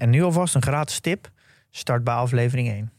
En 0.00 0.10
nu 0.10 0.22
alvast 0.22 0.54
een 0.54 0.62
gratis 0.62 1.00
tip. 1.00 1.30
Start 1.70 2.04
bij 2.04 2.14
aflevering 2.14 2.68
1. 2.68 2.92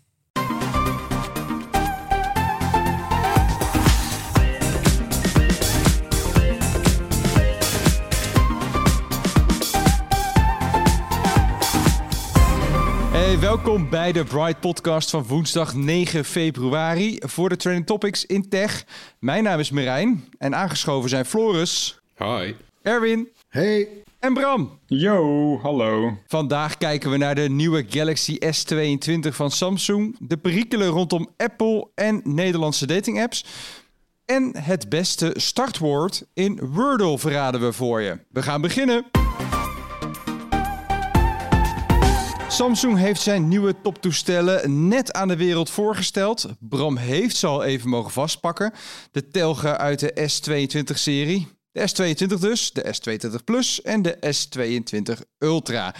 Hey, 13.12 13.40
welkom 13.40 13.90
bij 13.90 14.12
de 14.12 14.24
Bright 14.24 14.60
Podcast 14.60 15.10
van 15.10 15.24
woensdag 15.24 15.76
9 15.76 16.26
februari 16.26 17.18
voor 17.20 17.50
de 17.50 17.56
Trending 17.56 17.86
Topics 17.86 18.26
in 18.26 18.50
Tech. 18.50 18.86
Mijn 19.20 19.44
naam 19.44 19.60
is 19.60 19.72
Merijn 19.72 20.24
en 20.38 20.56
aangeschoven 20.56 21.10
zijn 21.10 21.26
Floris, 21.26 22.02
Hi. 22.18 22.54
Erwin 22.82 23.30
Hey. 23.50 24.01
En 24.22 24.34
Bram. 24.34 24.80
Yo, 24.86 25.60
hallo. 25.62 26.18
Vandaag 26.28 26.78
kijken 26.78 27.12
we 27.12 27.18
naar 27.18 27.36
de 27.36 27.50
nieuwe 27.50 27.86
Galaxy 27.90 28.38
S22 28.40 29.30
van 29.30 29.52
Samsung, 29.52 30.16
de 30.20 30.38
perikelen 30.38 30.88
rondom 30.88 31.30
Apple 31.38 31.88
en 31.96 32.22
Nederlandse 32.24 32.88
datingapps. 32.88 33.46
En 34.26 34.58
het 34.58 34.90
beste 34.90 35.34
startwoord 35.36 36.24
in 36.34 36.60
Wordle 36.72 37.20
verraden 37.20 37.62
we 37.62 37.74
voor 37.74 38.02
je. 38.02 38.20
We 38.30 38.42
gaan 38.42 38.62
beginnen. 38.62 39.06
Samsung 42.48 42.98
heeft 42.98 43.22
zijn 43.22 43.48
nieuwe 43.48 43.82
toptoestellen 43.82 44.88
net 44.88 45.14
aan 45.14 45.28
de 45.28 45.38
wereld 45.38 45.70
voorgesteld. 45.70 46.48
Bram 46.60 46.98
heeft 46.98 47.36
ze 47.36 47.48
al 47.48 47.64
even 47.64 47.90
mogen 47.90 48.12
vastpakken. 48.12 48.74
De 49.12 49.28
telgen 49.28 49.78
uit 49.78 50.00
de 50.00 50.30
S22-serie. 50.30 51.48
De 51.72 51.90
S22 51.90 52.40
dus, 52.40 52.72
de 52.72 52.96
S22 52.96 53.44
Plus 53.44 53.82
en 53.82 54.02
de 54.02 54.18
S22 54.36 55.22
Ultra. 55.40 55.96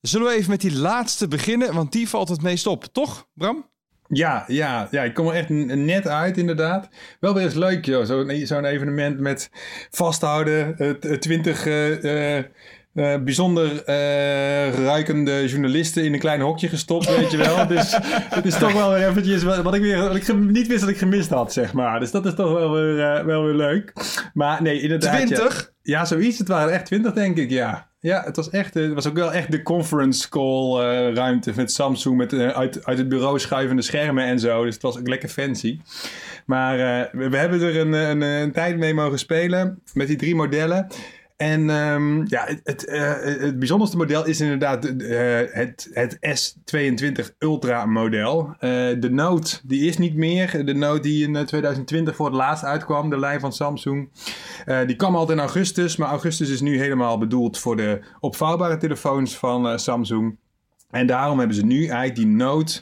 Zullen 0.00 0.26
we 0.26 0.32
even 0.34 0.50
met 0.50 0.60
die 0.60 0.76
laatste 0.78 1.28
beginnen, 1.28 1.74
want 1.74 1.92
die 1.92 2.08
valt 2.08 2.28
het 2.28 2.42
meest 2.42 2.66
op, 2.66 2.84
toch 2.84 3.28
Bram? 3.34 3.72
Ja, 4.08 4.44
ja, 4.46 4.88
ja, 4.90 5.02
ik 5.02 5.14
kom 5.14 5.28
er 5.28 5.34
echt 5.34 5.48
net 5.48 6.06
uit 6.08 6.38
inderdaad. 6.38 6.88
Wel 7.20 7.34
weer 7.34 7.44
eens 7.44 7.54
leuk 7.54 7.84
joh, 7.84 8.04
zo'n 8.04 8.46
zo'n 8.46 8.64
evenement 8.64 9.20
met 9.20 9.50
vasthouden, 9.90 10.78
eh, 10.78 10.90
t- 10.90 11.20
20 11.20 11.66
eh, 12.94 13.22
bijzonder 13.22 13.84
eh, 13.84 14.74
ruikende 14.74 15.48
journalisten 15.48 16.04
in 16.04 16.12
een 16.12 16.18
klein 16.18 16.40
hokje 16.40 16.68
gestopt, 16.68 17.16
weet 17.16 17.30
je 17.30 17.36
wel. 17.36 17.66
Dus 17.66 17.98
het 18.36 18.44
is 18.44 18.58
toch 18.58 18.72
wel 18.72 18.92
weer 18.92 19.08
eventjes 19.08 19.42
wat, 19.42 19.62
wat 19.62 19.74
ik 19.74 19.82
weer 19.82 19.98
wat 19.98 20.16
ik 20.16 20.34
niet 20.34 20.66
wist 20.66 20.80
dat 20.80 20.88
ik 20.88 20.98
gemist 20.98 21.30
had, 21.30 21.52
zeg 21.52 21.72
maar. 21.72 22.00
Dus 22.00 22.10
dat 22.10 22.26
is 22.26 22.34
toch 22.34 22.52
wel 22.52 22.72
weer, 22.72 23.00
eh, 23.00 23.24
wel 23.24 23.44
weer 23.44 23.54
leuk. 23.54 23.92
Maar 24.34 24.62
nee, 24.62 24.80
inderdaad. 24.80 25.20
ja. 25.20 25.26
20? 25.26 25.72
Ja, 25.82 26.04
zoiets. 26.04 26.38
Het 26.38 26.48
waren 26.48 26.72
echt 26.72 26.86
20, 26.86 27.12
denk 27.12 27.36
ik, 27.36 27.50
ja. 27.50 27.88
Ja, 28.00 28.22
het 28.24 28.36
was 28.36 28.50
echt, 28.50 28.74
het 28.74 28.94
was 28.94 29.06
ook 29.06 29.16
wel 29.16 29.32
echt 29.32 29.50
de 29.50 29.62
conference 29.62 30.28
call 30.28 30.80
ruimte 31.14 31.52
met 31.56 31.72
Samsung 31.72 32.16
met 32.16 32.32
uit, 32.32 32.84
uit 32.84 32.98
het 32.98 33.08
bureau 33.08 33.38
schuivende 33.38 33.82
schermen 33.82 34.24
en 34.24 34.38
zo. 34.40 34.64
Dus 34.64 34.74
het 34.74 34.82
was 34.82 34.98
ook 34.98 35.08
lekker 35.08 35.28
fancy. 35.28 35.80
Maar 36.46 36.76
we, 37.12 37.28
we 37.28 37.36
hebben 37.36 37.60
er 37.60 37.76
een, 37.76 37.92
een, 37.92 38.20
een 38.22 38.52
tijd 38.52 38.76
mee 38.76 38.94
mogen 38.94 39.18
spelen 39.18 39.82
met 39.92 40.06
die 40.06 40.16
drie 40.16 40.34
modellen. 40.34 40.86
En 41.36 41.70
ehm, 41.70 42.24
ja, 42.26 42.44
het, 42.44 42.60
het, 42.64 42.86
eh, 42.86 43.12
het 43.22 43.58
bijzonderste 43.58 43.96
model 43.96 44.26
is 44.26 44.40
inderdaad 44.40 44.84
eh, 44.84 45.40
het, 45.50 45.88
het 45.92 46.16
S22 46.16 47.36
Ultra 47.38 47.86
model. 47.86 48.54
Eh, 48.58 48.70
de 48.98 49.10
Note, 49.10 49.60
die 49.64 49.88
is 49.88 49.98
niet 49.98 50.14
meer. 50.14 50.64
De 50.64 50.74
Note 50.74 51.00
die 51.00 51.26
in 51.26 51.36
eh, 51.36 51.42
2020 51.42 52.16
voor 52.16 52.26
het 52.26 52.34
laatst 52.34 52.64
uitkwam, 52.64 53.10
de 53.10 53.18
lijn 53.18 53.40
van 53.40 53.52
Samsung. 53.52 54.10
Die 54.86 54.96
kwam 54.96 55.16
altijd 55.16 55.38
in 55.38 55.44
augustus, 55.44 55.96
maar 55.96 56.08
augustus 56.08 56.50
is 56.50 56.60
nu 56.60 56.78
helemaal 56.78 57.18
bedoeld 57.18 57.58
voor 57.58 57.76
de 57.76 58.00
opvouwbare 58.20 58.76
telefoons 58.76 59.38
van 59.38 59.78
Samsung. 59.78 60.38
En 60.90 61.06
daarom 61.06 61.38
hebben 61.38 61.56
ze 61.56 61.64
nu 61.64 61.78
eigenlijk 61.78 62.14
die 62.14 62.26
Note 62.26 62.80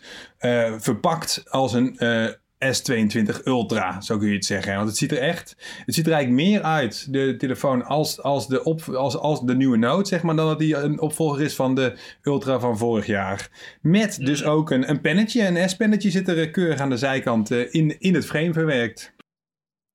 verpakt 0.79 1.45
als 1.49 1.73
een 1.73 1.99
S22 2.63 3.45
Ultra, 3.45 4.01
zo 4.01 4.19
kun 4.19 4.29
je 4.29 4.35
het 4.35 4.45
zeggen. 4.45 4.77
Want 4.77 4.89
het 4.89 4.97
ziet 4.97 5.13
er 5.13 5.19
echt, 5.19 5.57
het 5.85 5.95
ziet 5.95 6.07
er 6.07 6.13
eigenlijk 6.13 6.43
meer 6.43 6.63
uit, 6.63 7.13
de 7.13 7.35
telefoon, 7.39 7.85
als, 7.85 8.23
als, 8.23 8.49
de, 8.49 8.65
op, 8.65 8.83
als, 8.89 9.17
als 9.17 9.41
de 9.41 9.55
nieuwe 9.55 9.77
Note, 9.77 10.09
zeg 10.09 10.23
maar, 10.23 10.37
dan 10.37 10.47
dat 10.47 10.59
die 10.59 10.77
een 10.77 11.01
opvolger 11.01 11.43
is 11.43 11.55
van 11.55 11.75
de 11.75 11.99
Ultra 12.23 12.59
van 12.59 12.79
vorig 12.79 13.07
jaar. 13.07 13.51
Met 13.81 14.17
dus 14.21 14.45
ook 14.45 14.71
een, 14.71 14.91
een 14.91 15.01
pennetje, 15.01 15.47
een 15.47 15.69
S-pennetje 15.69 16.11
zit 16.11 16.29
er 16.29 16.39
eh, 16.39 16.53
keurig 16.53 16.81
aan 16.81 16.91
de 16.91 16.97
zijkant 16.97 17.51
eh, 17.51 17.75
in, 17.75 18.01
in 18.01 18.15
het 18.15 18.27
frame 18.27 18.53
verwerkt. 18.53 19.15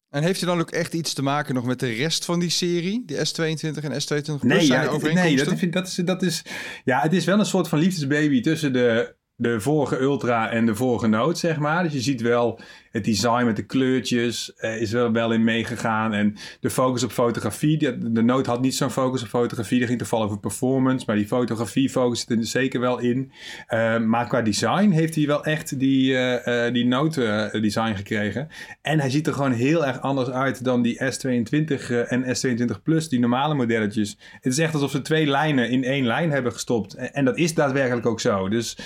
En 0.09 0.23
heeft 0.23 0.41
er 0.41 0.47
dan 0.47 0.59
ook 0.59 0.71
echt 0.71 0.93
iets 0.93 1.13
te 1.13 1.21
maken 1.21 1.55
nog 1.55 1.65
met 1.65 1.79
de 1.79 1.93
rest 1.93 2.25
van 2.25 2.39
die 2.39 2.49
serie? 2.49 3.03
De 3.05 3.15
S22 3.15 3.83
en 3.83 4.01
S22 4.01 4.39
Plus? 4.39 4.41
Nee, 4.41 4.65
ja, 4.65 4.97
nee 5.13 5.35
dat, 5.35 5.57
vind, 5.57 5.73
dat, 5.73 5.87
is, 5.87 5.95
dat 5.95 6.21
is. 6.21 6.41
Ja, 6.83 7.01
het 7.01 7.13
is 7.13 7.25
wel 7.25 7.39
een 7.39 7.45
soort 7.45 7.67
van 7.67 7.79
liefdesbaby 7.79 8.41
tussen 8.41 8.73
de, 8.73 9.15
de 9.37 9.59
vorige 9.59 9.99
Ultra 9.99 10.49
en 10.49 10.65
de 10.65 10.75
vorige 10.75 11.07
Note, 11.07 11.39
zeg 11.39 11.57
maar. 11.57 11.83
Dus 11.83 11.93
je 11.93 12.01
ziet 12.01 12.21
wel 12.21 12.59
het 12.91 13.05
design 13.05 13.45
met 13.45 13.55
de 13.55 13.65
kleurtjes 13.65 14.53
eh, 14.55 14.81
is 14.81 14.93
er 14.93 15.11
wel 15.11 15.31
in 15.31 15.43
meegegaan. 15.43 16.13
En 16.13 16.35
de 16.59 16.69
focus 16.69 17.03
op 17.03 17.11
fotografie. 17.11 17.77
Die, 17.77 17.97
de 18.11 18.23
Note 18.23 18.49
had 18.49 18.61
niet 18.61 18.75
zo'n 18.75 18.91
focus 18.91 19.21
op 19.21 19.27
fotografie. 19.27 19.77
Die 19.77 19.87
ging 19.87 19.99
toch 19.99 20.21
over 20.21 20.39
performance. 20.39 21.03
Maar 21.07 21.15
die 21.15 21.27
fotografie 21.27 21.89
focus 21.89 22.19
zit 22.19 22.37
er 22.37 22.45
zeker 22.45 22.79
wel 22.79 22.99
in. 22.99 23.31
Eh, 23.67 23.99
maar 23.99 24.27
qua 24.27 24.41
design 24.41 24.89
heeft 24.89 25.15
hij 25.15 25.25
wel 25.25 25.43
echt 25.43 25.79
die, 25.79 26.17
eh, 26.17 26.73
die 26.73 26.85
Note 26.85 27.25
eh, 27.25 27.61
design 27.61 27.95
gekregen. 27.95 28.47
En 28.81 28.99
hij 28.99 29.09
ziet 29.09 29.27
er 29.27 29.33
gewoon 29.33 29.51
heel 29.51 29.85
erg 29.85 30.01
anders 30.01 30.29
uit 30.29 30.63
dan 30.63 30.81
die 30.81 30.99
S22 31.03 31.91
eh, 31.91 32.11
en 32.11 32.23
S22 32.23 32.81
Plus, 32.83 33.09
die 33.09 33.19
normale 33.19 33.53
modelletjes. 33.53 34.17
Het 34.41 34.51
is 34.53 34.59
echt 34.59 34.73
alsof 34.73 34.91
ze 34.91 35.01
twee 35.01 35.25
lijnen 35.25 35.69
in 35.69 35.83
één 35.83 36.05
lijn 36.05 36.31
hebben 36.31 36.51
gestopt. 36.51 36.93
En, 36.93 37.25
dat 37.25 37.37
is 37.37 37.53
daadwerkelijk 37.53 38.05
ook 38.05 38.19
zo. 38.19 38.49
Dus 38.49 38.77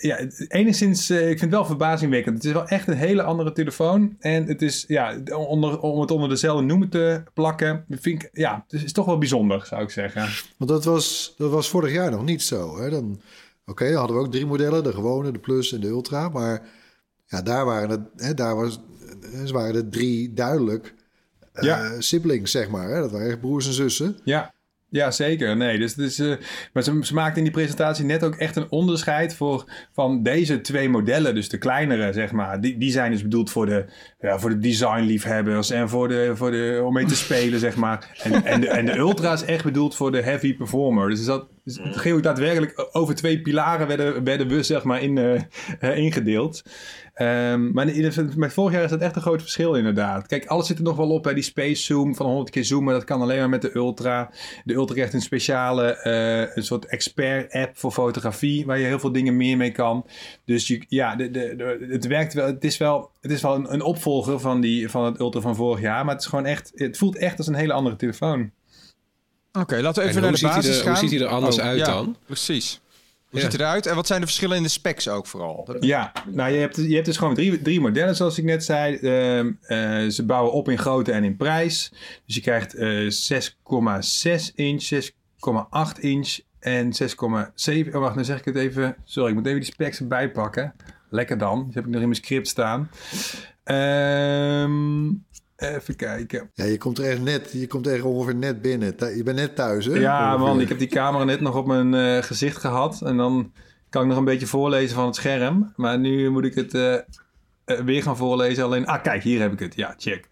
ja, 0.00 0.18
enigszins, 0.48 1.10
ik 1.10 1.26
vind 1.26 1.40
het 1.40 1.50
wel 1.50 1.64
verbazingwekkend. 1.64 2.36
Het 2.36 2.44
is 2.44 2.52
wel 2.52 2.68
echt 2.68 2.88
een 2.88 2.96
hele 2.96 3.15
andere 3.22 3.52
telefoon. 3.52 4.16
En 4.18 4.46
het 4.46 4.62
is, 4.62 4.84
ja, 4.88 5.18
onder, 5.32 5.80
om 5.80 6.00
het 6.00 6.10
onder 6.10 6.28
dezelfde 6.28 6.64
noemer 6.64 6.88
te 6.88 7.22
plakken, 7.34 7.84
vind 7.88 8.22
ik, 8.22 8.30
ja, 8.32 8.64
het 8.68 8.82
is 8.82 8.92
toch 8.92 9.06
wel 9.06 9.18
bijzonder, 9.18 9.66
zou 9.66 9.82
ik 9.82 9.90
zeggen. 9.90 10.28
Want 10.58 10.70
dat 10.70 10.84
was, 10.84 11.34
dat 11.36 11.50
was 11.50 11.68
vorig 11.68 11.92
jaar 11.92 12.10
nog 12.10 12.24
niet 12.24 12.42
zo. 12.42 12.78
Hè? 12.80 12.90
Dan, 12.90 13.20
Oké, 13.66 13.84
dan 13.88 13.98
hadden 13.98 14.16
we 14.16 14.22
ook 14.22 14.32
drie 14.32 14.46
modellen. 14.46 14.84
De 14.84 14.92
gewone, 14.92 15.30
de 15.32 15.38
Plus 15.38 15.72
en 15.72 15.80
de 15.80 15.86
Ultra. 15.86 16.28
Maar 16.28 16.62
ja, 17.26 17.42
daar 17.42 17.64
waren 17.64 17.90
het, 17.90 18.00
hè, 18.16 18.34
daar 18.34 18.56
was, 18.56 18.80
waren 19.52 19.74
het 19.74 19.92
drie 19.92 20.32
duidelijk 20.32 20.94
eh, 21.52 21.64
Ja. 21.64 22.00
siblings, 22.00 22.50
zeg 22.50 22.68
maar. 22.68 22.88
Hè? 22.88 23.00
Dat 23.00 23.10
waren 23.10 23.26
echt 23.28 23.40
broers 23.40 23.66
en 23.66 23.72
zussen. 23.72 24.16
Ja, 24.24 24.54
ja 24.96 25.10
zeker. 25.10 25.56
Nee, 25.56 25.78
dus, 25.78 25.94
dus, 25.94 26.18
maar 26.72 26.82
ze, 26.82 26.98
ze 27.02 27.14
maakten 27.14 27.36
in 27.36 27.44
die 27.44 27.52
presentatie 27.52 28.04
net 28.04 28.24
ook 28.24 28.34
echt 28.34 28.56
een 28.56 28.70
onderscheid 28.70 29.34
voor 29.34 29.64
van 29.92 30.22
deze 30.22 30.60
twee 30.60 30.88
modellen. 30.88 31.34
Dus 31.34 31.48
de 31.48 31.58
kleinere, 31.58 32.12
zeg 32.12 32.32
maar. 32.32 32.60
Die, 32.60 32.78
die 32.78 32.90
zijn 32.90 33.10
dus 33.10 33.22
bedoeld 33.22 33.50
voor 33.50 33.66
de, 33.66 33.84
ja, 34.20 34.38
voor 34.38 34.50
de 34.50 34.58
designliefhebbers 34.58 35.70
en 35.70 35.88
voor 35.88 36.08
de, 36.08 36.32
voor 36.34 36.50
de, 36.50 36.82
om 36.84 36.92
mee 36.92 37.04
te 37.04 37.16
spelen, 37.26 37.60
zeg 37.60 37.76
maar. 37.76 38.20
En, 38.22 38.44
en, 38.44 38.60
de, 38.60 38.68
en 38.68 38.86
de 38.86 38.96
Ultra 38.96 39.32
is 39.32 39.44
echt 39.44 39.64
bedoeld 39.64 39.96
voor 39.96 40.12
de 40.12 40.22
heavy 40.22 40.56
performer. 40.56 41.08
Dus 41.08 41.24
dat, 41.24 41.48
dus 41.64 41.78
ging 41.82 42.16
ook 42.16 42.22
daadwerkelijk 42.22 42.88
over 42.92 43.14
twee 43.14 43.40
pilaren 43.40 43.86
werden, 43.86 44.24
werden 44.24 44.48
we, 44.48 44.62
zeg 44.62 44.84
maar, 44.84 45.02
in, 45.02 45.18
eh, 45.80 45.96
ingedeeld. 45.96 46.62
Ehm, 47.16 47.72
maar 47.72 47.88
in 47.88 48.12
met 48.36 48.52
vorig 48.52 48.72
jaar 48.72 48.84
is 48.84 48.90
dat 48.90 49.00
echt 49.00 49.16
een 49.16 49.22
groot 49.22 49.40
verschil 49.40 49.74
inderdaad. 49.74 50.26
Kijk, 50.26 50.46
alles 50.46 50.66
zit 50.66 50.76
er 50.78 50.84
nog 50.84 50.96
wel 50.96 51.10
op 51.10 51.22
bij 51.22 51.34
die 51.34 51.42
Space 51.42 51.82
Zoom 51.82 52.14
van 52.14 52.26
100 52.26 52.50
keer 52.50 52.64
zoomen. 52.64 52.94
Dat 52.94 53.04
kan 53.04 53.20
alleen 53.20 53.38
maar 53.38 53.48
met 53.48 53.62
de 53.62 53.74
Ultra. 53.74 54.30
De 54.64 54.74
Ultra 54.74 54.94
krijgt 54.94 55.14
een 55.14 55.20
speciale, 55.20 55.96
eh, 55.96 56.56
een 56.56 56.64
soort 56.64 56.84
expert 56.86 57.52
app 57.52 57.78
voor 57.78 57.92
fotografie. 57.92 58.66
Waar 58.66 58.78
je 58.78 58.84
heel 58.86 58.98
veel 58.98 59.12
dingen 59.12 59.36
meer 59.36 59.56
mee 59.56 59.70
kan. 59.72 60.06
Dus 60.44 60.66
je, 60.66 60.84
ja, 60.88 61.16
de, 61.16 61.30
de, 61.30 61.54
de- 61.56 61.86
het 61.90 62.06
werkt 62.06 62.34
wel. 62.34 62.46
Het 62.46 62.64
is 62.64 62.76
wel, 62.76 63.10
het 63.20 63.30
is 63.30 63.42
wel 63.42 63.54
een, 63.54 63.72
een 63.72 63.82
opvolger 63.82 64.40
van, 64.40 64.60
die, 64.60 64.88
van 64.90 65.04
het 65.04 65.20
Ultra 65.20 65.40
van 65.40 65.56
vorig 65.56 65.80
jaar. 65.80 66.04
Maar 66.04 66.14
het 66.14 66.22
is 66.22 66.28
gewoon 66.30 66.46
echt, 66.46 66.72
het 66.74 66.96
voelt 66.98 67.16
echt 67.16 67.38
als 67.38 67.46
een 67.46 67.54
hele 67.54 67.72
andere 67.72 67.96
telefoon. 67.96 68.50
Oké, 69.60 69.80
laten 69.80 70.02
we 70.02 70.08
even 70.08 70.22
En 70.22 70.28
naar 70.30 70.38
de 70.40 70.46
basis 70.46 70.76
er- 70.76 70.82
gaan. 70.82 70.92
hoe 70.98 71.08
ziet 71.08 71.18
hij 71.18 71.28
er 71.28 71.34
anders 71.34 71.60
uit 71.60 71.78
ja, 71.78 71.84
dan? 71.84 72.16
Precies. 72.26 72.80
Hoe 73.30 73.40
ziet 73.40 73.52
hij 73.52 73.60
eruit 73.60 73.86
en 73.86 73.94
wat 73.94 74.06
zijn 74.06 74.20
de 74.20 74.26
verschillen 74.26 74.56
in 74.56 74.62
de 74.62 74.68
specs 74.68 75.08
ook 75.08 75.26
vooral? 75.26 75.76
Ja, 75.80 76.12
nou 76.30 76.52
je 76.52 76.58
hebt, 76.58 76.76
je 76.76 76.94
hebt 76.94 77.06
dus 77.06 77.16
gewoon 77.16 77.34
drie, 77.34 77.62
drie 77.62 77.80
modellen 77.80 78.16
zoals 78.16 78.38
ik 78.38 78.44
net 78.44 78.64
zei. 78.64 78.96
Ehm, 78.96 79.52
eh, 79.60 80.10
ze 80.10 80.24
bouwen 80.24 80.52
op 80.52 80.68
in 80.68 80.78
grootte 80.78 81.12
en 81.12 81.24
in 81.24 81.36
prijs. 81.36 81.92
Dus 82.26 82.34
je 82.34 82.40
krijgt 82.40 82.74
eh 82.74 83.10
6,6 83.10 84.52
inch, 84.54 84.82
6,8 84.82 85.98
inch 86.00 86.38
en 86.58 86.92
6,7. 86.92 87.94
Oh, 87.94 88.00
wacht, 88.00 88.14
dan 88.14 88.24
zeg 88.24 88.38
ik 88.38 88.44
het 88.44 88.56
even. 88.56 88.96
Sorry, 89.04 89.28
ik 89.28 89.34
moet 89.34 89.46
even 89.46 89.60
die 89.60 89.72
specs 89.72 89.98
erbij 90.00 90.30
pakken. 90.30 90.74
Lekker 91.10 91.38
dan. 91.38 91.64
Die 91.64 91.74
heb 91.74 91.84
ik 91.84 91.90
nog 91.90 92.00
in 92.00 92.08
mijn 92.08 92.20
script 92.22 92.48
staan. 92.48 92.90
Ehm, 93.64 95.06
even 95.56 95.96
kijken. 95.96 96.50
Ja, 96.54 96.64
je 96.64 96.78
komt 96.78 96.98
er 96.98 97.04
echt 97.04 97.22
net, 97.22 97.50
je 97.52 97.66
komt 97.66 97.86
er 97.86 98.06
ongeveer 98.06 98.34
net 98.34 98.62
binnen. 98.62 98.94
Je 99.16 99.22
bent 99.22 99.36
net 99.36 99.56
thuis, 99.56 99.84
hè? 99.86 99.92
Ja, 99.98 100.26
Ongeveer. 100.34 100.46
man, 100.46 100.60
ik 100.60 100.68
heb 100.68 100.78
die 100.78 100.88
camera 100.88 101.24
net 101.24 101.40
nog 101.40 101.56
op 101.56 101.66
mijn 101.66 101.94
eh, 101.94 102.22
gezicht 102.22 102.56
gehad. 102.56 103.02
En 103.02 103.16
dan 103.16 103.52
kan 103.90 104.02
ik 104.02 104.08
nog 104.08 104.18
een 104.18 104.24
beetje 104.24 104.46
voorlezen 104.46 104.94
van 104.96 105.06
het 105.06 105.14
scherm. 105.14 105.72
Maar 105.76 105.98
nu 105.98 106.30
moet 106.30 106.44
ik 106.44 106.54
het 106.54 106.74
eh, 106.74 106.94
eh, 107.66 107.80
weer 107.80 108.02
gaan 108.02 108.16
voorlezen. 108.16 108.64
Alleen, 108.64 108.86
ah, 108.86 109.02
kijk, 109.02 109.22
hier 109.22 109.40
heb 109.40 109.52
ik 109.52 109.58
het. 109.58 109.74
Ja, 109.76 109.94
check. 109.98 110.26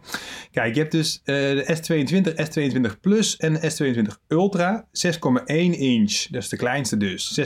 Kijk, 0.50 0.74
je 0.74 0.80
hebt 0.80 0.92
dus 0.92 1.20
eh, 1.24 1.34
de 1.34 1.76
S22, 1.76 2.32
S22 2.34 3.00
Plus 3.00 3.36
en 3.36 3.56
S22 3.56 4.26
Ultra. 4.28 4.86
6,1 4.92 5.54
inch, 5.78 6.26
dat 6.30 6.42
is 6.42 6.48
de 6.48 6.56
kleinste 6.56 6.96
dus. 6.96 7.40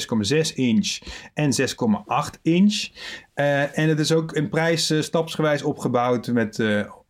6,6 0.53 0.55
inch 0.55 0.99
en 1.35 1.53
6,8 1.61 2.41
inch. 2.43 2.89
Eh, 3.35 3.79
en 3.79 3.89
het 3.89 3.99
is 3.99 4.13
ook 4.13 4.33
in 4.33 4.49
prijs 4.49 4.93
stapsgewijs 5.01 5.63
opgebouwd 5.63 6.27
met... 6.27 6.63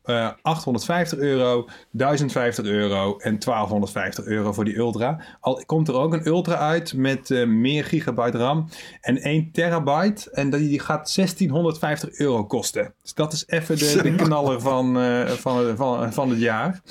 eh, 0.09 0.19
eh, 0.19 0.31
850 0.43 1.19
euro, 1.19 1.69
1050 1.91 2.65
euro 2.65 3.17
en 3.19 3.39
1250 3.39 4.25
euro 4.25 4.53
voor 4.53 4.65
die 4.65 4.77
Ultra. 4.77 5.21
Al 5.41 5.63
komt 5.67 5.89
er 5.89 5.95
ook 5.95 6.13
een 6.13 6.27
Ultra 6.27 6.55
uit 6.55 6.95
met 6.95 7.31
eh, 7.31 7.47
meer 7.47 7.85
gigabyte 7.85 8.39
RAM 8.39 8.69
en 9.01 9.23
1 9.23 9.53
terabyte. 9.53 10.31
En 10.31 10.51
die 10.51 10.69
die 10.69 10.81
gaat 10.81 11.15
1650 11.15 12.19
euro 12.19 12.45
kosten. 12.45 12.95
Dus 13.03 13.15
dat 13.15 13.33
is 13.33 13.45
even 13.47 13.79
de, 13.79 14.03
de 14.03 14.15
knaller 14.15 14.61
van, 14.61 14.99
eh, 14.99 15.31
van, 15.31 15.77
van, 15.77 16.13
van 16.13 16.31
het 16.31 16.41
jaar. 16.41 16.83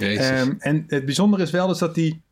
Ehm, 0.00 0.54
en 0.58 0.84
het 0.86 1.04
bijzondere 1.04 1.42
is 1.42 1.50
wel 1.50 1.66
dus 1.66 1.78
dat 1.78 1.94
die 1.94 2.22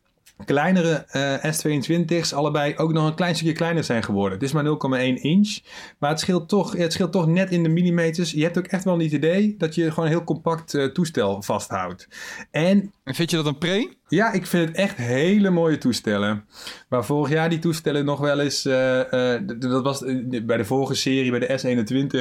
kleinere 0.45 1.05
eh, 1.07 1.53
S22's 1.53 2.33
allebei 2.33 2.75
ook 2.77 2.93
nog 2.93 3.07
een 3.07 3.15
klein 3.15 3.35
stukje 3.35 3.53
kleiner 3.53 3.83
zijn 3.83 4.03
geworden. 4.03 4.33
Het 4.33 4.43
is 4.47 4.51
maar 4.51 4.65
0,1 4.65 5.21
inch. 5.21 5.59
Maar 5.99 6.09
het 6.09 6.19
scheelt, 6.19 6.49
toch, 6.49 6.73
het 6.77 6.93
scheelt 6.93 7.11
toch 7.11 7.27
net 7.27 7.51
in 7.51 7.63
de 7.63 7.69
millimeters. 7.69 8.31
Je 8.31 8.43
hebt 8.43 8.57
ook 8.57 8.65
echt 8.67 8.83
wel 8.83 8.99
het 8.99 9.11
idee 9.11 9.55
dat 9.57 9.75
je 9.75 9.89
gewoon 9.89 10.05
een 10.05 10.11
heel 10.11 10.23
compact 10.23 10.73
eh, 10.73 10.85
toestel 10.85 11.41
vasthoudt. 11.41 12.07
En 12.51 12.91
En 13.03 13.15
vind 13.15 13.29
je 13.29 13.35
dat 13.37 13.45
een 13.45 13.57
pre? 13.57 13.95
ja, 14.09 14.31
ik 14.31 14.45
vind 14.45 14.67
het 14.67 14.77
echt 14.77 14.95
hele 14.97 15.49
mooie 15.49 15.77
toestellen. 15.77 16.45
Maar 16.89 17.05
vorig 17.05 17.31
jaar 17.31 17.49
die 17.49 17.59
toestellen 17.59 18.05
nog 18.05 18.19
wel 18.19 18.39
eens... 18.39 18.65
eh, 18.65 19.33
eh, 19.35 19.41
dat 19.59 19.83
was 19.83 20.03
eh, 20.03 20.43
bij 20.45 20.57
de 20.57 20.65
vorige 20.65 20.93
serie, 20.95 21.31
bij 21.31 21.39
de 21.39 21.59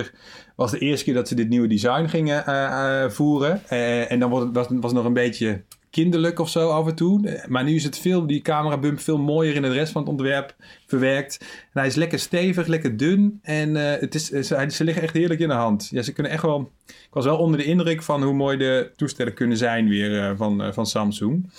S21... 0.06 0.16
was 0.56 0.70
de 0.70 0.78
eerste 0.78 1.04
keer 1.04 1.14
dat 1.14 1.28
ze 1.28 1.34
dit 1.34 1.48
nieuwe 1.48 1.66
design 1.68 2.06
gingen 2.06 2.46
eh, 2.46 3.02
eh, 3.04 3.10
voeren. 3.10 3.62
Eh, 3.68 4.10
en 4.10 4.18
dan 4.18 4.30
wordt 4.30 4.46
het, 4.46 4.54
was, 4.54 4.66
was 4.68 4.84
het 4.84 4.92
nog 4.94 5.04
een 5.04 5.12
beetje 5.12 5.62
kinderlijk 6.02 6.38
of 6.38 6.48
zo 6.48 6.70
af 6.70 6.86
en 6.86 6.94
toe. 6.94 7.28
Eh, 7.28 7.46
Maar 7.48 7.64
nu 7.64 7.74
is 7.74 7.84
het 7.84 7.98
veel, 7.98 8.26
die 8.26 8.40
camerabump 8.40 9.00
veel 9.00 9.18
mooier 9.18 9.54
in 9.54 9.62
de 9.62 9.72
rest 9.72 9.92
van 9.92 10.00
het 10.00 10.10
ontwerp 10.10 10.54
verwerkt. 10.86 11.38
En 11.40 11.80
hij 11.80 11.86
is 11.86 11.94
lekker 11.94 12.18
stevig, 12.18 12.66
lekker 12.66 12.96
dun. 12.96 13.38
En 13.42 13.76
eh, 13.76 14.00
het 14.00 14.14
is, 14.14 14.26
ze, 14.28 14.66
ze 14.68 14.84
liggen 14.84 15.02
echt 15.02 15.14
heerlijk 15.14 15.40
in 15.40 15.48
de 15.48 15.54
hand. 15.54 15.88
Ja, 15.90 16.02
ze 16.02 16.12
kunnen 16.12 16.32
echt 16.32 16.42
wel... 16.42 16.70
Ik 16.86 17.22
was 17.22 17.24
wel 17.24 17.38
onder 17.38 17.58
de 17.58 17.64
indruk 17.64 18.02
van 18.02 18.22
hoe 18.22 18.34
mooi 18.34 18.56
de 18.56 18.90
toestellen 18.96 19.34
kunnen 19.34 19.56
zijn 19.56 19.88
weer 19.88 20.22
eh, 20.22 20.30
van, 20.36 20.62
eh, 20.62 20.72
van 20.72 20.86
Samsung. 20.86 21.50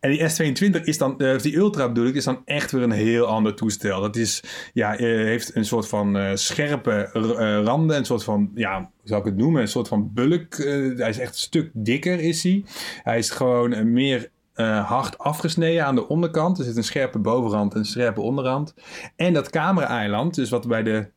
En 0.00 0.10
die 0.10 0.20
S22 0.20 0.84
is 0.84 0.98
dan, 0.98 1.18
eh, 1.20 1.38
die 1.38 1.56
Ultra 1.56 1.88
bedoel 1.88 2.06
ik, 2.06 2.14
is 2.14 2.24
dan 2.24 2.42
echt 2.44 2.72
weer 2.72 2.82
een 2.82 2.90
heel 2.90 3.26
ander 3.26 3.54
toestel. 3.54 4.00
Dat 4.00 4.16
is, 4.16 4.42
ja, 4.72 4.96
eh, 4.96 5.06
heeft 5.06 5.56
een 5.56 5.64
soort 5.64 5.88
van 5.88 6.16
eh, 6.16 6.30
scherpe 6.34 7.10
eh, 7.12 7.62
randen, 7.64 7.96
een 7.96 8.04
soort 8.04 8.24
van, 8.24 8.50
ja, 8.54 8.90
zou 9.04 9.20
ik 9.20 9.26
het 9.26 9.36
noemen? 9.36 9.60
Een 9.60 9.68
soort 9.68 9.88
van 9.88 10.10
bulk. 10.12 10.54
eh, 10.54 10.98
hij 10.98 11.08
is 11.08 11.18
echt 11.18 11.32
een 11.32 11.38
stuk 11.38 11.70
dikker, 11.72 12.20
is 12.20 12.42
hij. 12.42 12.64
Hij 13.02 13.18
is 13.18 13.30
gewoon 13.30 13.72
eh, 13.72 13.84
meer 13.84 14.30
eh, 14.54 14.88
hard 14.88 15.18
afgesneden 15.18 15.84
aan 15.84 15.94
de 15.94 16.08
onderkant. 16.08 16.58
Er 16.58 16.64
zit 16.64 16.76
een 16.76 16.84
scherpe 16.84 17.18
bovenrand 17.18 17.72
en 17.72 17.78
een 17.78 17.84
scherpe 17.84 18.20
onderrand. 18.20 18.74
En 19.16 19.32
dat 19.32 19.50
camera-eiland, 19.50 20.34
dus 20.34 20.50
wat 20.50 20.68
bij 20.68 20.82
de 20.82 21.08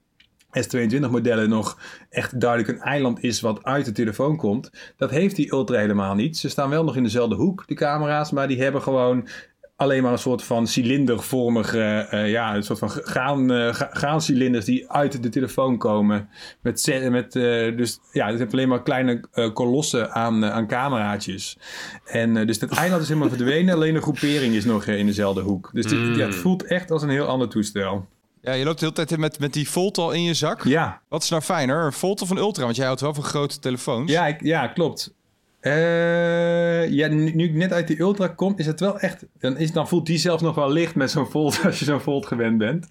S22-modellen 0.61 1.49
nog 1.49 1.77
echt 2.09 2.39
duidelijk 2.39 2.69
een 2.69 2.85
eiland 2.85 3.23
is 3.23 3.41
wat 3.41 3.63
uit 3.63 3.85
de 3.85 3.91
telefoon 3.91 4.37
komt. 4.37 4.71
Dat 4.97 5.09
heeft 5.09 5.35
die 5.35 5.53
Ultra 5.53 5.77
helemaal 5.77 6.15
niet. 6.15 6.37
Ze 6.37 6.49
staan 6.49 6.69
wel 6.69 6.83
nog 6.83 6.95
in 6.95 7.03
dezelfde 7.03 7.35
hoek, 7.35 7.63
die 7.67 7.77
camera's, 7.77 8.31
maar 8.31 8.47
die 8.47 8.61
hebben 8.61 8.81
gewoon 8.81 9.27
alleen 9.75 10.03
maar 10.03 10.11
een 10.11 10.17
soort 10.17 10.43
van 10.43 10.67
cilindervormige, 10.67 12.07
eh, 12.09 12.29
ja, 12.29 12.55
een 12.55 12.63
soort 12.63 12.79
van 12.79 12.89
gaan, 12.89 13.51
eh, 13.51 13.73
ga- 13.73 13.89
gaancilinders 13.91 14.65
die 14.65 14.91
uit 14.91 15.23
de 15.23 15.29
telefoon 15.29 15.77
komen. 15.77 16.29
Met, 16.61 16.99
met, 17.09 17.35
eh, 17.35 17.41
dus 17.77 17.99
ja, 18.11 18.27
het 18.29 18.39
heeft 18.39 18.53
alleen 18.53 18.67
maar 18.67 18.83
kleine 18.83 19.23
eh, 19.31 19.53
kolossen 19.53 20.11
aan, 20.11 20.43
eh, 20.43 20.51
aan 20.51 20.67
cameraatjes. 20.67 21.57
En 22.05 22.37
eh, 22.37 22.47
dus 22.47 22.59
dat 22.59 22.69
eiland 22.77 23.01
is 23.01 23.07
helemaal 23.07 23.29
verdwenen, 23.29 23.73
alleen 23.75 23.93
de 23.93 24.01
groepering 24.01 24.53
is 24.55 24.65
nog 24.65 24.85
eh, 24.85 24.97
in 24.97 25.05
dezelfde 25.05 25.41
hoek. 25.41 25.69
Dus 25.73 25.85
dit- 25.85 26.15
ja, 26.15 26.25
het 26.25 26.35
voelt 26.35 26.65
echt 26.65 26.91
als 26.91 27.01
een 27.01 27.09
heel 27.09 27.25
ander 27.25 27.47
toestel. 27.49 28.05
Ja, 28.41 28.53
je 28.53 28.63
loopt 28.65 28.79
de 28.79 28.85
hele 28.85 29.05
tijd 29.05 29.19
met, 29.19 29.39
met 29.39 29.53
die 29.53 29.69
Volt 29.69 29.97
al 29.97 30.11
in 30.11 30.23
je 30.23 30.33
zak. 30.33 30.63
Ja, 30.63 31.01
Wat 31.09 31.23
is 31.23 31.29
nou 31.29 31.41
fijner, 31.41 31.85
een 31.85 31.93
Volt 31.93 32.21
of 32.21 32.29
een 32.29 32.37
Ultra? 32.37 32.63
Want 32.63 32.75
jij 32.75 32.85
houdt 32.85 33.01
wel 33.01 33.13
van 33.13 33.23
grote 33.23 33.59
telefoons. 33.59 34.11
Ja, 34.11 34.27
ik, 34.27 34.41
ja 34.43 34.67
klopt. 34.67 35.13
Eh, 35.63 36.89
ja, 36.89 37.07
nu, 37.07 37.31
nu 37.31 37.43
ik 37.43 37.53
net 37.53 37.73
uit 37.73 37.87
die 37.87 37.99
Ultra 37.99 38.27
kom, 38.27 38.53
is 38.57 38.65
het 38.65 38.79
wel 38.79 38.99
echt... 38.99 39.25
Dan, 39.39 39.57
is, 39.57 39.71
dan 39.71 39.87
voelt 39.87 40.05
die 40.05 40.17
zelfs 40.17 40.41
nog 40.43 40.55
wel 40.55 40.71
licht 40.71 40.95
met 40.95 41.11
zo'n 41.11 41.27
Volt 41.29 41.59
als 41.65 41.79
je 41.79 41.85
zo'n 41.85 41.99
Volt 42.01 42.25
gewend 42.25 42.57
bent. 42.57 42.87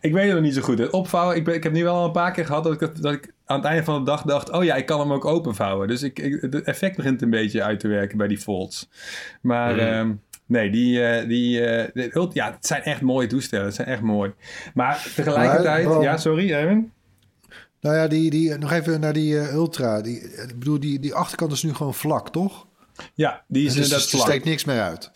Ik 0.00 0.12
weet 0.12 0.24
het 0.24 0.34
nog 0.34 0.42
niet 0.42 0.54
zo 0.54 0.60
goed. 0.60 0.78
Het 0.78 0.90
opvouwen, 0.90 1.36
ik, 1.36 1.44
ben, 1.44 1.54
ik 1.54 1.62
heb 1.62 1.72
nu 1.72 1.82
wel 1.84 1.94
al 1.94 2.04
een 2.04 2.12
paar 2.12 2.32
keer 2.32 2.46
gehad 2.46 2.64
dat 2.64 2.72
ik, 2.72 2.78
dat, 2.80 2.96
dat 2.96 3.12
ik 3.12 3.32
aan 3.44 3.56
het 3.56 3.66
einde 3.66 3.84
van 3.84 3.98
de 3.98 4.10
dag 4.10 4.22
dacht... 4.22 4.50
Oh 4.50 4.64
ja, 4.64 4.74
ik 4.74 4.86
kan 4.86 5.00
hem 5.00 5.12
ook 5.12 5.24
openvouwen. 5.24 5.88
Dus 5.88 6.02
ik, 6.02 6.18
ik, 6.18 6.38
het 6.40 6.62
effect 6.62 6.96
begint 6.96 7.22
een 7.22 7.30
beetje 7.30 7.62
uit 7.62 7.80
te 7.80 7.88
werken 7.88 8.18
bij 8.18 8.28
die 8.28 8.40
Volts. 8.40 8.88
Maar... 9.40 9.78
ehm, 9.78 10.12
Nee, 10.46 10.70
die, 10.70 11.04
eh, 11.04 11.28
die, 11.28 11.64
eh, 11.66 11.90
de 11.94 12.10
Ult- 12.16 12.34
ja, 12.34 12.52
het 12.52 12.66
zijn 12.66 12.82
echt 12.82 13.00
mooie 13.00 13.26
toestellen. 13.26 13.66
Het 13.66 13.74
zijn 13.74 13.88
echt 13.88 14.00
mooi. 14.00 14.32
Maar 14.74 15.06
tegelijkertijd, 15.14 15.86
Maar, 15.86 16.02
ja, 16.02 16.16
sorry, 16.16 16.52
Erwin. 16.52 16.92
Nou 17.80 17.96
ja, 17.96 18.06
die, 18.08 18.30
die, 18.30 18.54
nog 18.58 18.72
even 18.72 19.00
naar 19.00 19.12
die 19.12 19.38
eh, 19.40 19.54
Ultra. 19.54 20.00
Die, 20.00 20.20
ik 20.20 20.58
bedoel, 20.58 20.80
die, 20.80 20.98
die 20.98 21.14
achterkant 21.14 21.52
is 21.52 21.62
nu 21.62 21.74
gewoon 21.74 21.94
vlak, 21.94 22.28
toch? 22.28 22.66
Ja, 23.14 23.44
die 23.48 23.66
is 23.66 23.72
Dus 23.74 23.82
inderdaad 23.82 24.04
er 24.04 24.10
vlak. 24.10 24.26
steekt 24.28 24.44
niks 24.44 24.64
meer 24.64 24.80
uit. 24.80 25.10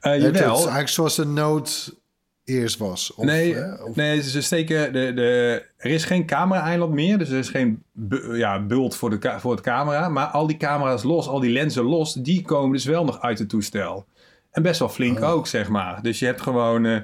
Eh, 0.00 0.12
Het 0.12 0.22
is 0.22 0.40
jawel. 0.40 0.56
eigenlijk 0.56 0.88
zoals 0.88 1.14
de 1.16 1.24
Note 1.26 1.72
eerst 2.44 2.78
was. 2.78 3.14
Of, 3.14 3.24
nee, 3.24 3.54
hè, 3.54 3.74
of- 3.74 3.96
nee, 3.96 4.22
ze 4.22 4.42
steken 4.42 4.92
de, 4.92 5.12
de, 5.14 5.64
er 5.76 5.90
is 5.90 6.04
geen 6.04 6.26
camera-eiland 6.26 6.92
meer, 6.92 7.18
dus 7.18 7.28
er 7.30 7.38
is 7.38 7.48
geen 7.48 7.82
bu- 7.92 8.36
ja, 8.36 8.62
bult 8.66 8.96
voor, 8.96 9.10
de, 9.20 9.34
voor 9.38 9.50
het 9.52 9.60
camera. 9.60 10.08
Maar 10.08 10.26
al 10.26 10.46
die 10.46 10.56
camera's 10.56 11.02
los, 11.02 11.28
al 11.28 11.40
die 11.40 11.50
lenzen 11.50 11.82
los, 11.84 12.14
die 12.14 12.42
komen 12.42 12.72
dus 12.72 12.84
wel 12.84 13.04
nog 13.04 13.20
uit 13.20 13.38
het 13.38 13.48
toestel. 13.48 14.06
En 14.58 14.64
best 14.64 14.78
wel 14.78 14.88
flink 14.88 15.20
Oh. 15.20 15.30
ook, 15.30 15.46
zeg 15.46 15.68
maar. 15.68 16.02
Dus 16.02 16.18
je 16.18 16.26
hebt 16.26 16.40
gewoon... 16.40 16.84
eh, 16.86 16.98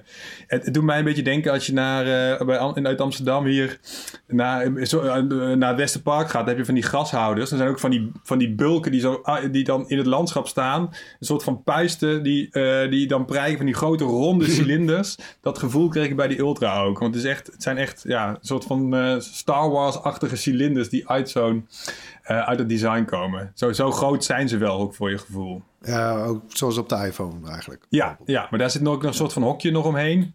het, 0.46 0.64
het 0.64 0.74
doet 0.74 0.82
mij 0.84 0.98
een 0.98 1.04
beetje 1.04 1.22
denken 1.22 1.52
als 1.52 1.66
je 1.66 1.72
naar, 1.72 2.06
eh, 2.38 2.46
bij, 2.46 2.58
Am- 2.58 2.86
uit 2.86 3.00
Amsterdam 3.00 3.44
hier 3.44 3.78
naar, 4.26 4.86
zo, 4.86 5.00
eh, 5.00 5.22
naar 5.56 5.68
het 5.68 5.76
Westerpark 5.78 6.28
gaat. 6.30 6.40
Dan 6.40 6.48
heb 6.48 6.56
je 6.58 6.64
van 6.64 6.74
die 6.74 6.82
grashouders. 6.82 7.50
Er 7.50 7.56
zijn 7.56 7.68
ook 7.68 7.78
van 7.78 7.90
die, 7.90 8.12
van 8.22 8.38
die 8.38 8.54
bulken 8.54 8.90
die, 8.90 9.00
zo, 9.00 9.18
ah, 9.22 9.52
die 9.52 9.64
dan 9.64 9.88
in 9.88 9.98
het 9.98 10.06
landschap 10.06 10.48
staan. 10.48 10.82
Een 10.82 11.26
soort 11.26 11.42
van 11.42 11.62
puisten 11.62 12.22
die, 12.22 12.50
die 12.90 13.06
dan 13.06 13.24
prijken 13.24 13.56
van 13.56 13.66
die 13.66 13.74
grote 13.74 14.04
ronde 14.04 14.50
cilinders. 14.58 15.16
Dat 15.40 15.58
gevoel 15.58 15.88
kreeg 15.88 16.06
ik 16.08 16.16
bij 16.16 16.28
die 16.28 16.38
Ultra 16.38 16.82
ook. 16.82 16.98
Want 16.98 17.14
het, 17.14 17.24
is 17.24 17.30
echt, 17.30 17.46
het 17.46 17.62
zijn 17.62 17.76
echt 17.76 18.02
ja, 18.06 18.28
een 18.28 18.36
soort 18.40 18.64
van 18.64 18.94
Star 19.20 19.70
Wars-achtige 19.70 20.36
cilinders 20.36 20.88
die 20.88 21.08
uit 21.08 21.30
zo'n... 21.30 21.68
uit 22.22 22.58
het 22.58 22.68
design 22.68 23.04
komen. 23.04 23.52
Zo, 23.54 23.72
zo 23.72 23.90
groot 23.90 24.24
zijn 24.24 24.48
ze 24.48 24.58
wel 24.58 24.78
ook 24.78 24.94
voor 24.94 25.10
je 25.10 25.18
gevoel. 25.18 25.62
Ja, 25.84 26.24
ook 26.24 26.42
zoals 26.48 26.78
op 26.78 26.88
de 26.88 27.06
iPhone 27.06 27.48
eigenlijk. 27.48 27.86
Ja, 27.88 28.18
ja, 28.24 28.46
maar 28.50 28.58
daar 28.58 28.70
zit 28.70 28.82
nog 28.82 28.94
ook 28.94 29.02
nog 29.02 29.10
een 29.10 29.16
soort 29.16 29.32
van 29.32 29.42
hokje 29.42 29.70
nog 29.70 29.86
omheen. 29.86 30.34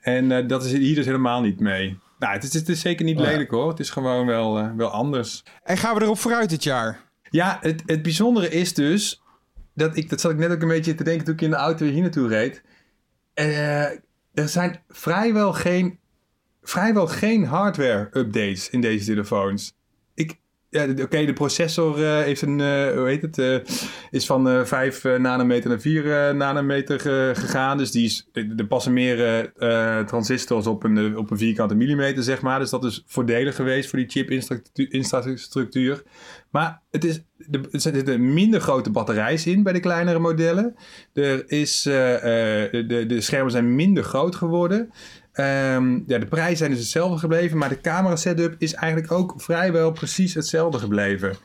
En 0.00 0.32
eh, 0.32 0.48
dat 0.48 0.64
is 0.64 0.72
hier 0.72 0.94
dus 0.94 1.06
helemaal 1.06 1.40
niet 1.40 1.60
mee. 1.60 1.98
Nou, 2.18 2.34
het 2.34 2.44
is, 2.44 2.52
het 2.52 2.68
is 2.68 2.80
zeker 2.80 3.04
niet 3.04 3.18
Oh 3.18 3.24
ja. 3.24 3.30
lelijk 3.30 3.50
hoor. 3.50 3.68
Het 3.68 3.80
is 3.80 3.90
gewoon 3.90 4.26
wel, 4.26 4.58
eh, 4.58 4.70
wel 4.76 4.90
anders. 4.90 5.44
En 5.62 5.76
gaan 5.76 5.94
we 5.94 6.02
erop 6.02 6.18
vooruit 6.18 6.50
dit 6.50 6.62
jaar? 6.62 7.00
Ja, 7.30 7.58
het, 7.60 7.82
het 7.86 8.02
bijzondere 8.02 8.48
is 8.48 8.74
dus... 8.74 9.22
Dat, 9.74 9.96
ik, 9.96 10.10
dat 10.10 10.20
zat 10.20 10.30
ik 10.30 10.38
net 10.38 10.50
ook 10.50 10.62
een 10.62 10.68
beetje 10.68 10.94
te 10.94 11.04
denken 11.04 11.24
toen 11.24 11.34
ik 11.34 11.40
in 11.40 11.50
de 11.50 11.56
auto 11.56 11.86
hier 11.86 12.02
naartoe 12.02 12.28
reed. 12.28 12.62
Eh, 13.34 13.84
er 14.34 14.48
zijn 14.48 14.82
vrijwel 14.88 15.52
geen, 15.52 15.98
vrijwel 16.62 17.06
geen 17.06 17.44
hardware-updates 17.44 18.70
in 18.70 18.80
deze 18.80 19.04
telefoons. 19.04 19.74
Ja, 20.72 20.86
oké, 21.02 21.24
de 21.24 21.32
processor 21.32 22.04
eh, 22.04 22.22
heeft 22.22 22.42
een, 22.42 22.60
eh, 22.60 22.96
hoe 22.96 23.06
heet 23.06 23.22
het, 23.22 23.38
eh, 23.38 23.56
is 24.10 24.26
van 24.26 24.48
eh 24.48 24.64
5 24.64 25.04
nanometer 25.04 25.70
naar 25.70 25.80
4 25.80 26.28
eh, 26.28 26.34
nanometer 26.34 27.00
gegaan. 27.36 27.78
Dus 27.78 27.90
die 27.90 28.04
is, 28.04 28.28
er 28.32 28.66
passen 28.66 28.92
meer 28.92 29.50
transistors 30.06 30.66
op 30.66 30.84
een, 30.84 31.16
op 31.16 31.30
een 31.30 31.38
vierkante 31.38 31.74
millimeter, 31.74 32.22
zeg 32.22 32.42
maar. 32.42 32.58
Dus 32.58 32.70
dat 32.70 32.84
is 32.84 33.04
voordelig 33.06 33.54
geweest 33.56 33.90
voor 33.90 33.98
die 33.98 34.08
chip-infrastructuur. 34.08 36.02
Maar 36.52 36.80
het 36.90 37.04
is, 37.04 37.22
er 37.50 37.80
zitten 37.80 38.32
minder 38.32 38.60
grote 38.60 38.90
batterijs 38.90 39.46
in 39.46 39.62
bij 39.62 39.72
de 39.72 39.80
kleinere 39.80 40.18
modellen. 40.18 40.76
Er 41.12 41.50
is, 41.50 41.86
eh, 41.86 42.64
eh, 42.64 42.88
de, 42.88 43.06
de 43.06 43.20
schermen 43.20 43.50
zijn 43.50 43.74
minder 43.74 44.02
groot 44.02 44.36
geworden. 44.36 44.90
Ehm, 45.32 46.00
ja, 46.06 46.18
de 46.18 46.26
prijzen 46.26 46.56
zijn 46.56 46.70
dus 46.70 46.80
hetzelfde 46.80 47.18
gebleven, 47.18 47.58
maar 47.58 47.68
de 47.68 47.80
camera 47.80 48.16
setup 48.16 48.54
is 48.58 48.74
eigenlijk 48.74 49.12
ook 49.12 49.34
vrijwel 49.36 49.92
precies 49.92 50.34
hetzelfde 50.34 50.78
gebleven. 50.78 51.36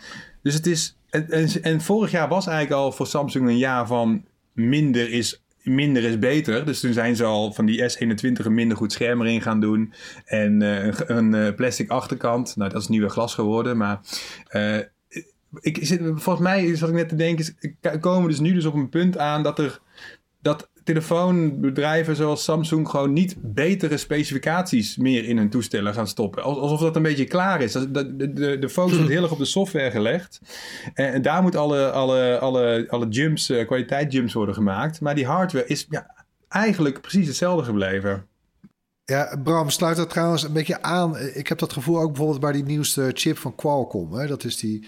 Dus 0.44 0.54
het 0.54 0.66
is. 0.66 0.98
En, 1.10 1.30
en, 1.62 1.82
vorig 1.82 2.12
jaar 2.12 2.28
was 2.28 2.48
eigenlijk 2.48 2.82
al 2.82 2.92
voor 2.92 3.08
Samsung 3.08 3.48
een 3.48 3.58
jaar 3.58 3.88
van 3.88 4.26
minder 4.54 5.12
is 5.12 5.42
minder 5.64 6.04
is 6.04 6.20
beter. 6.20 6.66
Dus 6.66 6.80
toen 6.80 6.94
zijn 6.94 7.16
ze 7.16 7.24
al 7.24 7.54
van 7.54 7.66
die 7.66 7.82
S21 7.82 8.46
een 8.46 8.54
minder 8.54 8.78
goed 8.78 8.92
scherm 8.92 9.22
erin 9.22 9.42
gaan 9.42 9.60
doen. 9.60 9.94
En 10.26 10.62
eh, 10.62 10.94
een, 11.06 11.56
plastic 11.56 11.90
achterkant. 11.90 12.56
Nou, 12.56 12.72
dat 12.72 12.82
is 12.82 12.88
nieuwe 12.88 13.10
glas 13.10 13.34
geworden. 13.34 13.78
Maar 13.78 14.00
ik, 15.60 15.88
volgens 16.02 16.40
mij, 16.40 16.76
zat 16.76 16.90
ik 16.90 16.96
net 16.96 17.10
te 17.10 17.16
denken, 17.16 17.56
komen 18.00 18.22
we 18.22 18.30
dus 18.30 18.40
nu 18.40 18.54
dus 18.54 18.66
op 18.66 18.74
een 18.74 18.90
punt 18.90 19.18
aan 19.18 19.44
dat 19.44 19.60
er 19.60 19.80
dat 20.42 20.70
telefoonbedrijven 20.84 22.16
zoals 22.16 22.44
Samsung 22.44 22.90
gewoon 22.90 23.14
niet 23.14 23.36
betere 23.40 23.98
specificaties 23.98 24.98
meer 24.98 25.24
in 25.26 25.38
hun 25.38 25.50
toestellen 25.50 25.94
gaan 25.94 26.08
stoppen. 26.08 26.44
Als- 26.44 26.58
Alsof 26.58 26.80
dat 26.80 26.96
een 26.96 27.02
beetje 27.02 27.26
klaar 27.26 27.62
is. 27.62 27.72
De, 27.72 28.16
de, 28.16 28.60
de 28.60 28.70
focus 28.70 28.96
wordt 28.96 29.12
heel 29.12 29.22
erg 29.24 29.32
op 29.32 29.38
de 29.38 29.46
software 29.46 29.92
gelegd. 29.92 30.42
En, 30.94 31.22
daar 31.22 31.42
moet 31.42 31.56
alle, 31.56 31.92
alle, 31.92 32.40
alle, 32.40 32.86
alle 32.90 33.08
jumps, 33.08 33.50
eh, 33.50 33.66
kwaliteitsjumps 33.66 34.34
worden 34.34 34.56
gemaakt. 34.56 35.02
Maar 35.02 35.16
die 35.16 35.26
hardware 35.26 35.66
is 35.68 35.86
ja, 35.90 36.26
eigenlijk 36.50 37.02
precies 37.02 37.28
hetzelfde 37.28 37.64
gebleven. 37.64 38.26
Ja, 39.06 39.40
Bram, 39.44 39.70
sluit 39.70 39.98
dat 39.98 40.10
trouwens 40.10 40.44
een 40.44 40.54
beetje 40.54 40.82
aan. 40.82 41.18
Ik 41.18 41.48
heb 41.48 41.58
dat 41.58 41.74
gevoel 41.74 42.00
ook 42.00 42.08
bijvoorbeeld 42.08 42.40
bij 42.40 42.52
die 42.52 42.64
nieuwste 42.64 43.12
chip 43.14 43.38
van 43.38 43.56
Qualcomm. 43.56 44.14
Hè? 44.14 44.28
Dat 44.28 44.44
is 44.44 44.58
die, 44.58 44.88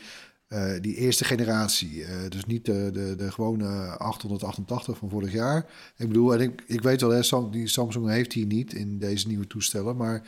eh, 0.50 0.72
die 0.82 0.96
eerste 0.96 1.24
generatie. 1.24 2.04
Eh, 2.04 2.30
dus 2.30 2.46
niet 2.46 2.66
de, 2.66 2.90
de, 2.94 3.16
de 3.16 3.32
gewone 3.32 3.98
888 3.98 4.98
van 4.98 5.10
vorig 5.10 5.32
jaar. 5.32 5.66
Ik 5.98 6.08
bedoel, 6.08 6.34
en 6.34 6.40
ik, 6.40 6.64
ik 6.68 6.82
weet 6.82 7.02
wel, 7.02 7.10
hè, 7.10 7.50
die 7.50 7.68
Samsung 7.68 8.10
heeft 8.10 8.32
die 8.32 8.46
niet 8.46 8.74
in 8.74 9.00
deze 9.00 9.28
nieuwe 9.28 9.48
toestellen. 9.48 9.96
Maar 9.96 10.22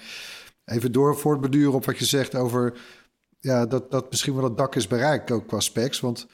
even 0.65 0.91
door 0.91 1.17
voortbeduren 1.17 1.73
op 1.73 1.85
wat 1.85 1.97
je 1.97 2.05
zegt 2.05 2.35
over... 2.35 2.79
Ja, 3.39 3.65
dat, 3.65 3.91
dat 3.91 4.09
misschien 4.09 4.35
wel 4.35 4.43
het 4.43 4.57
dak 4.57 4.75
is 4.75 4.87
bereikt, 4.87 5.31
ook 5.31 5.47
qua 5.47 5.59
specs. 5.59 5.99
Want 5.99 6.27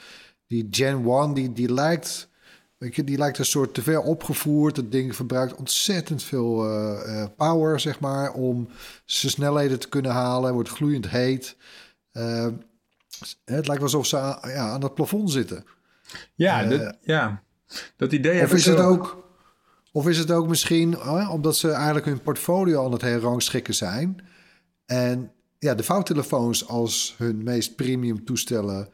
die 0.48 0.68
Gen 0.72 1.06
1, 1.06 1.34
die, 1.34 1.54
die 1.54 1.74
lijkt... 1.74 2.30
Weet 2.78 2.96
je, 2.96 3.04
die 3.04 3.18
lijkt 3.18 3.38
een 3.38 3.46
soort 3.46 3.74
te 3.74 3.82
ver 3.82 4.02
opgevoerd. 4.02 4.76
Het 4.76 4.92
ding 4.92 5.16
verbruikt 5.16 5.56
ontzettend 5.56 6.24
veel 6.24 6.66
eh, 6.66 7.26
power, 7.38 7.80
zeg 7.80 8.00
maar, 8.00 8.34
om 8.34 8.70
zijn 9.06 9.32
snelheden 9.32 9.80
te 9.80 9.90
kunnen 9.90 10.12
halen. 10.12 10.54
Wordt 10.54 10.70
gloeiend 10.70 11.10
heet. 11.10 11.56
Het 13.20 13.68
lijkt 13.68 13.68
wel 13.68 13.82
alsof 13.82 14.06
ze 14.06 14.18
aan, 14.18 14.50
ja, 14.50 14.70
aan 14.70 14.84
het 14.84 14.94
plafond 14.94 15.32
zitten. 15.32 15.66
Ja, 16.36 16.64
Eh, 16.64 16.70
dat, 16.70 16.98
ja. 17.02 17.44
dat 17.96 18.12
idee 18.12 18.34
heb 18.36 18.46
Of 18.46 18.52
ik 18.52 18.58
is, 18.58 18.66
het 18.66 18.78
wel. 18.78 18.88
ook, 18.90 19.28
of 19.92 20.08
is 20.08 20.18
het 20.18 20.32
ook 20.32 20.48
misschien 20.48 21.02
omdat 21.30 21.58
ze 21.58 21.72
eigenlijk 21.72 22.06
hun 22.06 22.22
portfolio 22.22 22.86
aan 22.86 22.92
het 22.92 23.02
herangschikken 23.02 23.76
zijn. 23.76 24.18
En 24.86 25.32
ja, 25.60 25.76
de 25.76 25.84
vouwtelefoons 25.84 26.68
als 26.68 27.16
hun 27.18 27.44
meest 27.44 27.76
premium 27.76 28.26
toestellen 28.26 28.90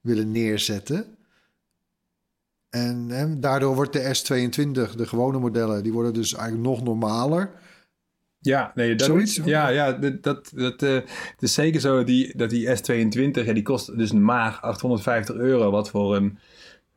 willen 0.00 0.30
neerzetten. 0.30 1.16
En 2.70 3.08
hè, 3.08 3.38
daardoor 3.38 3.74
wordt 3.74 3.92
de 3.92 4.16
S22, 4.16 4.94
de 4.96 5.06
gewone 5.06 5.38
modellen, 5.38 5.82
die 5.82 5.92
worden 5.92 6.14
dus 6.14 6.34
eigenlijk 6.34 6.68
nog 6.68 6.82
normaler. 6.82 7.50
Ja, 8.46 8.72
nee, 8.74 8.94
dat, 8.94 9.06
Zoiets? 9.06 9.40
Ja, 9.44 9.68
ja 9.68 9.92
dat, 9.92 10.22
dat, 10.22 10.52
dat, 10.54 10.82
eh, 10.82 10.94
het 10.94 11.42
is 11.42 11.54
zeker 11.54 11.80
zo 11.80 12.04
die, 12.04 12.36
dat 12.36 12.50
die 12.50 12.66
S22, 12.68 13.44
ja, 13.44 13.52
die 13.52 13.62
kost 13.62 13.98
dus 13.98 14.10
een 14.10 14.24
maag 14.24 14.62
850 14.62 15.36
euro. 15.36 15.70
Wat 15.70 15.90
voor 15.90 16.16
een, 16.16 16.38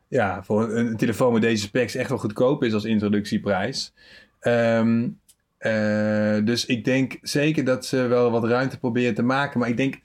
ja, 0.08 0.42
voor 0.42 0.62
een, 0.62 0.86
een 0.86 0.96
telefoon 0.96 1.32
met 1.32 1.42
deze 1.42 1.62
specs 1.62 1.94
echt 1.94 2.08
wel 2.08 2.18
goedkoop 2.18 2.64
is 2.64 2.72
als 2.72 2.84
introductieprijs. 2.84 3.92
Ehm, 4.40 5.08
eh, 5.58 6.38
dus 6.44 6.66
ik 6.66 6.84
denk 6.84 7.18
zeker 7.22 7.64
dat 7.64 7.86
ze 7.86 7.96
wel 7.96 8.30
wat 8.30 8.44
ruimte 8.44 8.78
proberen 8.78 9.14
te 9.14 9.22
maken. 9.22 9.60
Maar 9.60 9.68
ik 9.68 9.76
denk, 9.76 9.98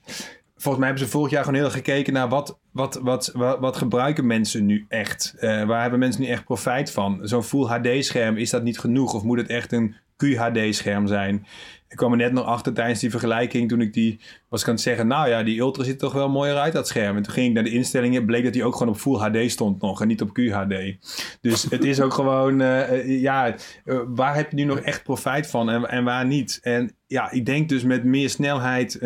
volgens 0.55 0.77
mij 0.77 0.87
hebben 0.87 1.05
ze 1.05 1.11
vorig 1.11 1.31
jaar 1.31 1.43
gewoon 1.43 1.57
heel 1.57 1.67
erg 1.67 1.75
gekeken 1.75 2.13
naar 2.13 2.29
wat, 2.29 2.59
wat, 2.71 2.99
wat, 3.03 3.31
wat, 3.33 3.59
wat 3.59 3.77
gebruiken 3.77 4.27
mensen 4.27 4.65
nu 4.65 4.85
echt? 4.87 5.35
Eh, 5.37 5.63
waar 5.63 5.81
hebben 5.81 5.99
mensen 5.99 6.21
nu 6.21 6.27
echt 6.27 6.43
profijt 6.43 6.91
van? 6.91 7.19
Zo'n 7.21 7.43
Full 7.43 7.65
HD-scherm, 7.65 8.37
is 8.37 8.49
dat 8.49 8.63
niet 8.63 8.79
genoeg? 8.79 9.13
Of 9.13 9.23
moet 9.23 9.37
het 9.37 9.49
echt 9.49 9.71
een 9.71 9.95
QHD-scherm 10.17 11.07
zijn? 11.07 11.45
Ik 11.87 11.97
kwam 11.97 12.11
er 12.11 12.17
net 12.17 12.31
nog 12.31 12.45
achter 12.45 12.73
tijdens 12.73 12.99
die 12.99 13.09
vergelijking 13.09 13.69
toen 13.69 13.81
ik 13.81 13.93
die 13.93 14.19
was 14.55 14.65
het 14.65 14.81
zeggen, 14.81 15.07
nou 15.07 15.29
ja, 15.29 15.43
die 15.43 15.59
Ultra 15.59 15.83
ziet 15.83 15.99
toch 15.99 16.13
wel 16.13 16.29
mooier 16.29 16.57
uit, 16.57 16.73
dat 16.73 16.87
scherm. 16.87 17.15
En 17.15 17.23
toen 17.23 17.33
ging 17.33 17.47
ik 17.47 17.53
naar 17.53 17.63
de 17.63 17.69
instellingen, 17.69 18.25
bleek 18.25 18.43
dat 18.43 18.53
die 18.53 18.63
ook 18.63 18.75
gewoon 18.75 18.93
op 18.93 18.99
Full 18.99 19.17
HD 19.17 19.51
stond 19.51 19.81
nog 19.81 20.01
en 20.01 20.07
niet 20.07 20.21
op 20.21 20.39
QHD. 20.39 20.97
Dus 21.41 21.63
het 21.69 21.83
is 21.83 22.01
ook 22.01 22.13
gewoon, 22.13 22.61
eh, 22.61 22.91
eh, 22.91 23.21
ja, 23.21 23.55
eh, 23.85 23.99
waar 24.07 24.35
heb 24.35 24.49
je 24.49 24.55
nu 24.55 24.63
nog 24.63 24.79
echt 24.79 25.03
profijt 25.03 25.47
van 25.47 25.69
en, 25.69 25.89
en 25.89 26.03
waar 26.03 26.25
niet? 26.25 26.59
En 26.61 26.95
ja, 27.07 27.31
ik 27.31 27.45
denk 27.45 27.69
dus 27.69 27.83
met 27.83 28.03
meer 28.03 28.29
snelheid, 28.29 28.99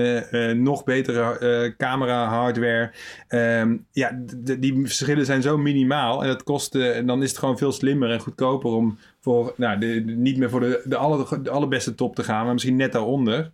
nog 0.56 0.84
betere 0.84 1.74
camera 1.78 2.26
hardware. 2.26 2.92
Ehm, 3.28 3.78
ja, 3.92 4.20
die 4.60 4.80
verschillen 4.84 5.26
zijn 5.26 5.42
zo 5.42 5.58
minimaal 5.58 6.22
en 6.22 6.28
dat 6.28 6.44
kost, 6.44 6.76
en 6.76 7.06
dan 7.06 7.24
is 7.24 7.30
het 7.30 7.38
gewoon 7.38 7.58
veel 7.58 7.72
slimmer 7.72 8.12
en 8.12 8.20
goedkoper 8.20 8.72
om 8.72 8.98
voor, 9.22 9.54
nou, 9.58 9.80
de, 9.80 10.04
niet 10.06 10.38
meer 10.38 10.50
voor 10.50 10.60
de, 10.60 10.82
de, 10.86 10.96
aller, 10.96 11.44
de 11.44 11.50
allerbeste 11.50 11.96
top 11.96 12.16
te 12.16 12.24
gaan, 12.24 12.44
maar 12.44 12.54
misschien 12.54 12.76
net 12.76 12.92
daaronder. 12.92 13.52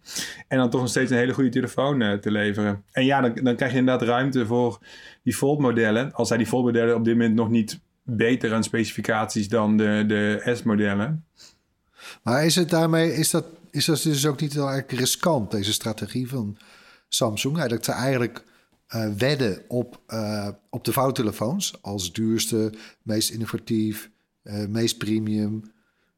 En 0.47 0.57
dan 0.57 0.69
toch 0.69 0.81
nog 0.81 0.89
steeds 0.89 1.11
een 1.11 1.17
hele 1.17 1.33
goede 1.33 1.49
telefoon 1.49 2.01
eh, 2.01 2.13
te 2.13 2.31
leveren. 2.31 2.83
En 2.91 3.05
ja, 3.05 3.21
dan, 3.21 3.33
dan 3.43 3.55
krijg 3.55 3.71
je 3.71 3.77
inderdaad 3.77 4.07
ruimte 4.07 4.45
voor 4.45 4.79
die 5.23 5.33
Fold-modellen. 5.33 6.13
Al 6.13 6.25
zijn 6.25 6.39
die 6.39 6.47
Fold-modellen 6.47 6.95
op 6.95 7.05
dit 7.05 7.13
moment 7.13 7.35
nog 7.35 7.49
niet 7.49 7.79
beter 8.03 8.53
aan 8.53 8.63
specificaties 8.63 9.47
dan 9.47 9.77
de, 9.77 10.03
de 10.07 10.51
S-modellen. 10.55 11.25
Maar 12.23 12.45
is 12.45 12.55
het 12.55 12.69
daarmee, 12.69 13.13
is 13.13 13.29
dat, 13.29 13.45
is 13.71 13.85
dat 13.85 14.01
dus 14.01 14.25
ook 14.25 14.41
niet 14.41 14.53
heel 14.53 14.71
erg 14.71 14.85
riskant, 14.87 15.51
deze 15.51 15.73
strategie 15.73 16.29
van 16.29 16.57
Samsung? 17.07 17.63
Dat 17.63 17.85
ze 17.85 17.91
eigenlijk 17.91 18.43
eh, 18.87 19.07
wedden 19.17 19.61
op, 19.67 20.01
eh, 20.07 20.47
op 20.69 20.85
de 20.85 20.93
vouwtelefoons 20.93 21.81
als 21.81 22.13
duurste, 22.13 22.73
meest 23.01 23.29
innovatief, 23.29 24.09
eh, 24.45 24.65
meest 24.65 24.97
premium. 24.97 25.63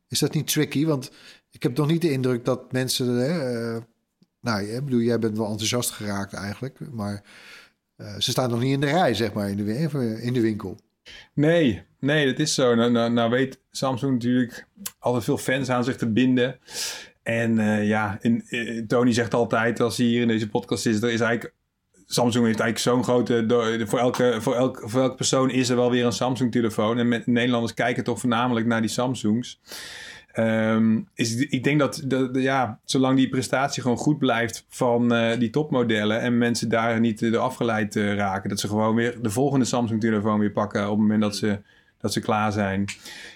Is 0.07 0.19
dat 0.19 0.34
niet 0.34 0.51
tricky? 0.51 0.86
Want 0.86 1.12
ik 1.51 1.63
heb 1.63 1.77
nog 1.77 1.88
niet 1.88 2.01
de 2.01 2.12
indruk 2.12 2.46
dat 2.46 2.72
mensen. 2.72 3.29
Eh, 3.29 3.77
nou, 4.41 4.81
bedoel, 4.81 5.00
jij 5.00 5.19
bent 5.19 5.38
wel 5.38 5.50
enthousiast 5.50 5.91
geraakt 5.91 6.34
eigenlijk, 6.34 6.79
maar 6.91 7.24
eh, 7.96 8.15
ze 8.17 8.31
staan 8.31 8.50
nog 8.50 8.60
niet 8.60 8.74
in 8.74 8.79
de 8.79 8.89
rij, 8.89 9.13
zeg 9.13 9.34
maar, 9.34 9.50
in 9.50 9.57
de, 9.57 10.22
in 10.22 10.34
de 10.34 10.41
winkel. 10.41 10.79
Nee, 11.34 11.84
nee, 12.00 12.25
dat 12.25 12.39
is 12.39 12.53
zo. 12.53 12.75
Nou, 12.75 12.91
nou, 12.91 13.12
nou 13.12 13.29
weet 13.29 13.60
Samsung 13.72 14.13
natuurlijk 14.13 14.67
altijd 15.00 15.24
veel 15.24 15.38
fans 15.38 15.69
aan 15.69 15.84
zich 15.84 15.98
te 15.98 16.10
binden. 16.10 16.60
En 17.24 17.55
ja, 17.86 18.17
in, 18.22 18.43
Tony 18.88 19.13
zegt 19.13 19.34
altijd 19.34 19.79
als 19.79 19.98
hij 19.98 20.05
hier 20.05 20.22
in 20.22 20.27
deze 20.27 20.50
podcast 20.50 20.86
is, 20.86 21.01
er 21.01 21.12
is 21.12 21.19
eigenlijk 21.19 21.53
Samsung 22.09 22.45
heeft 22.45 22.59
eigenlijk 22.59 22.95
zo'n 22.95 23.03
grote. 23.03 23.45
Voor 23.87 23.99
elke, 23.99 24.37
voor, 24.39 24.55
elke, 24.55 24.89
voor 24.89 25.01
elke 25.01 25.15
persoon 25.15 25.49
is 25.49 25.69
er 25.69 25.75
wel 25.75 25.91
weer 25.91 26.05
een 26.05 26.11
Samsung-telefoon. 26.11 26.97
En 26.97 27.23
Nederlanders 27.25 27.73
kijken 27.73 28.03
toch 28.03 28.19
voornamelijk 28.19 28.65
naar 28.65 28.81
die 28.81 28.89
Samsungs. 28.89 29.59
Ehm, 30.37 30.99
is, 31.13 31.35
ik 31.35 31.63
denk 31.63 31.79
dat, 31.79 32.03
ja, 32.33 32.79
zolang 32.85 33.17
die 33.17 33.29
prestatie 33.29 33.81
gewoon 33.81 33.97
goed 33.97 34.17
blijft 34.17 34.65
van 34.69 35.13
eh, 35.13 35.39
die 35.39 35.49
topmodellen. 35.49 36.21
en 36.21 36.37
mensen 36.37 36.69
daar 36.69 36.99
niet 36.99 37.21
uh, 37.21 37.39
afgeleid 37.39 37.95
eh, 37.95 38.15
raken. 38.15 38.49
dat 38.49 38.59
ze 38.59 38.67
gewoon 38.67 38.95
weer 38.95 39.21
de 39.21 39.29
volgende 39.29 39.65
Samsung-telefoon 39.65 40.39
weer 40.39 40.51
pakken. 40.51 40.83
op 40.83 40.89
het 40.89 40.97
moment 40.97 41.21
dat 41.21 41.35
ze, 41.35 41.59
dat 42.01 42.13
ze 42.13 42.19
klaar 42.19 42.51
zijn. 42.51 42.85